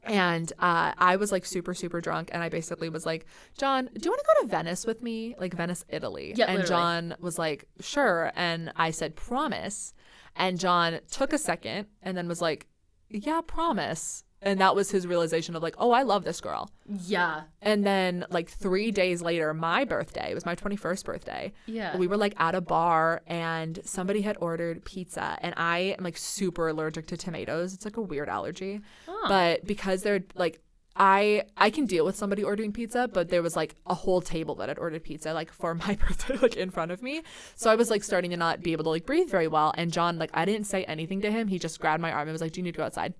[0.07, 2.31] And uh, I was like super, super drunk.
[2.33, 3.27] And I basically was like,
[3.59, 5.35] John, do you want to go to Venice with me?
[5.39, 6.33] Like Venice, Italy.
[6.37, 6.69] Yeah, and literally.
[6.69, 8.33] John was like, sure.
[8.37, 9.95] And I said, promise.
[10.37, 12.67] And John took a second and then was like,
[13.09, 14.25] yeah, promise.
[14.43, 16.71] And that was his realization of like, oh, I love this girl.
[16.87, 17.43] yeah.
[17.63, 21.53] And then like three days later, my birthday, it was my 21st birthday.
[21.67, 21.97] Yeah.
[21.97, 25.39] We were like at a bar and somebody had ordered pizza.
[25.41, 27.73] And I am like super allergic to tomatoes.
[27.75, 28.81] It's like a weird allergy.
[29.27, 30.61] But because they're like,
[30.99, 34.55] I I can deal with somebody ordering pizza, but there was like a whole table
[34.57, 37.23] that had ordered pizza like for my birthday like in front of me.
[37.55, 39.75] So I was like starting to not be able to like breathe very well.
[39.77, 41.49] And John like I didn't say anything to him.
[41.49, 43.13] He just grabbed my arm and was like, "Do you need to go outside?"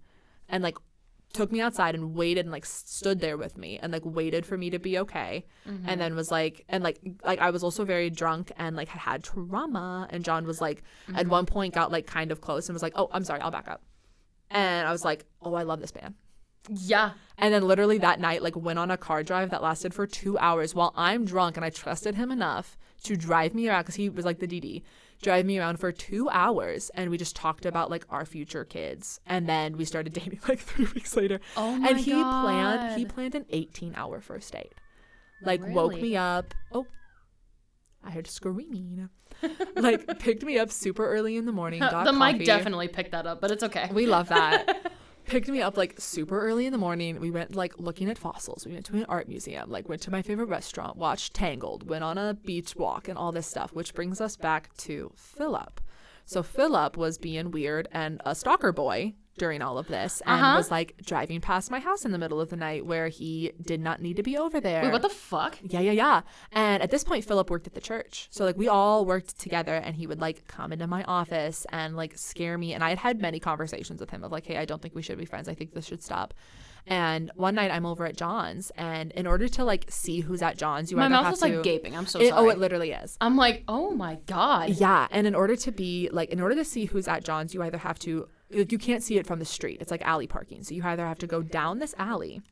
[0.49, 0.79] And like
[1.37, 4.57] took me outside and waited and like stood there with me and like waited for
[4.57, 5.45] me to be okay.
[5.69, 5.89] Mm-hmm.
[5.89, 9.01] And then was like and like like I was also very drunk and like had
[9.01, 10.09] had trauma.
[10.11, 11.29] And John was like at mm-hmm.
[11.31, 13.69] one point got like kind of close and was like oh I'm sorry I'll back
[13.69, 13.83] up.
[14.51, 16.15] And I was like oh I love this man
[16.71, 17.13] Yeah.
[17.39, 20.39] and then literally that night like went on a car drive that lasted for two
[20.39, 24.09] hours while I'm drunk and I trusted him enough to drive me around because he
[24.09, 24.83] was like the DD
[25.23, 29.21] drive me around for two hours and we just talked about like our future kids
[29.27, 33.05] and then we started dating like three weeks later Oh my and he planned he
[33.05, 34.73] planned an 18 hour first date
[35.43, 36.87] like woke me up oh
[38.05, 39.09] I heard screaming
[39.75, 42.39] like picked me up super early in the morning got the coffee.
[42.39, 43.91] mic definitely picked that up, but it's okay.
[43.93, 44.93] We love that.
[45.27, 47.19] Picked me up like super early in the morning.
[47.19, 48.65] We went like looking at fossils.
[48.65, 52.05] We went to an art museum, like went to my favorite restaurant, watched Tangled, went
[52.05, 55.81] on a beach walk and all this stuff, which brings us back to Philip.
[56.27, 60.57] So Philip was being weird and a stalker boy during all of this and Uh-huh.
[60.57, 63.81] was like driving past my house in the middle of the night where he did
[63.81, 64.83] not need to be over there.
[64.83, 65.59] Wait, what the fuck?
[65.63, 66.21] Yeah, yeah, yeah.
[66.53, 68.29] And at this point, Philip worked at the church.
[68.31, 71.97] So, like, we all worked together, and he would, like, come into my office and,
[71.97, 72.73] like, scare me.
[72.75, 75.03] And I had had many conversations with him of, like, hey, I don't think we
[75.03, 75.49] should be friends.
[75.49, 76.33] I think this should stop.
[76.89, 80.57] And one night I'm over at John's, and in order to, like, see who's at
[80.57, 81.49] John's, you My mouth have was to.
[81.49, 81.97] like gaping.
[81.97, 82.47] I'm so It- sorry.
[82.47, 83.17] oh, it literally is.
[83.21, 84.71] I'm like, oh my god.
[84.71, 87.63] Yeah, and in order to be like, in order to see who's at John's, you
[87.63, 89.79] either have to, you can't see it from the street.
[89.81, 92.43] It's like alley parking, so you either have to go down this alley,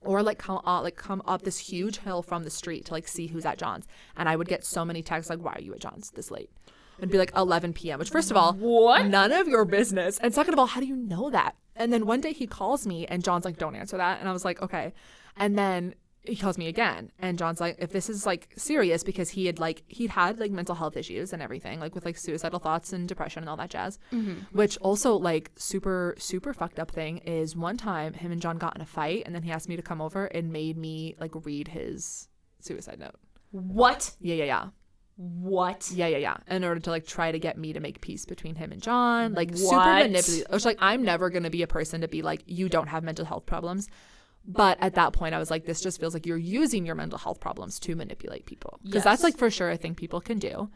[0.00, 3.08] or like come up, like come up this huge hill from the street to like
[3.08, 3.86] see who's at John's.
[4.16, 6.50] And I would get so many texts like, "Why are you at John's this late?"
[6.98, 7.98] It'd be like 11 p.m.
[7.98, 9.06] Which, first of all, What?
[9.06, 10.18] None of your business.
[10.18, 11.56] And second of all, how do you know that?
[11.74, 14.32] And then one day he calls me, and John's like, "Don't answer that." And I
[14.32, 14.92] was like, "Okay."
[15.36, 19.30] And then he calls me again and john's like if this is like serious because
[19.30, 22.58] he had like he'd had like mental health issues and everything like with like suicidal
[22.60, 24.34] thoughts and depression and all that jazz mm-hmm.
[24.52, 28.76] which also like super super fucked up thing is one time him and john got
[28.76, 31.32] in a fight and then he asked me to come over and made me like
[31.44, 32.28] read his
[32.60, 33.16] suicide note
[33.50, 34.14] What?
[34.20, 34.66] yeah yeah yeah
[35.16, 35.90] What?
[35.92, 36.36] yeah, yeah, yeah.
[36.48, 39.34] In order to like try to get me to make peace between him and John,
[39.34, 40.06] like super What?
[40.06, 40.50] manipulative.
[40.50, 43.24] Which like I'm never gonna be a person to be like, you don't have mental
[43.26, 43.88] health problems.
[44.44, 47.18] But at that point, I was like, this just feels like you're using your mental
[47.18, 50.68] health problems to manipulate people because that's like for sure a thing people can do.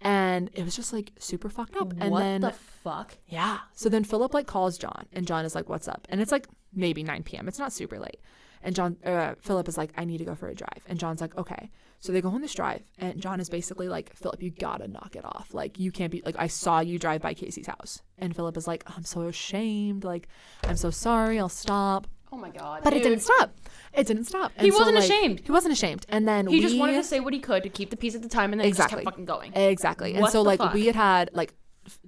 [0.00, 1.94] And it was just like super fucked up.
[1.98, 3.16] And what then the fuck?
[3.28, 3.60] yeah.
[3.74, 6.48] So then Philip like calls John, and John is like, "What's up?" And it's like
[6.74, 7.48] maybe 9 p.m.
[7.48, 8.20] It's not super late.
[8.62, 11.20] And John, uh, Philip is like, "I need to go for a drive." And John's
[11.20, 11.70] like, "Okay."
[12.00, 15.16] So they go on this drive, and John is basically like, "Philip, you gotta knock
[15.16, 15.54] it off.
[15.54, 18.66] Like you can't be like I saw you drive by Kasey's house." And Philip is
[18.66, 20.04] like, "I'm so ashamed.
[20.04, 20.28] Like
[20.64, 21.38] I'm so sorry.
[21.38, 22.82] I'll stop." Oh my god.
[22.82, 23.54] But it didn't stop.
[23.92, 24.50] It didn't stop.
[24.58, 25.40] He And so, wasn't like, ashamed.
[25.44, 26.04] He wasn't ashamed.
[26.08, 28.16] And then He we, just wanted to say what he could to keep the peace
[28.16, 28.98] at the time, and then Exactly.
[29.00, 29.52] he just kept fucking going.
[29.54, 30.12] Exactly.
[30.14, 30.74] And What so like fuck?
[30.74, 31.54] we had had like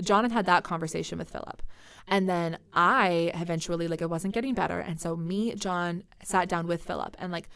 [0.02, 1.62] John had had that conversation with Philip.
[2.08, 6.66] And then I eventually like it wasn't getting better and so me John sat down
[6.66, 7.48] with Philip and like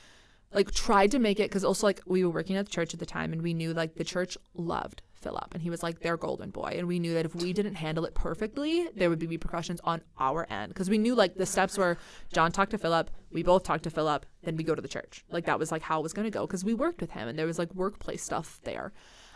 [0.52, 3.00] like tried to make it cuz also like we were working at the church at
[3.00, 6.16] the time and we knew like the church loved Philip and he was like their
[6.16, 9.26] golden boy and we knew that if we didn't handle it perfectly there would be
[9.26, 11.98] repercussions on our end because we knew like the steps were
[12.32, 15.24] John talked to Philip we both talked to Philip then we go to the church
[15.30, 17.28] like that was like how it was going to go because we worked with him
[17.28, 18.92] and there was like workplace stuff there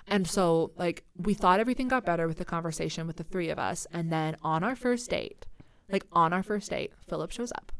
[0.07, 3.59] and so, like, we thought everything got better with the conversation with the three of
[3.59, 3.87] us.
[3.93, 5.47] And then on our first date,
[5.89, 7.73] like, on our first date, Philip shows up.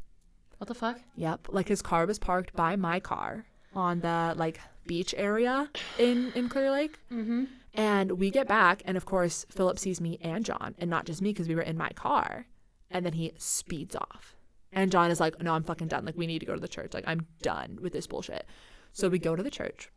[0.57, 0.99] What the fuck?
[1.15, 1.49] Yep.
[1.49, 3.45] Like, his car was parked by my car
[3.75, 5.69] on the, like, beach area
[5.99, 6.97] in, in Clear Lake.
[7.11, 7.45] Mm-hmm.
[7.75, 11.21] And we get back, and of course, Philip sees me and John, and not just
[11.21, 12.47] me because we were in my car.
[12.89, 14.35] And then he speeds off.
[14.71, 16.05] And John is like, No, I'm fucking done.
[16.05, 16.93] Like, we need to go to the church.
[16.93, 18.45] Like, I'm done with this bullshit.
[18.93, 19.91] So we go to the church.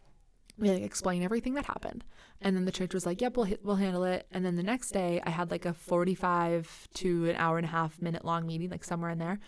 [0.58, 2.04] We like, explain everything that happened.
[2.40, 4.26] And then the church was like, Yep, we'll, we'll handle it.
[4.32, 7.70] And then the next day, I had like a 45 to an hour and a
[7.70, 9.38] half minute long meeting, like somewhere in there,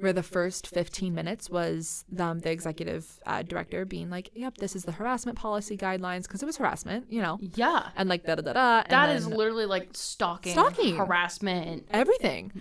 [0.00, 4.74] where the first 15 minutes was um, the executive uh, director being like, Yep, this
[4.74, 7.88] is the harassment policy guidelines, because it was harassment, you know Yeah.
[7.96, 8.82] and like da da da da.
[8.88, 10.96] That is literally like stalking, Stalking.
[10.96, 11.86] harassment.
[11.90, 12.52] everything.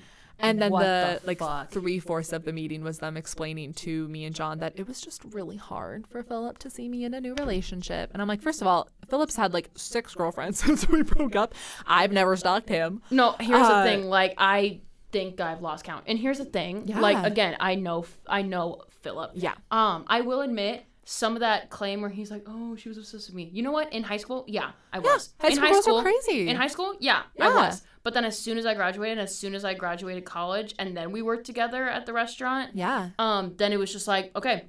[0.41, 1.69] And then the, the like fuck?
[1.69, 5.01] three fourths of the meeting was them explaining to me and John that it was
[5.01, 8.09] just really hard for Philip to see me in a new relationship.
[8.13, 11.53] And I'm like, first of all, Philip's had like six girlfriends since we broke up.
[11.85, 13.01] I've never stalked him.
[13.11, 14.05] No, here's Uh, the thing.
[14.05, 14.79] Like I
[15.11, 16.05] think I've lost count.
[16.07, 16.85] And here's the thing.
[16.87, 19.31] Like again, I know I know Philip.
[19.35, 19.53] Yeah.
[19.71, 23.27] Um, I will admit some of that claim where he's like, "Oh, she was obsessed
[23.29, 23.91] with me." You know what?
[23.91, 25.33] In high school, yeah, I was.
[25.39, 26.47] high in high school crazy.
[26.47, 27.81] In high school, yeah, I was.
[28.03, 31.11] But then as soon as I graduated, as soon as I graduated college, and then
[31.11, 33.09] we worked together at the restaurant, Yeah.
[33.19, 34.65] um, then it was just like, okay,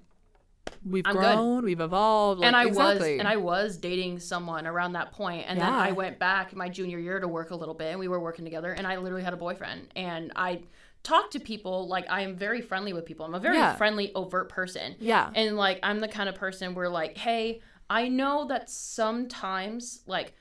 [0.89, 1.21] We've I'm good.
[1.21, 2.43] grown, we've evolved.
[2.43, 3.13] and I exactly.
[3.13, 6.69] was and I was dating someone around that point, and then I went back my
[6.71, 9.23] junior year to work a little bit, and we were working together, and I literally
[9.25, 10.63] had a boyfriend, and I
[11.03, 13.27] talk to people like I am very friendly with people.
[13.27, 13.75] I'm a very Yeah.
[13.77, 15.31] friendly, overt person, Yeah.
[15.35, 17.61] and like I'm the kind of person where like, hey,
[17.91, 20.35] I know that sometimes like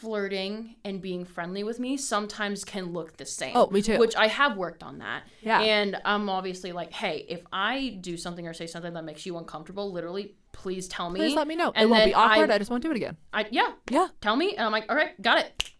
[0.00, 3.52] flirting and being friendly with me sometimes can look the same.
[3.54, 3.98] Oh, me too.
[3.98, 5.24] Which I have worked on that.
[5.42, 5.60] Yeah.
[5.60, 9.36] And I'm obviously like, hey, if I do something or say something that makes you
[9.36, 11.20] uncomfortable, literally, please tell me.
[11.20, 11.68] Please let me know.
[11.68, 12.50] It And won't be awkward.
[12.50, 13.16] I- I just won't do it again.
[13.32, 14.08] I yeah, Yeah.
[14.20, 15.70] tell me, and I'm like, all right, got it,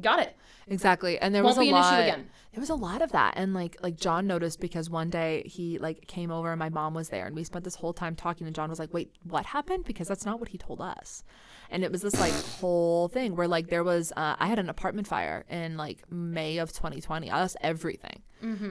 [0.00, 0.36] got it.
[0.68, 1.18] Exactly.
[1.18, 2.02] And there Won't was a lot.
[2.02, 2.28] again.
[2.52, 3.34] There was a lot of that.
[3.36, 6.92] And like like John noticed because one day he like came over and my mom
[6.92, 9.46] was there and we spent this whole time talking and John was like, Wait, what
[9.46, 9.84] happened?
[9.84, 11.22] Because that's not what he told us.
[11.70, 14.68] And it was this like whole thing where like there was uh, I had an
[14.68, 17.30] apartment fire in like May of 2020.
[17.30, 18.22] I lost everything.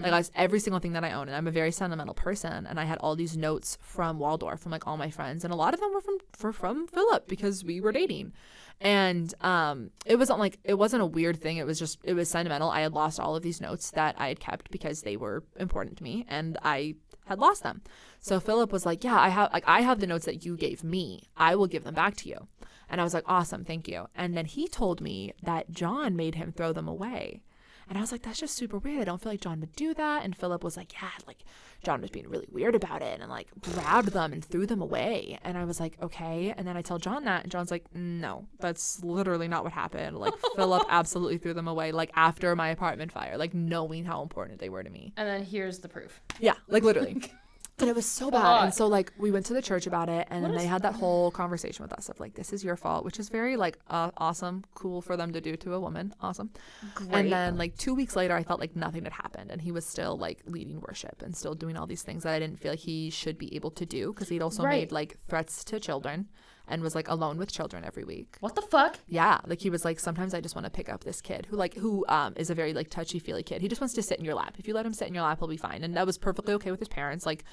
[0.01, 1.27] Like I lost every single thing that I own.
[1.27, 2.65] And I'm a very sentimental person.
[2.65, 5.43] And I had all these notes from Waldorf from like all my friends.
[5.43, 8.34] And a lot of them were from for, from Philip because we were dating
[8.81, 12.30] and um it wasn't like it wasn't a weird thing it was just it was
[12.30, 15.43] sentimental i had lost all of these notes that i had kept because they were
[15.57, 16.93] important to me and i
[17.26, 17.81] had lost them
[18.19, 20.84] so philip was like yeah i have like i have the notes that you gave
[20.84, 22.47] me i will give them back to you
[22.90, 26.36] and i was like awesome thank you and then he told me that john made
[26.36, 27.41] him throw them away
[27.88, 29.02] and I was like, that's just super weird.
[29.02, 30.24] I don't feel like John would do that.
[30.24, 31.44] And Philip was like, yeah, like
[31.84, 35.38] John was being really weird about it and like grabbed them and threw them away.
[35.44, 36.53] And I was like, okay.
[36.57, 40.18] And then I tell John that, and John's like, no, that's literally not what happened.
[40.18, 44.60] Like Philip absolutely threw them away, like after my apartment fire, like knowing how important
[44.60, 45.14] they were to me.
[45.16, 46.22] And then here's the proof.
[46.40, 47.22] Yeah, like literally.
[47.77, 48.64] And it was so bad.
[48.64, 50.93] And so like we went to the church about it and then they had that
[50.95, 54.11] whole conversation with us of like this is your fault, which is very like uh,
[54.18, 56.14] awesome, cool for them to do to a woman.
[56.22, 56.52] Awesome.
[56.93, 57.11] Great.
[57.14, 59.85] And then like 2 weeks later I felt like nothing had happened and he was
[59.85, 62.80] still like leading worship and still doing all these things that I didn't feel like
[62.80, 64.80] he should be able to do because he'd also Right.
[64.80, 66.30] made like threats to children
[66.68, 68.38] and was like alone with children every week.
[68.40, 68.98] what the fuck?
[69.08, 71.56] Yeah, like he was like sometimes I just want to pick up this kid who
[71.58, 73.62] like who um is a very like touchy feely kid.
[73.62, 74.56] He just wants to sit in your lap.
[74.58, 75.84] If you let him sit in your lap, he'll be fine.
[75.84, 77.26] And that was perfectly okay with his parents.
[77.26, 77.44] Like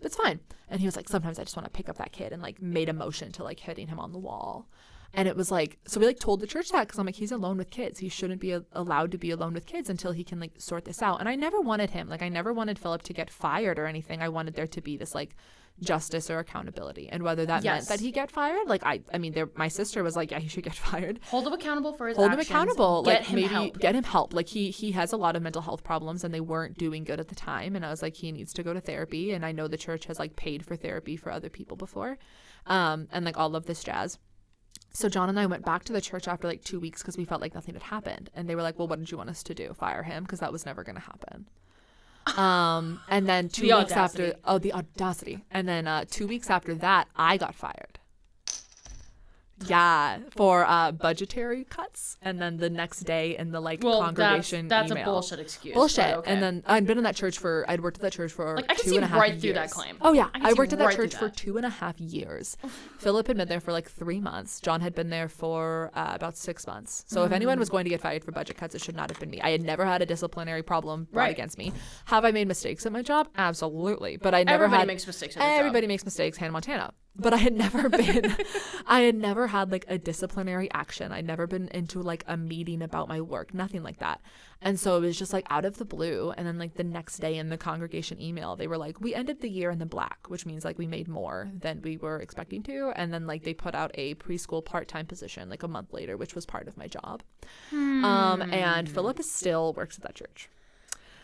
[0.00, 0.40] it's fine.
[0.68, 2.62] And he was like sometimes I just want to pick up that kid and like
[2.62, 4.68] made a motion to like hitting him on the wall.
[5.14, 7.32] And it was like, so we like told the church that because I'm like, he's
[7.32, 7.98] alone with kids.
[7.98, 10.84] He shouldn't be a- allowed to be alone with kids until he can like sort
[10.84, 11.20] this out.
[11.20, 14.20] And I never wanted him, like, I never wanted Philip to get fired or anything.
[14.20, 15.34] I wanted there to be this like
[15.80, 17.08] justice or accountability.
[17.08, 17.88] And whether that Yes.
[17.88, 20.38] meant that he get fired, like, I, I mean, there, my sister was like, yeah,
[20.38, 21.20] he should get fired.
[21.30, 23.78] Hold him accountable for his hold him accountable Get like him maybe help.
[23.78, 24.34] get him help.
[24.34, 27.20] Like he he has a lot of mental health problems and they weren't doing good
[27.20, 27.76] at the time.
[27.76, 29.32] And i was like he needs to go to therapy.
[29.32, 32.18] And i know the church has like paid for therapy for other people before.
[32.66, 34.18] Um and like all of this jazz.
[34.92, 37.24] So john and i went back to the church after like two weeks because we
[37.24, 38.30] felt like nothing had happened.
[38.34, 39.72] And they were like well what did you want us to do?
[39.74, 40.24] Fire him?
[40.24, 41.48] Because that was never going to happen
[42.36, 45.44] um and then two The weeks after oh the audacity.
[45.50, 47.97] And then uh two weeks after that i got fired
[49.66, 54.68] yeah, for uh, budgetary cuts, and then the next day in the like Well, congregation
[54.68, 55.10] that's, that's email.
[55.10, 55.74] a bullshit excuse.
[55.74, 56.16] Bullshit.
[56.18, 56.30] okay.
[56.32, 58.66] And then I'd been in that church for I'd worked at that church for Like,
[58.68, 59.96] I can two see and a half right through that claim.
[60.00, 62.56] Oh yeah, I I, worked at that right church for two and a half years.
[62.98, 64.60] Philip had been there for like three months.
[64.60, 67.04] John had been there for uh, about six months.
[67.08, 67.60] So if anyone Mm.
[67.60, 69.40] was going to get fired for budget cuts, it should not have been me.
[69.40, 71.30] I had never had a disciplinary problem brought Right.
[71.32, 71.72] against me.
[72.06, 73.28] Have I made mistakes at my job?
[73.36, 75.58] Absolutely, but I never Everybody had makes mistakes at their job.
[75.58, 76.92] Everybody makes mistakes, Hannah Montana.
[77.20, 78.36] But I had never been,
[78.86, 81.10] I had never had like a disciplinary action.
[81.10, 84.20] I'd never been into like a meeting about my work, nothing like that.
[84.62, 86.32] And so it was just like out of the blue.
[86.36, 89.40] And then like the next day in the congregation email, they were like, we ended
[89.40, 92.62] the year in the black, which means like we made more than we were expecting
[92.64, 92.92] to.
[92.94, 96.16] And then like they put out a preschool part time position like a month later,
[96.16, 97.22] which was part of my job.
[98.04, 100.48] Um, and Philip still works at that church.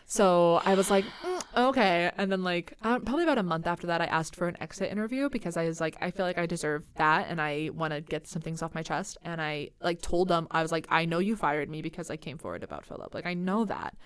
[0.06, 2.10] So I was like, "Mm, okay.
[2.16, 5.28] And then, like, probably about a month after that, I asked for an exit interview
[5.31, 8.26] because I was like, I feel like I deserve that and I want to get
[8.26, 9.18] some things off my chest.
[9.22, 12.16] And I, like, told them, I was like, I know you fired me because I
[12.16, 13.14] came forward about Philip.
[13.14, 13.97] Like, I know that.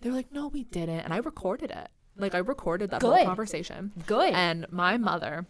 [0.00, 1.00] They were like, no, we didn't.
[1.00, 1.88] And I recorded it.
[2.16, 3.92] Like, I recorded that whole conversation.
[4.06, 4.32] Good.
[4.34, 5.46] And my mother,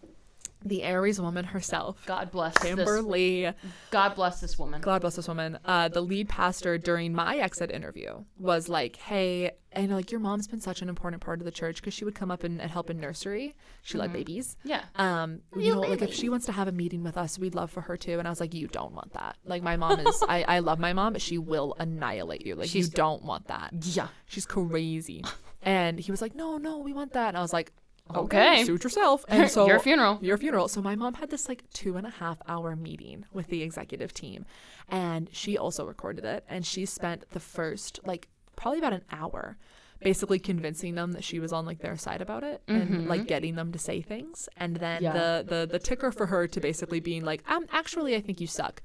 [0.64, 2.74] the Aries woman herself, God bless this.
[2.74, 3.52] Kimberly,
[3.90, 4.80] God bless this woman.
[4.80, 5.58] God bless this woman.
[5.64, 10.46] Uh, the lead pastor during my exit interview was like, "Hey, know like your mom's
[10.48, 12.70] been such an important part of the church because she would come up and, and
[12.70, 13.54] help in nursery.
[13.82, 14.56] She liked babies.
[14.64, 14.84] Yeah.
[14.96, 17.70] Um, you know, like if she wants to have a meeting with us, we'd love
[17.70, 18.18] for her to.
[18.18, 19.36] And I was like, you don't want that.
[19.44, 22.54] Like my mom is, I, I love my mom, but she will annihilate you.
[22.54, 23.72] Like She's- you don't want that.
[23.82, 24.08] Yeah.
[24.26, 25.24] She's crazy.
[25.62, 27.28] And he was like, no, no, we want that.
[27.28, 27.72] And I was like,
[28.16, 28.52] Okay.
[28.54, 29.24] okay, suit yourself.
[29.28, 30.18] And so Your funeral.
[30.22, 30.68] your funeral.
[30.68, 34.12] So my mom had this like two and a half hour meeting with the executive
[34.12, 34.44] team,
[34.88, 36.44] and she also recorded it.
[36.48, 39.56] And she spent the first like probably about an hour,
[40.00, 43.54] basically convincing them that she was on like their side about it and like getting
[43.54, 44.48] them to say things.
[44.56, 45.12] And then Yeah.
[45.12, 48.46] the the the ticker for her to basically being like, um, actually, I think you
[48.46, 48.82] suck.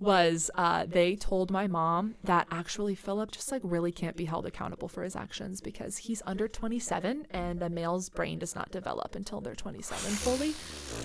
[0.00, 4.46] Was uh, they told my mom that actually Philip just like really can't be held
[4.46, 9.14] accountable for his actions because he's under 27 and a male's brain does not develop
[9.14, 10.54] until they're 27 fully.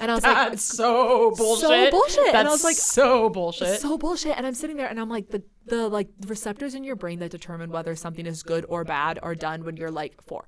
[0.01, 1.61] And I was like, That's so bullshit.
[1.67, 2.15] So bullshit.
[2.23, 3.81] That's And I was like, so bullshit.
[3.81, 4.37] so bullshit.
[4.37, 7.31] And I'm sitting there and I'm like, the the like receptors in your brain that
[7.31, 10.47] determine whether something is good or bad are done when you're like four.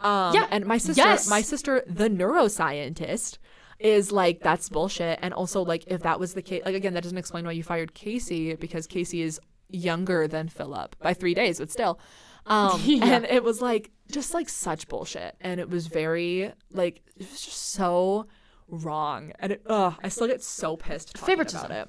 [0.00, 0.48] Um, Yeah.
[0.50, 1.28] And my sister, Yes.
[1.30, 3.38] my sister, the neuroscientist,
[3.78, 5.18] is like that's bullshit.
[5.22, 7.62] And also like if that was the case, like again, that doesn't explain why you
[7.62, 11.98] fired Kasey because Kasey is younger than Philip by three days, but still.
[12.46, 13.04] Um, Yeah.
[13.06, 17.40] and it was like just like such bullshit, and it was very like it was
[17.40, 18.26] just so
[18.68, 21.66] wrong, and it, ugh, I still get so pissed talking Favoritism.
[21.66, 21.88] about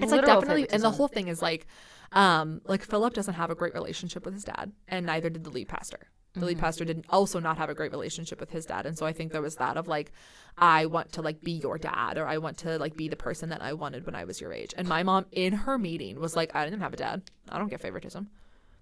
[0.00, 1.66] It's like Literal definitely, and the whole thing is like,
[2.10, 5.50] um, like Philip doesn't have a great relationship with his dad, and neither did the
[5.50, 6.08] lead pastor.
[6.34, 6.46] The Mm-hmm.
[6.48, 9.12] lead pastor didn't also not have a great relationship with his dad, and so I
[9.12, 10.10] think there was that of like,
[10.58, 13.50] I want to like be your dad, or I want to like be the person
[13.50, 14.74] that I wanted when I was your age.
[14.76, 17.22] And my mom in her meeting was like, I didn't have a dad.
[17.48, 18.28] I don't get favoritism.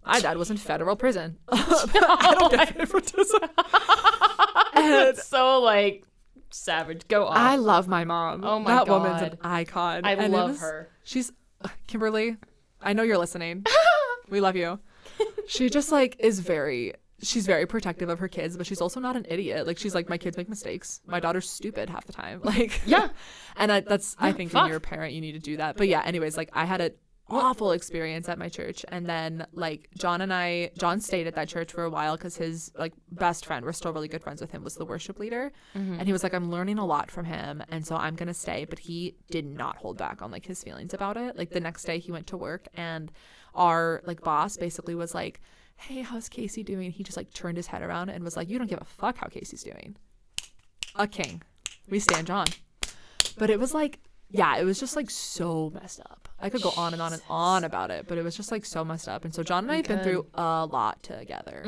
[0.07, 1.37] My dad was in federal prison.
[1.53, 3.41] I don't get favoritism.
[4.75, 6.05] and It's so like
[6.51, 7.07] savage.
[7.09, 7.37] Go on.
[7.37, 8.45] I love my mom.
[8.45, 8.87] Oh my god.
[8.87, 10.05] that woman's an icon.
[10.05, 10.89] I And love was- her.
[11.05, 11.33] She's
[11.87, 12.37] Kimberly.
[12.81, 13.65] I know you're listening.
[14.29, 14.81] we love you.
[15.49, 16.95] She just like is very.
[17.23, 19.67] She's very protective of her kids, but she's also not an idiot.
[19.67, 21.01] Like she's like, my kids make mistakes.
[21.07, 22.41] My daughter's stupid half the time.
[22.53, 23.09] Like Yeah.
[23.57, 24.63] and I, that's I think fuck.
[24.63, 25.77] when you're a parent, you need to do that.
[25.77, 26.93] But yeah, anyways, like I had an
[27.33, 31.49] awful experience at my church, and then like John and I, John stayed at that
[31.49, 34.51] church for a while because his like best friend, we're still really good friends with
[34.51, 35.95] him, was the worship leader, mm-hmm.
[35.95, 38.67] and he was like, I'm learning a lot from him, and so I'm gonna stay.
[38.69, 41.37] But he did not hold back on like his feelings about it.
[41.37, 43.11] Like the next day, he went to work, and
[43.55, 45.41] our like boss basically was like.
[45.83, 46.93] Hey, how's Kasey doing?
[46.93, 49.19] He just like turned his head around and was like, You don't give a fuck
[49.19, 49.97] how Kasey's doing.
[50.97, 51.43] A king.
[51.89, 52.47] We stand John.
[53.37, 53.99] But it was like,
[54.31, 56.29] yeah, it was just like so messed up.
[56.41, 58.65] I could go on and on and on about it, but it was just like
[58.65, 59.25] so messed up.
[59.25, 61.63] And so John and I have been through a lot together,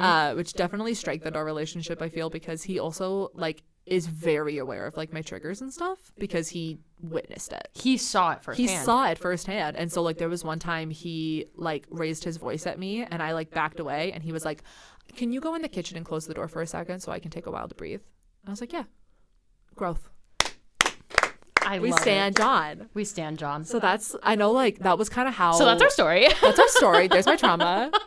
[0.00, 2.02] uh, which definitely strengthened our relationship.
[2.02, 5.98] I feel because he also like is very aware of like my triggers and stuff
[6.18, 7.68] because he witnessed it.
[7.74, 8.70] He saw it firsthand.
[8.70, 9.76] He saw it firsthand.
[9.76, 13.22] And so like there was one time he like raised his voice at me and
[13.22, 14.62] I like backed away and he was like,
[15.16, 17.18] Can you go in the kitchen and close the door for a second so I
[17.18, 18.00] can take a while to breathe?
[18.46, 18.84] I was like, Yeah.
[19.74, 20.08] Growth.
[21.66, 22.42] I We love stand It.
[22.42, 22.88] John.
[22.94, 23.64] We stand John.
[23.64, 26.28] So that's I know like that was kind of how So that's our story.
[26.42, 27.08] that's our story.
[27.08, 27.90] There's my trauma.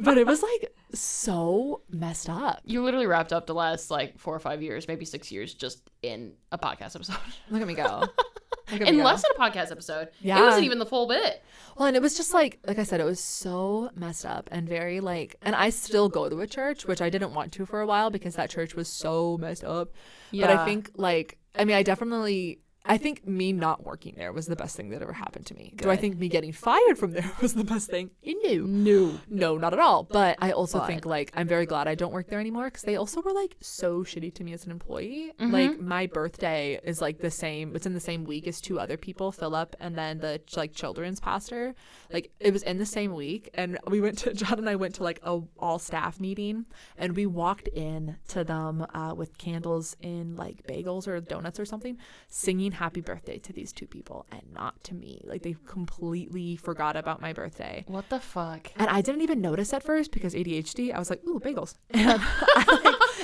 [0.00, 2.60] But it was like so messed up.
[2.64, 5.90] you literally wrapped up the last like four or five years, maybe six years, just
[6.02, 7.16] in a podcast episode.
[7.50, 8.00] Look at me go.
[8.72, 9.04] Look at me in go.
[9.04, 10.08] less than a podcast episode.
[10.20, 10.38] Yeah.
[10.38, 11.42] It wasn't even the full bit.
[11.76, 14.68] Well, and it was just like, like I said, it was so messed up and
[14.68, 17.80] very like, and I still go to a church, which I didn't want to for
[17.80, 19.92] a while because that church was so messed up.
[20.30, 20.46] Yeah.
[20.46, 24.46] But I think like, I mean, I definitely, I think me not working there was
[24.46, 25.72] the best thing that ever happened to me.
[25.76, 28.10] Do I think me getting fired from there was the best thing?
[28.22, 28.54] No.
[28.66, 29.18] No.
[29.30, 30.02] No, not at all.
[30.04, 32.82] But I also But- think like I'm very glad I don't work there anymore because
[32.82, 35.32] they also were like so shitty to me as an employee.
[35.40, 35.52] Mm-hmm.
[35.52, 37.74] Like my birthday is like the same.
[37.74, 41.20] It's in the same week as two other people, Philip and then the like children's
[41.20, 41.74] pastor.
[42.12, 44.96] Like it was in the same week, and we went to John and I went
[44.96, 46.66] to like a all staff meeting,
[46.98, 51.64] and we walked in to them uh, with candles in like bagels or donuts or
[51.64, 51.96] something,
[52.28, 55.22] singing happy birthday to these two people and not to me.
[55.24, 57.84] Like they completely forgot about my birthday.
[57.86, 58.70] What the fuck?
[58.76, 60.94] And I didn't even notice at first because ADHD.
[60.94, 61.74] I was like, ooh, bagels.
[61.94, 62.22] And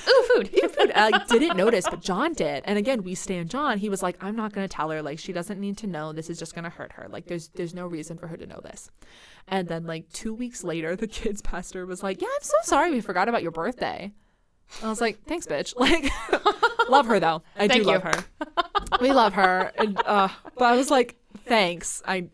[0.08, 0.50] Ooh, food.
[0.64, 0.92] Ooh, food.
[0.94, 2.62] I like, didn't notice, but John did.
[2.66, 3.78] And again, we stand John.
[3.78, 5.02] He was like, I'm not gonna tell her.
[5.02, 6.12] Like, she doesn't need to know.
[6.12, 7.06] This is just gonna hurt her.
[7.10, 8.90] Like, there's there's no reason for her to know this.
[9.48, 12.90] And then like two weeks later, the kids pastor was like, Yeah, I'm so sorry
[12.90, 14.12] we forgot about your birthday.
[14.82, 15.74] I was like, Thanks, bitch.
[15.78, 16.10] Like,
[16.88, 17.42] love her though.
[17.56, 17.84] I Thank do you.
[17.86, 18.24] love her.
[19.00, 19.72] We love her.
[19.76, 21.16] And uh, but I was like,
[21.46, 22.02] Thanks.
[22.06, 22.28] I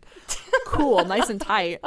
[0.65, 1.79] cool, nice and tight.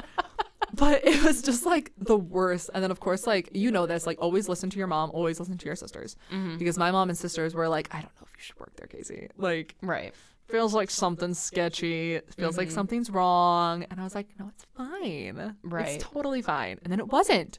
[0.72, 2.70] But it was just like the worst.
[2.72, 5.40] And then, of course, like, you know this, like, always listen to your mom, always
[5.40, 6.16] listen to your sisters.
[6.58, 8.86] Because my mom and sisters were like, I don't know if you should work there,
[8.86, 9.30] Kasey.
[9.36, 10.14] Like, Right.
[10.48, 12.20] feels like something's sketchy.
[12.36, 13.84] Feels like something's wrong.
[13.90, 15.56] And I was like, no, it's fine.
[15.64, 15.88] Right.
[15.96, 16.78] It's totally fine.
[16.84, 17.58] And then it wasn't.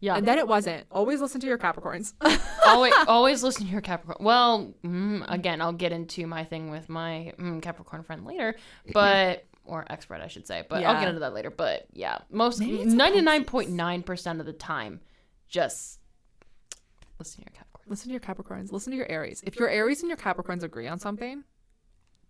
[0.00, 0.16] Yeah.
[0.16, 0.86] And then it wasn't.
[0.90, 2.12] Always listen to your Capricorns.
[2.66, 4.24] always, always listen to your Capricorn.
[4.24, 8.54] Well, mm, again, I'll get into my thing with my mm, Capricorn friend later,
[8.92, 10.64] but or expert, I should say.
[10.68, 11.50] But I'll get into that later.
[11.50, 15.00] But yeah, most ninety nine point nine percent of the time,
[15.48, 15.98] just
[17.18, 17.84] listen to your Capricorn.
[17.88, 18.72] listen to your Capricorns.
[18.72, 19.42] Listen to your Aries.
[19.44, 21.44] If your Aries and your Capricorns agree on something,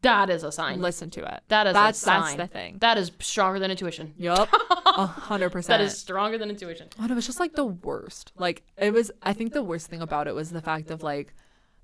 [0.03, 0.81] That is a sign.
[0.81, 1.43] listen to it.
[1.49, 2.79] That is that's a that's the thing.
[2.79, 4.15] That is stronger than intuition.
[4.17, 4.49] Yup.
[4.87, 5.79] A hundred percent.
[5.79, 6.89] That is stronger than intuition.
[6.99, 8.33] Oh, and it was just like the worst.
[8.37, 9.11] Like it was.
[9.23, 11.35] I think the worst thing about it was the fact of like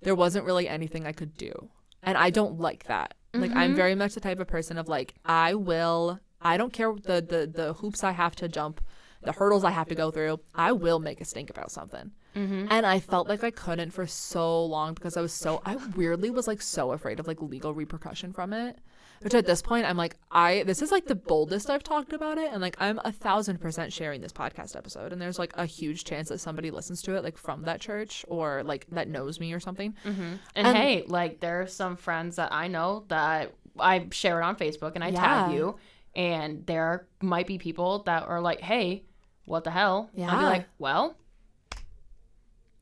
[0.03, 1.71] there wasn't really anything I could do,
[2.03, 3.15] and I don't like that.
[3.35, 3.77] Like I'm mm-hmm.
[3.77, 6.21] very much the type of person of like I will.
[6.41, 8.81] I don't care the the the hoops I have to jump,
[9.23, 10.41] the hurdles I have to go through.
[10.55, 12.13] I will make a stink about something.
[12.35, 12.67] Mm-hmm.
[12.71, 16.31] And I felt like I couldn't for so long because I was so I weirdly
[16.31, 18.79] was like so afraid of like legal repercussion from it.
[19.21, 22.37] Which at this point I'm like I this is like the boldest I've talked about
[22.37, 25.65] it and like I'm a thousand percent sharing this podcast episode and there's like a
[25.65, 29.41] huge chance that somebody listens to it like from that church or like that knows
[29.41, 29.95] me or something.
[30.05, 30.23] Mm-hmm.
[30.23, 34.45] And, And- hey, like there are some friends that I know that I share it
[34.45, 35.21] on Facebook and I Yeah.
[35.21, 35.77] tag you,
[36.15, 39.05] and there might be people that are like, "Hey,
[39.47, 40.31] what the hell?" Yeah.
[40.33, 41.17] I'd be like, "Well."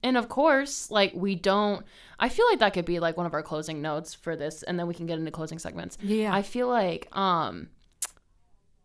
[0.03, 1.85] And of course, like we don't.
[2.19, 4.79] I feel like that could be like one of our closing notes for this, and
[4.79, 5.99] then we can get into closing segments.
[6.03, 6.35] Yeah.
[6.35, 7.69] I feel like, um,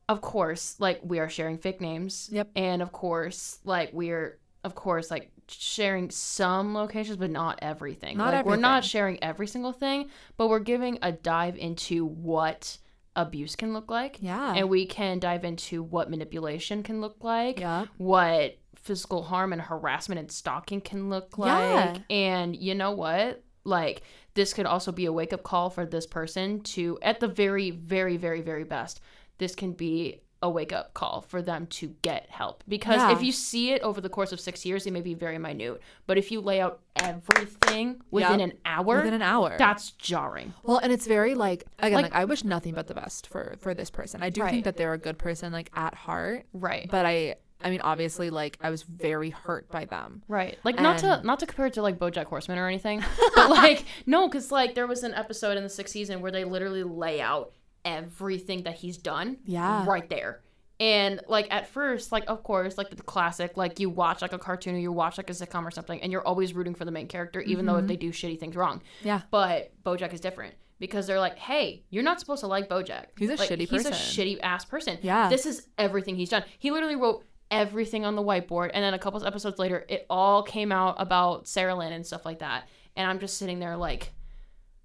[0.10, 2.30] of course, like we are sharing fake names.
[2.32, 2.50] Yep.
[2.56, 8.18] And of course, like we're, of course, like sharing some locations, but not everything.
[8.18, 12.78] Not like we're not sharing every single thing, but we're giving a dive into what
[13.16, 14.18] abuse can look like.
[14.22, 14.54] Yeah.
[14.56, 17.60] And we can dive into what manipulation can look like.
[17.60, 17.86] Yeah.
[17.98, 18.58] What
[18.88, 21.52] physical harm and harassment and stalking can look like.
[21.52, 21.98] Yeah.
[22.10, 23.44] And you know what?
[23.64, 24.02] Like
[24.34, 27.70] this could also be a wake up call for this person to at the very
[27.72, 29.02] very very very best.
[29.40, 33.12] This can be a wake up call for them to get help because Yeah.
[33.12, 35.82] if you see it over the course of 6 years it may be very minute,
[36.06, 38.50] but if you lay out everything within Yep.
[38.52, 39.56] an hour, Within an hour.
[39.58, 40.54] that's jarring.
[40.64, 43.56] Well, and it's very like again, Like- like, I wish nothing but the best for
[43.60, 44.22] for this person.
[44.24, 44.52] I do Right.
[44.52, 46.46] think that they're a good person, like at heart.
[46.54, 46.88] Right.
[46.90, 50.22] But I, I mean, obviously, like I was very hurt by them.
[50.28, 50.58] Right.
[50.64, 53.04] Like not to not to compare it to like BoJack Horseman or anything,
[53.36, 56.44] but like no, because like there was an episode in the sixth season where they
[56.44, 57.54] literally lay out
[57.86, 59.38] everything that he's done.
[59.46, 59.86] Yeah.
[59.88, 60.42] Right there.
[60.80, 64.38] And like at first, like of course, like the classic, like you watch like a
[64.38, 66.92] cartoon or you watch like a sitcom or something, and you're always rooting for the
[66.92, 67.82] main character, even though Mm-hmm.
[67.86, 68.84] if they do shitty things wrong.
[69.04, 69.22] Yeah.
[69.32, 73.06] But BoJack is different because they're like, hey, you're not supposed to like BoJack.
[73.18, 75.00] He's a Like, shitty He's a shitty ass person.
[75.02, 75.30] Yeah.
[75.30, 76.44] This is everything he's done.
[76.60, 80.44] He literally wrote everything on the whiteboard, and then a couple episodes later, it all
[80.44, 82.68] came out about Sarah Lynn and stuff like that.
[82.96, 84.12] And I'm just sitting there like,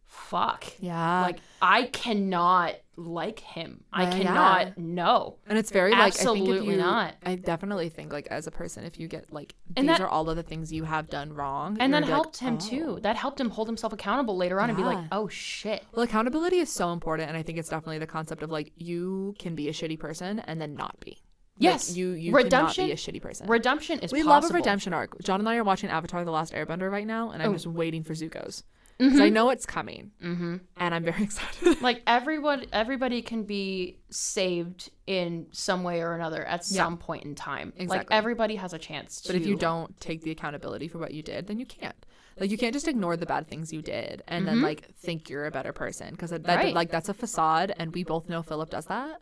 [0.04, 0.64] fuck.
[0.78, 1.22] Yeah.
[1.22, 3.84] Like I cannot like him.
[3.92, 4.72] I Yeah, cannot yeah.
[4.76, 5.36] no.
[5.46, 7.14] And it's very like I think if Absolutely you, not.
[7.24, 10.08] I definitely think like as a person, if you get like And these that- are
[10.08, 12.68] all of the things you have done wrong, And that gonna like, helped him "Oh."
[12.68, 12.98] too.
[13.02, 16.58] That helped him hold himself accountable later on and be like, "Oh shit." Well, accountability
[16.58, 19.68] is so important, and I think it's definitely the concept of like you can be
[19.68, 21.22] a shitty person and then not be.
[21.58, 21.96] Like, Yes.
[21.96, 23.46] you you Redemption- cannot be a shitty person.
[23.46, 25.20] Redemption is we love a redemption arc.
[25.22, 27.52] John and I are watching Avatar: The Last Airbender right now, and I'm Oh.
[27.52, 28.64] just waiting for Zuko's
[28.98, 30.56] because I know it's coming, Mm-hmm.
[30.78, 31.82] and I'm very excited.
[31.82, 36.84] Like everyone, everybody can be saved in some way or another at Yeah.
[36.84, 37.72] some point in time.
[37.76, 37.98] Exactly.
[37.98, 39.20] Like everybody has a chance.
[39.22, 41.96] To, But if you don't take the accountability for what you did, then you can't.
[42.40, 45.44] Like you can't just ignore the bad things you did and then like think you're
[45.44, 46.56] a better person because that Mm-hmm.
[46.56, 46.74] Right.
[46.74, 49.20] like that's a facade, and we both know Philip does that,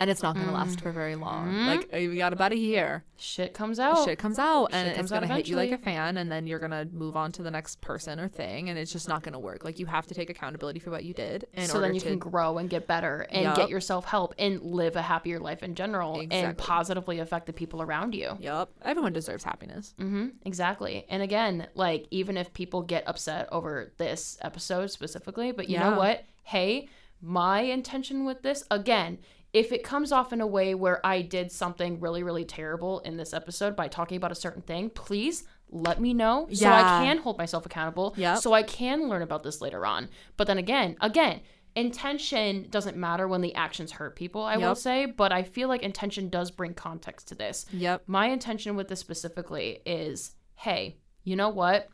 [0.00, 1.48] and it's not going to last for very long.
[1.48, 1.66] Mm-hmm.
[1.66, 3.04] Like uh, we got about a year.
[3.16, 5.78] shit comes out, shit comes out and Shit comes it's gonna hit you like a
[5.78, 8.92] fan and then you're gonna move on to the next person or thing and it's
[8.92, 11.80] just not gonna work like you have to take accountability for what you did so
[11.80, 13.56] then you to can grow and get better and Yup.
[13.56, 17.82] get yourself help and live a happier life in general and positively affect the people
[17.82, 18.36] around you.
[18.40, 21.04] yep everyone deserves happiness Mm-hmm, exactly.
[21.08, 25.90] And again, like even if people get upset over this episode specifically, but you Yeah.
[25.90, 26.24] know what?
[26.44, 26.88] Hey,
[27.20, 29.18] my intention with this again,
[29.52, 33.16] if it comes off in a way where I did something really, really terrible in
[33.16, 37.18] this episode by talking about a certain thing, please let me know so I can
[37.18, 38.14] hold myself accountable.
[38.16, 38.38] Yep.
[38.38, 40.08] So I can learn about this later on.
[40.36, 41.40] But then again, again,
[41.74, 45.82] intention doesn't matter when the actions hurt people, I will say, but I feel like
[45.82, 51.36] intention does bring context to this yep my intention with this specifically is hey, you
[51.36, 51.88] know what?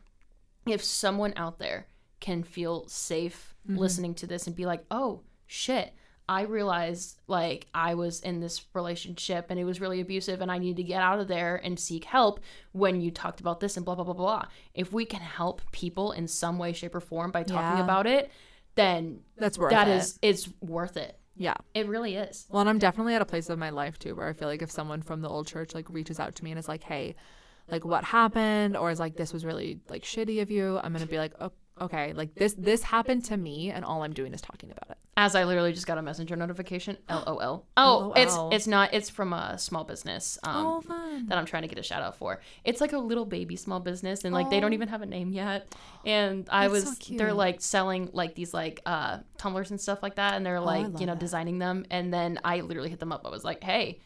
[0.65, 1.87] If someone out there
[2.19, 3.79] can feel safe Mm-hmm.
[3.79, 5.91] listening to this and be like, oh, shit,
[6.27, 10.57] I realized like I was in this relationship and it was really abusive and I
[10.57, 12.39] needed to get out of there and seek help
[12.71, 14.45] when you talked about this and blah, blah, blah, blah.
[14.73, 17.83] If we can help people in some way, shape, or form by talking Yeah.
[17.83, 18.31] about it,
[18.75, 21.17] then that's worth that it is it's worth it.
[21.37, 22.45] yeah It really is.
[22.49, 24.61] well and i'm definitely at a place of my life too where i feel like
[24.61, 27.15] if someone from the old church like reaches out to me and is like hey
[27.69, 31.05] like what happened or is like this was really like shitty of you i'm gonna
[31.05, 34.41] be like oh, okay like this this happened to me and all i'm doing is
[34.41, 36.97] talking about it As I literally just got a messenger notification.
[37.09, 37.65] LOL.
[37.77, 38.93] Oh, it's it's not.
[38.93, 41.27] It's from a small business um, Oh, fun.
[41.27, 42.41] that I'm trying to get a shout out for.
[42.65, 45.31] It's like a little baby small business, and like they don't even have a name
[45.31, 45.73] yet.
[46.05, 50.03] And I That's was so they're like selling like these like uh tumblers and stuff
[50.03, 51.19] like that, and they're Oh, like you know that.
[51.19, 51.85] designing them.
[51.89, 53.25] And then I literally hit them up.
[53.25, 54.01] I was like, hey,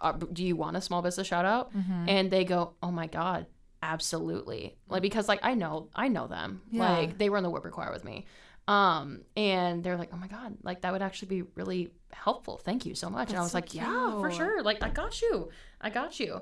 [0.00, 1.70] uh, do you want a small business shout out?
[1.76, 2.08] Mm-hmm.
[2.08, 3.46] And they go, oh my god.
[3.82, 6.88] Absolutely, like because like I know I know them, Yeah.
[6.90, 8.24] like they were in the whip choir with me,
[8.68, 12.86] um and they're like oh my god like that would actually be really helpful thank
[12.86, 15.50] you so much and i was so like yeah for sure like i got you
[15.80, 16.40] i got you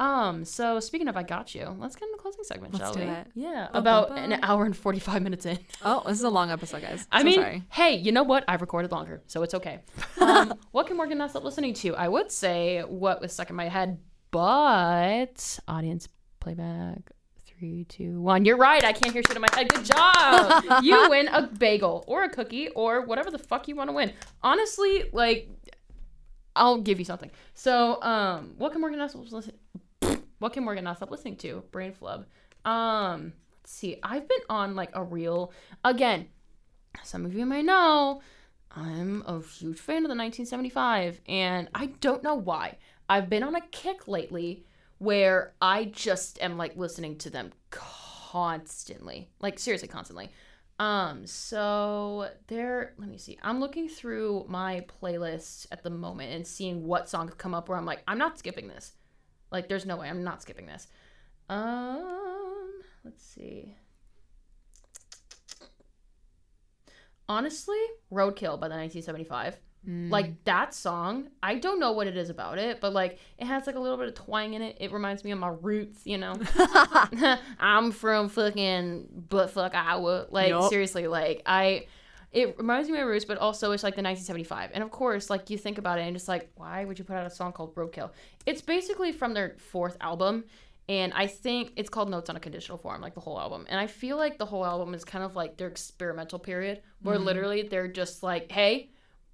[0.00, 2.94] um so speaking of i got you let's get in the closing segment Let's shall
[2.94, 3.26] do we it.
[3.34, 6.82] yeah Bum, about an hour and 45 minutes in oh this is a long episode
[6.82, 7.62] guys I So mean, sorry.
[7.70, 8.44] hey, you know what?
[8.48, 9.80] I've recorded longer, so it's okay.
[10.20, 11.94] Um, what can Morgan not stop listening to?
[11.96, 13.98] I would say what was stuck in my head,
[14.30, 16.08] but audience
[16.40, 17.10] playback.
[17.60, 18.46] Three, two, one.
[18.46, 18.82] You're right.
[18.82, 19.68] I can't hear shit in my head.
[19.68, 20.64] Good job.
[20.82, 24.14] you win a bagel or a cookie or whatever the fuck you want to win.
[24.42, 25.46] Honestly, like,
[26.56, 27.30] I'll give you something.
[27.52, 29.58] So, um, what can Morgan not stop listening?
[30.38, 31.62] What can Morgan not stop listening to?
[31.70, 32.24] Brain flub.
[32.64, 33.98] Um, let's see.
[34.02, 35.52] I've been on like a real
[35.84, 36.28] again
[37.02, 38.22] some of you may know
[38.70, 42.78] I'm a huge fan of the 1975, and I don't know why.
[43.08, 44.64] I've been on a kick lately
[45.00, 50.30] where I just am like listening to them constantly, like seriously, constantly.
[50.78, 53.38] Um, so there, let me see.
[53.42, 57.76] I'm looking through my playlist at the moment and seeing what songs come up where
[57.76, 58.92] I'm like, I'm not skipping this.
[59.50, 60.86] Like, there's no way I'm not skipping this.
[61.48, 62.70] Um,
[63.04, 63.74] let's see.
[67.30, 67.78] honestly,
[68.12, 69.56] Roadkill by the 1975.
[69.88, 70.10] Mm.
[70.10, 73.66] Like that song, I don't know what it is about it, but like it has
[73.66, 74.76] like a little bit of twang in it.
[74.78, 76.34] It reminds me of my roots, you know.
[77.58, 80.26] I'm from fucking buttfuck Iowa.
[80.30, 81.86] Like seriously, like I
[82.32, 84.70] it reminds me of my roots, but also it's like the 1975.
[84.72, 87.16] And of course, like you think about it and just like, why would you put
[87.16, 88.10] out a song called Roadkill?
[88.46, 90.44] It's basically from their fourth album.
[90.88, 93.64] And I think it's called Notes on a Conditional Form, like the whole album.
[93.68, 97.18] And I feel like the whole album is kind of like their experimental period, where
[97.18, 98.90] literally they're just like, hey,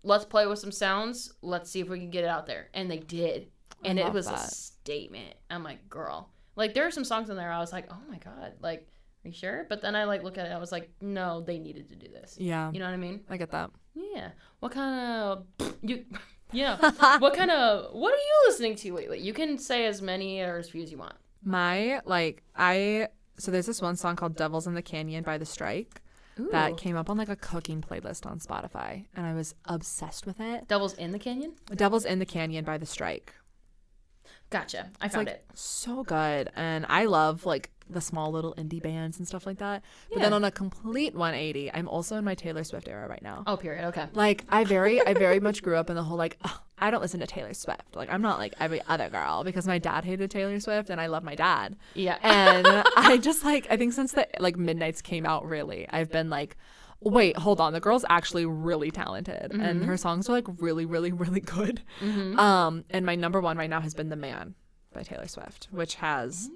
[0.07, 1.35] let's play with some sounds.
[1.43, 2.69] Let's see if we can get it out there.
[2.73, 3.49] And they did.
[3.85, 5.35] And it was a statement.
[5.51, 6.31] I'm like, girl.
[6.55, 8.55] Like there are some songs in there I was like, oh my God.
[8.61, 8.89] Like,
[9.25, 9.67] are you sure?
[9.69, 12.09] But then I like look at it, I was like, no, they needed to do
[12.09, 12.37] this.
[12.39, 13.21] yeah You know what I mean?
[13.29, 14.31] i get that Yeah.
[14.61, 14.95] What kind
[15.61, 16.05] of you
[16.53, 16.77] yeah.
[17.19, 19.19] what kind of what are you listening to lately?
[19.21, 21.17] You can say as many or as few as you want.
[21.45, 23.09] My like I
[23.39, 26.01] so there's this one song called Devils in the Canyon by The Strike.
[26.39, 26.49] Ooh.
[26.53, 30.41] that came up on like a cooking playlist on Spotify, and I was obsessed with
[30.41, 30.69] it.
[30.69, 31.55] Devil's in the Canyon.
[31.75, 33.33] Devil's in the Canyon by The Strike.
[34.51, 34.91] Gotcha.
[35.01, 35.45] I found like it.
[35.55, 39.83] so good, and I love like the small little indie bands and stuff like that.
[40.11, 43.45] But then on a complete 180, I'm also in my Taylor Swift era right now.
[43.47, 43.85] Oh, period.
[43.87, 44.07] Okay.
[44.13, 47.01] Like I very, I very much grew up in the whole like "Ugh, I don't
[47.01, 47.95] listen to Taylor Swift.
[47.95, 51.07] Like I'm not like every other girl because my dad hated Taylor Swift and I
[51.07, 51.77] love my dad.
[51.95, 52.19] Yeah.
[52.23, 52.67] And
[52.97, 56.57] I just like I think since the like Midnights came out, really, I've been like,
[57.01, 61.13] wait, hold on, the girl's actually really talented and her songs are like really, really,
[61.13, 61.83] really good.
[62.39, 64.55] Um, and my number one right now has been The Man
[64.93, 66.49] by Taylor Swift, which has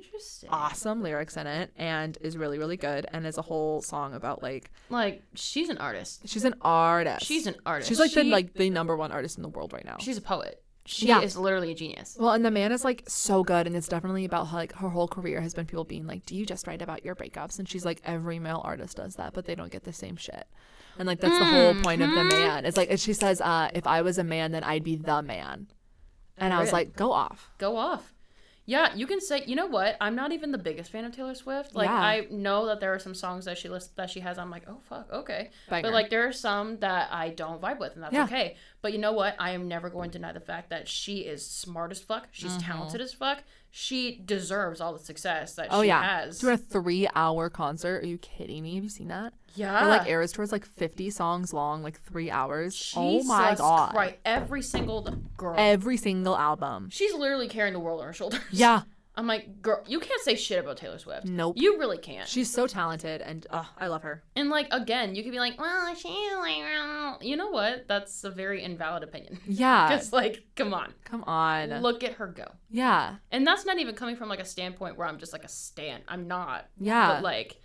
[0.49, 4.43] awesome lyrics in it and is really, really good and is a whole song about
[4.43, 6.23] like Like she's an artist.
[6.27, 7.27] she's an artist.
[7.27, 7.89] She's an artist.
[7.89, 9.97] She's like the like the number one artist in the world right now.
[10.01, 10.62] She's a poet.
[10.86, 11.20] She Yeah.
[11.20, 12.16] is literally a genius.
[12.19, 14.89] Well, and the man is like so good, and it's definitely about how like her
[14.89, 17.69] whole career has been people being like, "Do you just write about your breakups?" And
[17.69, 20.47] she's like, "Every male artist does that, but they don't get the same shit."
[20.98, 22.65] And like that's the whole point of the man.
[22.65, 25.23] It's like and she says, uh, "If I was a man, then I'd be the
[25.23, 25.69] man."
[26.39, 28.15] And I was like, "Go off." Go off.
[28.71, 29.43] Yeah, you can say.
[29.47, 29.97] You know what?
[30.01, 31.75] I'm not even the biggest fan of Taylor Swift.
[31.75, 31.95] Like, Yeah.
[32.13, 34.39] I know that there are some songs that she list that she has.
[34.39, 35.51] I'm like, oh fuck, okay.
[35.69, 35.83] Banger.
[35.89, 38.25] But like, there are some that I don't vibe with, and that's Yeah.
[38.25, 38.57] okay.
[38.83, 39.35] But you know what?
[39.39, 42.29] I am never going to deny the fact that she is smart as fuck.
[42.31, 42.71] She's Mm-hmm.
[42.71, 43.43] talented as fuck.
[43.71, 46.39] She deserves all the success that Oh she yeah, has.
[46.41, 48.03] to a three-hour concert.
[48.03, 48.75] Are you kidding me?
[48.75, 49.33] Have you seen that?
[49.55, 49.85] yeah.
[49.85, 52.93] Or like Eras tour's like fifty songs long, like three hours.
[52.97, 53.95] oh my god!
[53.95, 54.19] Right.
[54.25, 55.03] Every single
[55.37, 55.55] girl.
[55.57, 56.89] Every single album.
[56.91, 58.41] She's literally carrying the world on her shoulders.
[58.51, 58.83] Yeah.
[59.21, 61.27] I'm like, girl, you can't say shit about Taylor Swift.
[61.27, 61.57] Nope.
[61.59, 62.27] You really can't.
[62.27, 64.25] She's so talented, and uh, I love her.
[64.35, 67.87] And like again, you could be like, well, she's like, uh," you know what?
[67.87, 69.39] That's a very invalid opinion.
[69.47, 69.89] Yeah.
[69.91, 71.83] Because like, come on, Come on.
[71.83, 72.47] look at her go.
[72.71, 73.17] Yeah.
[73.31, 76.01] And that's not even coming from like a standpoint where I'm just like a stan.
[76.09, 76.67] I'm not.
[76.79, 77.09] Yeah.
[77.17, 77.61] But like,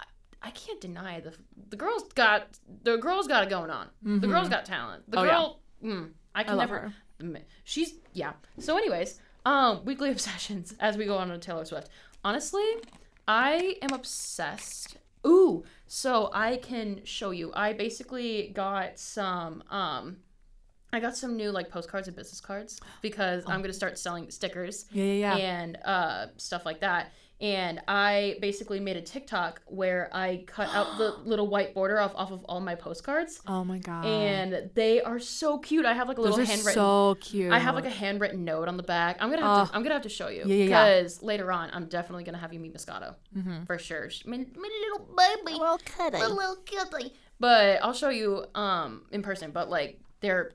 [0.00, 0.04] I,
[0.42, 1.34] I can't deny the
[1.68, 2.48] the girl's got
[2.82, 3.88] the girl's got it going on.
[4.02, 5.08] The girl's got talent.
[5.08, 5.30] The Oh, yeah.
[5.30, 6.80] girl, mm, I can love never.
[6.80, 7.38] her.
[7.62, 8.32] She's yeah.
[8.58, 11.88] So, anyways, um, weekly obsessions as we go on to Taylor Swift.
[12.24, 12.64] Honestly,
[13.26, 14.96] I am obsessed.
[15.26, 17.52] Ooh, so I can show you.
[17.54, 20.18] I basically got some um.
[20.94, 24.84] I got some new like postcards and business cards because I'm gonna start selling stickers
[24.92, 25.36] Yeah, yeah, yeah.
[25.36, 27.12] and uh, stuff like that.
[27.42, 32.12] And I basically made a TikTok where I cut out the little white border off,
[32.14, 34.06] off of all my postcards, oh my god.
[34.06, 35.84] and they are so cute.
[35.84, 36.74] I have like a Those little are handwritten.
[36.74, 37.52] so cute.
[37.52, 39.16] I have like a handwritten note on the back.
[39.20, 39.72] I'm gonna have to.
[39.72, 39.76] Oh.
[39.76, 40.66] I'm gonna have to show you Yeah, yeah, yeah.
[40.94, 43.64] because later on, I'm definitely gonna have you meet Moscato Mm-hmm.
[43.64, 44.08] for sure.
[44.08, 45.08] She- My, my little
[45.44, 46.20] baby, well cuddly.
[46.20, 47.12] my little cutie.
[47.40, 49.50] But I'll show you um in person.
[49.50, 50.52] But like they're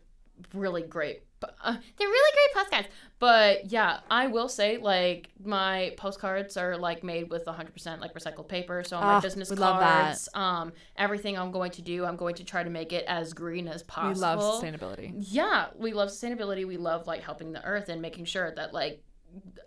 [0.53, 1.23] really great.
[1.43, 2.87] Uh, they're really great postcards.
[3.19, 8.47] But yeah, I will say like my postcards are like made with 100% like recycled
[8.47, 8.83] paper.
[8.83, 10.03] So my Ah, business we love that.
[10.05, 13.33] cards, um, everything I'm going to do, I'm going to try to make it as
[13.33, 14.13] green as possible.
[14.13, 15.13] We love sustainability.
[15.15, 16.65] Yeah, we love sustainability.
[16.67, 19.03] We love like helping the earth and making sure that like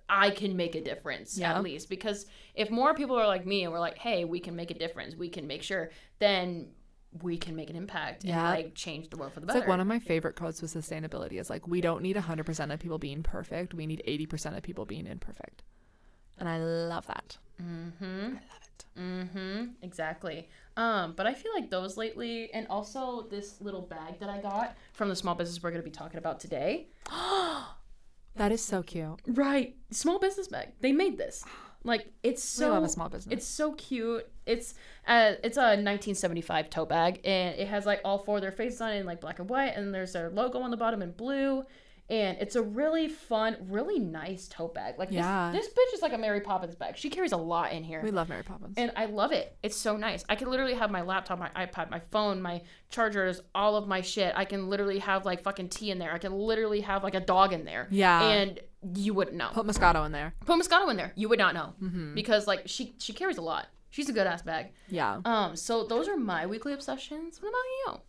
[0.08, 1.54] I can make a difference Yeah.
[1.54, 4.56] at least because if more people are like me and we're like, hey, we can
[4.56, 6.70] make a difference, we can make sure, then
[7.22, 8.50] we can make an impact and Yeah.
[8.50, 9.58] like change the world for the better.
[9.58, 12.72] It's like one of my favorite quotes with sustainability is like, we don't need 100%
[12.72, 13.74] of people being perfect.
[13.74, 15.62] We need 80% of people being imperfect.
[16.38, 17.36] And I love that.
[17.60, 18.04] mm-hmm.
[18.04, 18.84] I love it.
[18.98, 19.64] Mm-hmm.
[19.82, 20.48] Exactly.
[20.76, 24.76] Um, but I feel like those lately, and also this little bag that I got
[24.92, 26.88] from the small business we're going to be talking about today.
[28.36, 29.20] That is so cute.
[29.26, 29.74] Right.
[29.90, 30.68] Small business bag.
[30.80, 31.44] They made this.
[31.82, 33.32] Like it's so we love a small business.
[33.32, 34.28] It's so cute.
[34.46, 34.74] It's
[35.06, 38.80] uh it's a 1975 tote bag and it has like all four of their faces
[38.80, 41.12] on it in like black and white and there's their logo on the bottom in
[41.12, 41.64] blue
[42.10, 44.98] and it's a really fun, really nice tote bag.
[44.98, 45.50] Like Yeah.
[45.52, 46.96] this, this bitch is like a Mary Poppins bag.
[46.96, 48.02] She carries a lot in here.
[48.02, 48.74] we love Mary Poppins.
[48.76, 49.56] And I love it.
[49.62, 50.24] It's so nice.
[50.28, 54.00] I can literally have my laptop, my iPad, my phone, my chargers, all of my
[54.00, 54.32] shit.
[54.36, 56.12] I can literally have like fucking tea in there.
[56.12, 57.86] I can literally have like a dog in there.
[57.90, 58.20] Yeah.
[58.22, 58.58] And
[58.96, 59.50] you wouldn't know.
[59.52, 60.34] Put Moscato in there.
[60.44, 61.12] Put Moscato in there.
[61.14, 62.14] You would not know Mm-hmm.
[62.14, 63.66] because like she she carries a lot.
[63.90, 64.72] She's a good ass bag.
[64.88, 65.20] Yeah.
[65.24, 65.54] Um.
[65.56, 67.40] So those are my weekly obsessions.
[67.42, 68.02] What about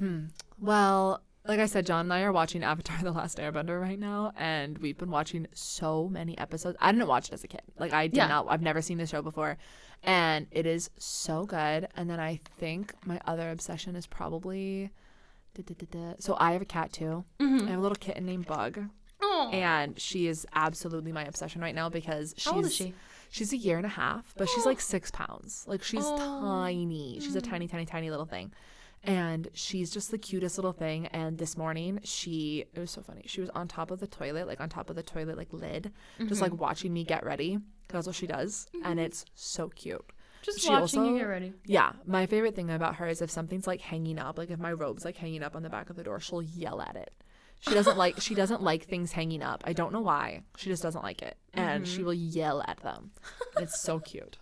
[0.00, 0.06] you?
[0.06, 0.24] Hmm.
[0.60, 4.32] Well, like I said, John and I are watching Avatar: The Last Airbender right now,
[4.36, 6.76] and we've been watching so many episodes.
[6.80, 7.62] I didn't watch it as a kid.
[7.78, 8.28] Like I did Yeah.
[8.28, 8.46] not.
[8.48, 9.56] I've never seen the show before,
[10.04, 11.88] and it is so good.
[11.96, 14.90] And then I think my other obsession is probably.
[16.20, 17.24] So I have a cat too.
[17.40, 17.66] Mm-hmm.
[17.66, 18.78] I have a little kitten named Bug,
[19.20, 19.50] Oh.
[19.52, 22.94] and she is absolutely my obsession right now because she's How old is she?
[23.30, 25.64] she's a year and a half, but she's like six pounds.
[25.66, 26.16] Like she's Oh.
[26.16, 27.18] tiny.
[27.20, 27.50] She's a mm.
[27.50, 28.52] tiny, tiny, tiny little thing.
[29.04, 31.06] And she's just the cutest little thing.
[31.06, 33.22] And this morning, she, it was so funny.
[33.26, 35.92] She was on top of the toilet, like on top of the toilet, like lid,
[36.26, 36.60] just like mm-hmm.
[36.60, 37.58] watching me get ready.
[37.88, 38.66] That's what she does.
[38.74, 38.98] And mm-hmm.
[38.98, 40.04] it's so cute.
[40.42, 41.52] Just She watching you get ready.
[41.64, 44.72] Yeah, my favorite thing about her is if something's like hanging up, like if my
[44.72, 47.12] robe's like hanging up on the back of the door, she'll yell at it.
[47.60, 49.64] She doesn't like she doesn't like things hanging up.
[49.66, 50.42] I don't know why.
[50.56, 52.06] She just doesn't like it, and she mm-hmm.
[52.06, 53.10] will yell at them.
[53.58, 54.38] It's so cute.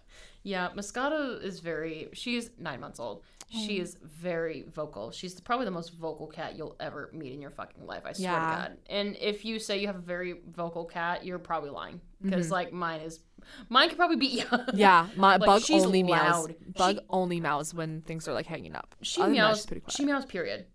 [0.47, 2.09] Yeah, Moscato is very.
[2.13, 3.25] She's nine months old.
[3.51, 3.83] She mm.
[3.83, 5.11] is very vocal.
[5.11, 8.03] She's probably the most vocal cat you'll ever meet in your fucking life.
[8.05, 8.39] I swear Yeah.
[8.39, 8.79] to God.
[8.89, 12.53] And if you say you have a very vocal cat, you're probably lying because mm-hmm.
[12.53, 13.19] like mine is.
[13.69, 14.45] Mine could probably beat you.
[14.73, 16.47] Yeah, my Like, bug she's only meows.
[16.49, 16.55] loud.
[16.77, 18.95] Bug She- only meows when things are like hanging up.
[19.03, 19.67] She Other that, meows.
[19.67, 19.83] quiet.
[19.91, 20.27] She meows.
[20.27, 20.67] Period.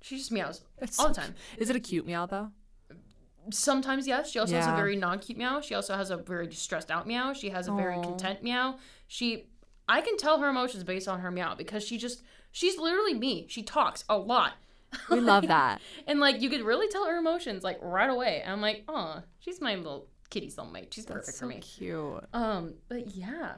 [0.00, 1.34] She just meows It's all the time.
[1.56, 2.52] Is it a cute meow though?
[3.50, 4.30] Sometimes yes.
[4.30, 5.60] She also has a very non-cute meow.
[5.60, 7.32] She also has a very stressed out meow.
[7.32, 8.78] She has a very content meow.
[9.06, 9.46] She,
[9.88, 12.22] I can tell her emotions based on her meow because she just,
[12.52, 13.46] she's literally me.
[13.48, 14.54] She talks a lot.
[15.10, 15.80] We love that.
[16.06, 18.40] And like you could really tell her emotions like right away.
[18.42, 20.92] And I'm like, oh, she's my little kitty soulmate.
[20.92, 21.58] She's perfect That's for so me.
[21.60, 22.24] cute.
[22.32, 23.54] Um, but yeah.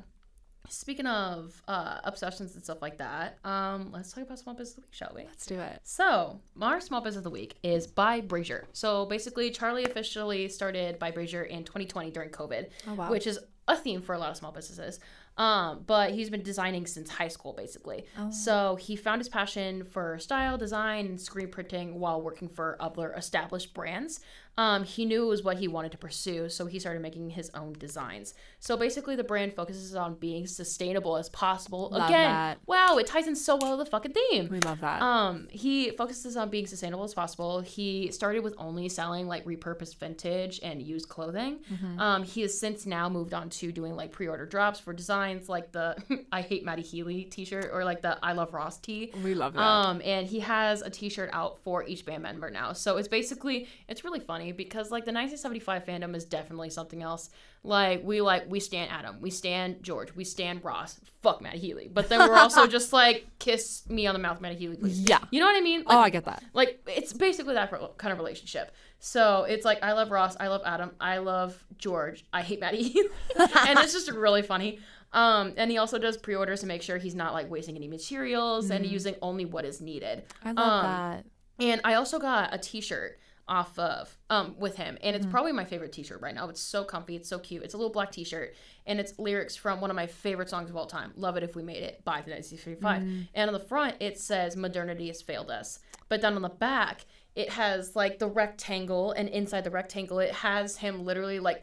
[0.72, 4.82] Speaking of uh, obsessions and stuff like that, um, let's talk about small business of
[4.84, 5.24] the week, shall we?
[5.24, 5.80] Let's do it.
[5.82, 8.68] So, our small business of the week is by Brazier.
[8.72, 13.10] So, basically, Charlie officially started by Brazier in 2020 during COVID, Oh wow.
[13.10, 15.00] which is a theme for a lot of small businesses.
[15.36, 18.04] Um, but he's been designing since high school, basically.
[18.16, 18.30] Oh.
[18.30, 23.12] So, he found his passion for style, design, and screen printing while working for other
[23.14, 24.20] established brands.
[24.60, 27.50] Um, he knew it was what he wanted to pursue, so he started making his
[27.54, 28.34] own designs.
[28.58, 31.88] So, basically, the brand focuses on being sustainable as possible.
[31.90, 32.58] Love Again, that.
[32.66, 34.48] wow, it ties in so well with the fucking theme.
[34.50, 35.00] we love that.
[35.00, 37.62] Um, he focuses on being sustainable as possible.
[37.62, 41.60] He started with only selling like repurposed vintage and used clothing.
[41.98, 45.72] Um, he has since now moved on to doing like pre-order drops for designs like
[45.72, 45.96] the
[46.32, 49.10] I hate Matty Healy t-shirt or like the I love Ross tee.
[49.24, 49.60] we love that.
[49.62, 52.72] Um, and he has a T-shirt out for each band member now.
[52.72, 57.30] So it's basically it's really funny because like the 1975 fandom is definitely something else.
[57.62, 60.98] Like we like we stand Adam, we stand George, we stand Ross.
[61.22, 64.56] Fuck Matt Healy, but then we're also just like kiss me on the mouth, Matt
[64.56, 65.00] Healy, please.
[65.00, 65.18] yeah.
[65.30, 65.84] You know what I mean?
[65.84, 66.42] Like, oh, I get that.
[66.54, 68.72] like it's basically that kind of relationship.
[68.98, 72.94] So it's like I love Ross, I love Adam, I love George, I hate Matty,
[73.38, 74.78] and it's just really funny.
[75.12, 78.70] Um, and he also does pre-orders to make sure he's not like wasting any materials
[78.70, 80.22] and using only what is needed.
[80.44, 81.24] I love Um, that.
[81.58, 83.18] And I also got a T-shirt
[83.50, 85.24] off of um with him, and Mm-hmm.
[85.24, 86.48] it's probably my favorite T-shirt right now.
[86.48, 87.62] It's so comfy, it's so cute.
[87.64, 88.54] It's a little black T-shirt,
[88.86, 91.54] and it's lyrics from one of my favorite songs of all time, "Love It If
[91.56, 93.02] We Made It" by the 1975.
[93.02, 93.22] Mm-hmm.
[93.34, 97.04] And on the front, it says "Modernity has failed us," but down on the back,
[97.34, 101.62] it has like the rectangle, and inside the rectangle, it has him literally like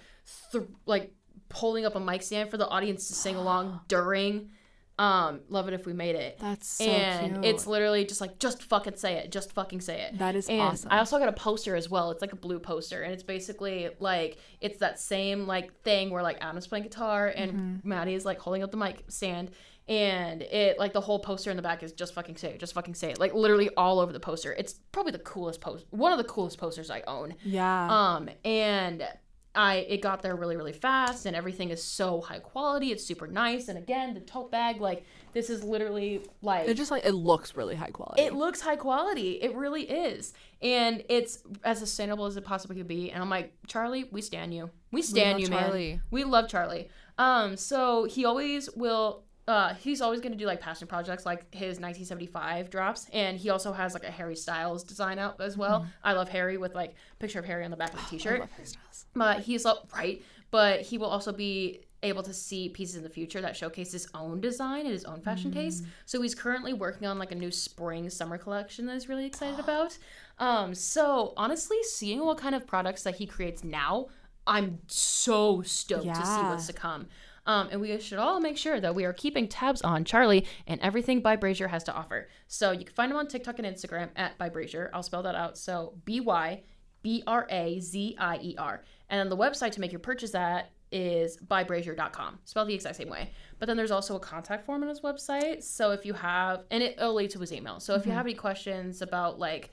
[0.51, 1.13] th- like
[1.53, 4.49] holding up a mic stand for the audience to sing along during
[4.99, 7.45] um "Love It If We Made It." That's so and cute.
[7.45, 10.59] it's literally just like just fucking say it just fucking say it That is and
[10.61, 10.91] awesome.
[10.91, 13.89] i also got a poster as well it's like a blue poster and it's basically
[13.99, 17.87] like it's that same like thing where like adam's playing guitar and Mm-hmm.
[17.89, 19.51] matty is like holding up the mic stand
[19.87, 22.73] and it like the whole poster in the back is just fucking say it just
[22.73, 26.11] fucking say it like literally all over the poster it's probably the coolest post one
[26.11, 27.87] of the coolest posters i own yeah.
[28.15, 29.07] um and
[29.57, 33.27] I it got there really really fast and everything is so high quality it's super
[33.27, 37.13] nice and again the tote bag like this is literally like it just like it
[37.13, 38.21] looks really high quality.
[38.21, 39.33] it looks high quality.
[39.33, 40.33] It really is.
[40.61, 43.11] And it's as sustainable as it possibly could be.
[43.11, 44.69] And I'm like, Charlie, we stand you.
[44.91, 45.59] We stand love you, man.
[45.59, 46.01] Charlie.
[46.09, 46.89] We love Charlie.
[47.17, 51.79] Um, so he always will uh he's always gonna do like passion projects like his
[51.79, 55.87] 1975 drops and he also has like a harry styles design out as well.
[56.03, 58.15] I love harry with like picture of harry on the back of the Mm-hmm.
[58.15, 58.39] I t-shirt.
[58.41, 59.05] love Harry Styles.
[59.13, 60.21] but he's all right
[60.51, 64.07] but he will also be able to see pieces in the future that showcase his
[64.13, 65.83] own design and his own fashion taste.
[66.05, 69.59] So he's currently working on like a new spring summer collection that he's really excited
[69.67, 69.97] about.
[70.37, 74.07] Um so honestly seeing what kind of products that he creates now
[74.45, 77.07] i'm so stoked to see what's to come
[77.47, 80.79] um, and we should all make sure that we are keeping tabs on Charlie and
[80.81, 82.27] everything By Brazier has to offer.
[82.47, 84.91] So you can find him on TikTok and Instagram at By Brazier.
[84.93, 85.57] I'll spell that out.
[85.57, 86.61] So B Y
[87.01, 88.83] B R A Z I E R.
[89.09, 92.39] And then the website to make your purchase at is bybrazier.com.
[92.43, 93.31] Spelled the exact same way.
[93.59, 95.63] But then there's also a contact form on his website.
[95.63, 97.79] So if you have, and it, it'll lead to his email.
[97.79, 99.71] So if you have any questions about like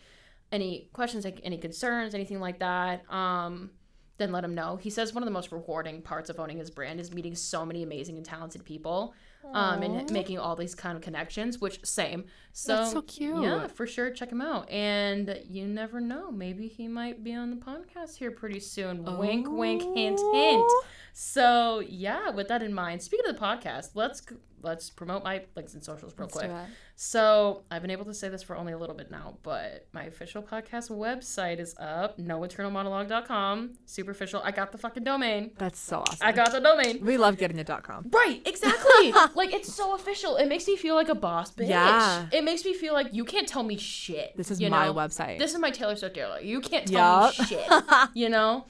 [0.52, 3.70] any questions, like any concerns, anything like that, um,
[4.16, 4.76] then let him know.
[4.76, 7.64] He says one of the most rewarding parts of owning his brand is meeting so
[7.66, 9.14] many amazing and talented people,
[9.52, 11.60] um, and making all these kind of connections.
[11.60, 12.24] Which same.
[12.56, 13.42] So, That's so cute.
[13.42, 14.10] Yeah, for sure.
[14.10, 14.70] Check him out.
[14.70, 16.30] And you never know.
[16.30, 19.04] Maybe he might be on the podcast here pretty soon.
[19.18, 20.20] Wink, wink, hint, hint.
[20.22, 20.84] Oh.
[21.12, 24.22] So yeah, with that in mind, speaking of the podcast, let's
[24.62, 26.50] let's promote my links and socials real Let's quick.
[26.96, 30.04] So I've been able to say this for only a little bit now, but my
[30.04, 33.74] official podcast website is up, nointernalmonologue.com.
[33.84, 34.40] Super official.
[34.44, 35.50] I got the fucking domain.
[35.58, 36.18] That's so awesome.
[36.26, 37.04] I got the domain.
[37.04, 38.08] we love getting a dot com.
[38.10, 39.12] Right, exactly.
[39.34, 40.36] like it's so official.
[40.36, 41.68] It makes me feel like a boss bitch.
[41.68, 42.26] Yeah.
[42.32, 44.36] It makes me feel like you can't tell me shit.
[44.36, 44.94] This is you my know?
[44.94, 45.38] website.
[45.38, 46.38] This is my Taylor Swift era.
[46.42, 47.38] You can't tell Yup.
[47.38, 47.66] me shit.
[48.14, 48.66] You know?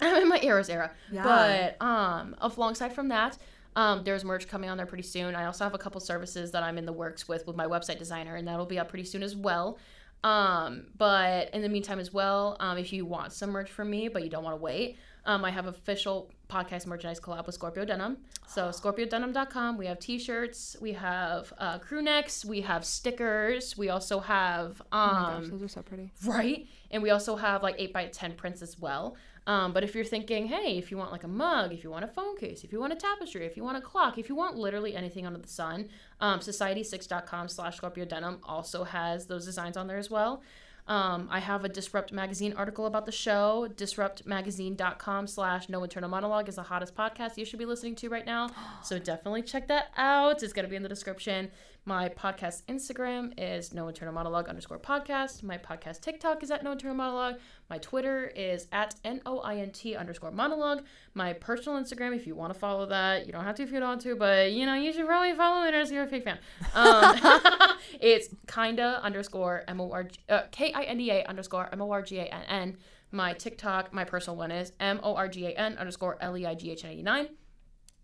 [0.00, 0.92] I'm in my eras era.
[1.10, 1.22] Yeah.
[1.22, 3.38] But um alongside from that,
[3.76, 5.34] um, there's merch coming on there pretty soon.
[5.34, 7.98] I also have a couple services that I'm in the works with with my website
[7.98, 9.78] designer, and that'll be up pretty soon as well.
[10.26, 14.08] Um, but in the meantime, as well, um, if you want some merch from me,
[14.08, 17.84] but you don't want to wait, um, I have official podcast merchandise collab with Scorpio
[17.84, 18.16] Denim.
[18.48, 19.78] So scorpiodenim.com.
[19.78, 24.96] We have t-shirts, we have uh, crew necks, we have stickers, we also have oh
[24.96, 26.10] my um, gosh, those are so pretty.
[26.24, 29.16] right, and we also have like eight by ten prints as well.
[29.46, 32.04] Um, but if you're thinking, hey, if you want like a mug, if you want
[32.04, 34.34] a phone case, if you want a tapestry, if you want a clock, if you
[34.34, 35.88] want literally anything under the sun,
[36.20, 40.42] um, society6.com slash Scorpio Denim also has those designs on there as well.
[40.88, 43.68] Um, I have a Disrupt Magazine article about the show.
[43.76, 48.24] DisruptMagazine.com slash No Internal Monologue is the hottest podcast you should be listening to right
[48.26, 48.50] now.
[48.82, 50.42] So definitely check that out.
[50.42, 51.50] It's going to be in the description.
[51.88, 55.44] My podcast Instagram is No Internal Monologue underscore podcast.
[55.44, 57.36] My podcast TikTok is at No Internal Monologue.
[57.70, 60.82] My Twitter is at N O I N T underscore monologue.
[61.14, 63.78] My personal Instagram, if you want to follow that, you don't have to if you
[63.78, 66.24] don't want to, but you know, you should probably follow it as you're a fake
[66.24, 66.38] fan.
[66.74, 67.20] Um,
[68.00, 71.92] it's kinda underscore M O R uh, K I N D A underscore M O
[71.92, 72.76] R G A N N.
[73.12, 76.46] My TikTok, my personal one is M O R G A N underscore L E
[76.46, 77.28] I G H N 89.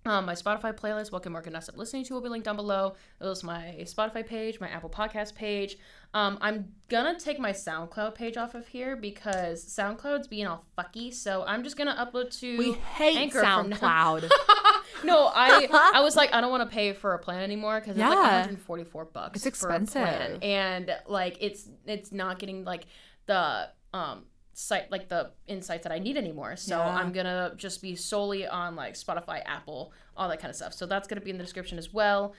[0.05, 2.57] Um, my Spotify playlist, what can Morgan Ness up listening to, will be linked down
[2.57, 2.95] below.
[3.21, 5.79] There's my Spotify page, my Apple Podcast page.
[6.13, 11.15] Um, I'm gonna take my SoundCloud page off of here because SoundCloud's being all fucky.
[11.15, 14.29] So I'm just gonna upload to We hate Anchor from now- SoundCloud.
[15.05, 17.97] no, I I was like, I don't want to pay for a plan anymore because
[17.97, 19.47] it's like 144 bucks.
[19.47, 19.83] It's for a plan.
[19.85, 20.43] expensive.
[20.43, 22.87] and like it's it's not getting like
[23.27, 24.25] the um
[24.55, 26.57] site like the insights that I need anymore.
[26.57, 26.95] So Yeah.
[26.97, 30.75] I'm gonna just be solely on like Spotify, Apple, all that kind of stuff.
[30.75, 32.35] So that's gonna be in the description as well.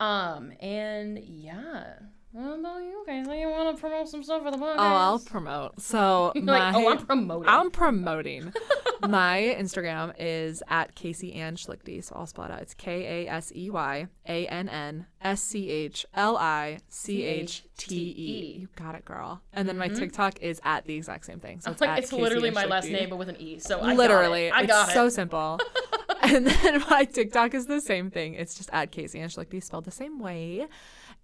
[0.00, 1.94] Um and yeah.
[2.32, 3.24] What about you guys?
[3.24, 4.76] So you want to promote some stuff for the podcast?
[4.76, 5.80] Oh, I'll promote.
[5.80, 7.48] So my, like, oh, I'm promoting.
[7.48, 8.52] I'm promoting.
[9.08, 12.04] my Instagram is at Kasey Ann Schlichty.
[12.04, 12.60] So I'll spell it out.
[12.60, 17.22] It's K A S E Y A N N S C H L I C
[17.22, 18.58] H T E.
[18.60, 19.40] You got it, girl.
[19.54, 19.98] And then my mm-hmm.
[19.98, 21.60] TikTok is at the exact same thing.
[21.60, 23.58] So it's, like it's Kasey literally my last name, but with an E.
[23.58, 24.64] So I Literally, got it.
[24.64, 24.94] I got it's it.
[24.94, 25.60] so simple.
[26.22, 28.34] and then my TikTok is the same thing.
[28.34, 30.66] It's just at Kasey Ann Schlichty, spelled the same way.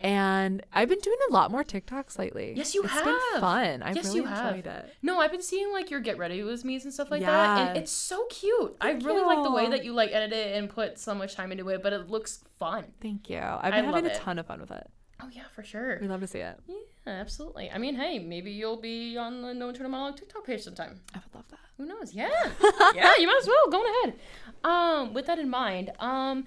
[0.04, 2.52] And I've been doing a lot more TikToks lately.
[2.54, 3.04] Yes, you It's have.
[3.06, 3.82] been fun.
[3.82, 4.54] I Yes, really you have.
[4.54, 4.94] enjoyed it.
[5.00, 7.78] No, I've been seeing like your get ready with me's and stuff like that, and
[7.78, 8.76] it's so cute.
[8.82, 11.34] I Thank really like the way that you like edit it and put so much
[11.34, 12.84] time into it, but it looks fun.
[13.00, 13.38] Thank you.
[13.40, 14.86] I've been love having a ton of fun with it.
[15.22, 15.98] Oh yeah, for sure.
[16.02, 16.60] We love to see it.
[16.68, 16.76] Yeah,
[17.06, 17.70] absolutely.
[17.70, 21.00] I mean, hey, maybe you'll be on the No Internal Monologue TikTok page sometime.
[21.14, 21.60] I would love that.
[21.78, 22.12] Who knows?
[22.12, 22.28] Yeah,
[22.94, 23.70] yeah, you might as well.
[23.70, 24.18] Go on ahead.
[24.64, 26.44] Um, with that in mind, um,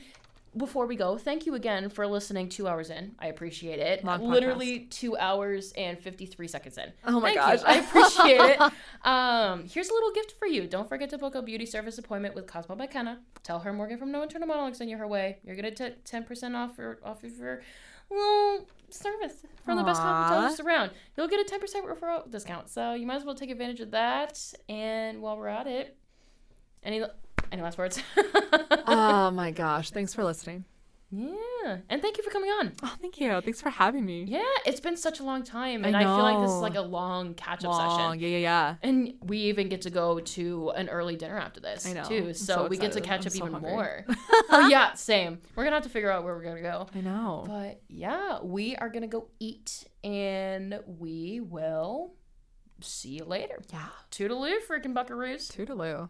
[0.58, 2.50] before we go, thank you again for listening.
[2.50, 4.04] Two hours in, I appreciate it.
[4.04, 4.30] Long podcast.
[4.30, 6.92] Literally two hours and fifty three seconds in.
[7.06, 7.60] Oh my Thank gosh.
[7.60, 7.66] you.
[7.66, 8.74] I appreciate it.
[9.04, 10.68] Um, here's a little gift for you.
[10.68, 13.20] Don't forget to book a beauty service appointment with Kosmo by Kenna.
[13.44, 15.38] Tell her Morgan from No Internal Monologue sent you her way.
[15.44, 17.62] You're gonna get ten percent off your off of your
[18.10, 20.92] little service from the best cosmetologist around.
[21.16, 22.70] You'll get a ten percent referral discount.
[22.70, 24.42] So you might as well take advantage of that.
[24.68, 25.96] And while we're at it,
[26.84, 27.04] any
[27.52, 28.02] any last words?
[28.88, 29.92] oh my gosh.
[29.92, 30.66] Thanks for listening.
[31.10, 32.74] yeah, and thank you for coming on.
[32.84, 33.40] Oh, thank you.
[33.40, 34.26] Thanks for having me.
[34.28, 36.76] Yeah, it's been such a long time, I and I, feel like this is like
[36.76, 38.20] a long catch up session.
[38.20, 38.76] Yeah, yeah, yeah.
[38.84, 42.04] And we even get to go to an early dinner after this I know.
[42.04, 43.72] too, so, so we get to catch I'm up so even hungry.
[43.72, 44.06] more.
[44.50, 45.40] oh yeah, same.
[45.56, 46.88] We're gonna have to figure out where we're gonna go.
[46.94, 47.46] I know.
[47.48, 52.16] But yeah, we are gonna go eat, and we will
[52.82, 53.62] see you later.
[53.72, 53.88] Yeah.
[54.12, 55.50] Toodaloo, freaking buckaroos.
[55.56, 56.10] Toodaloo.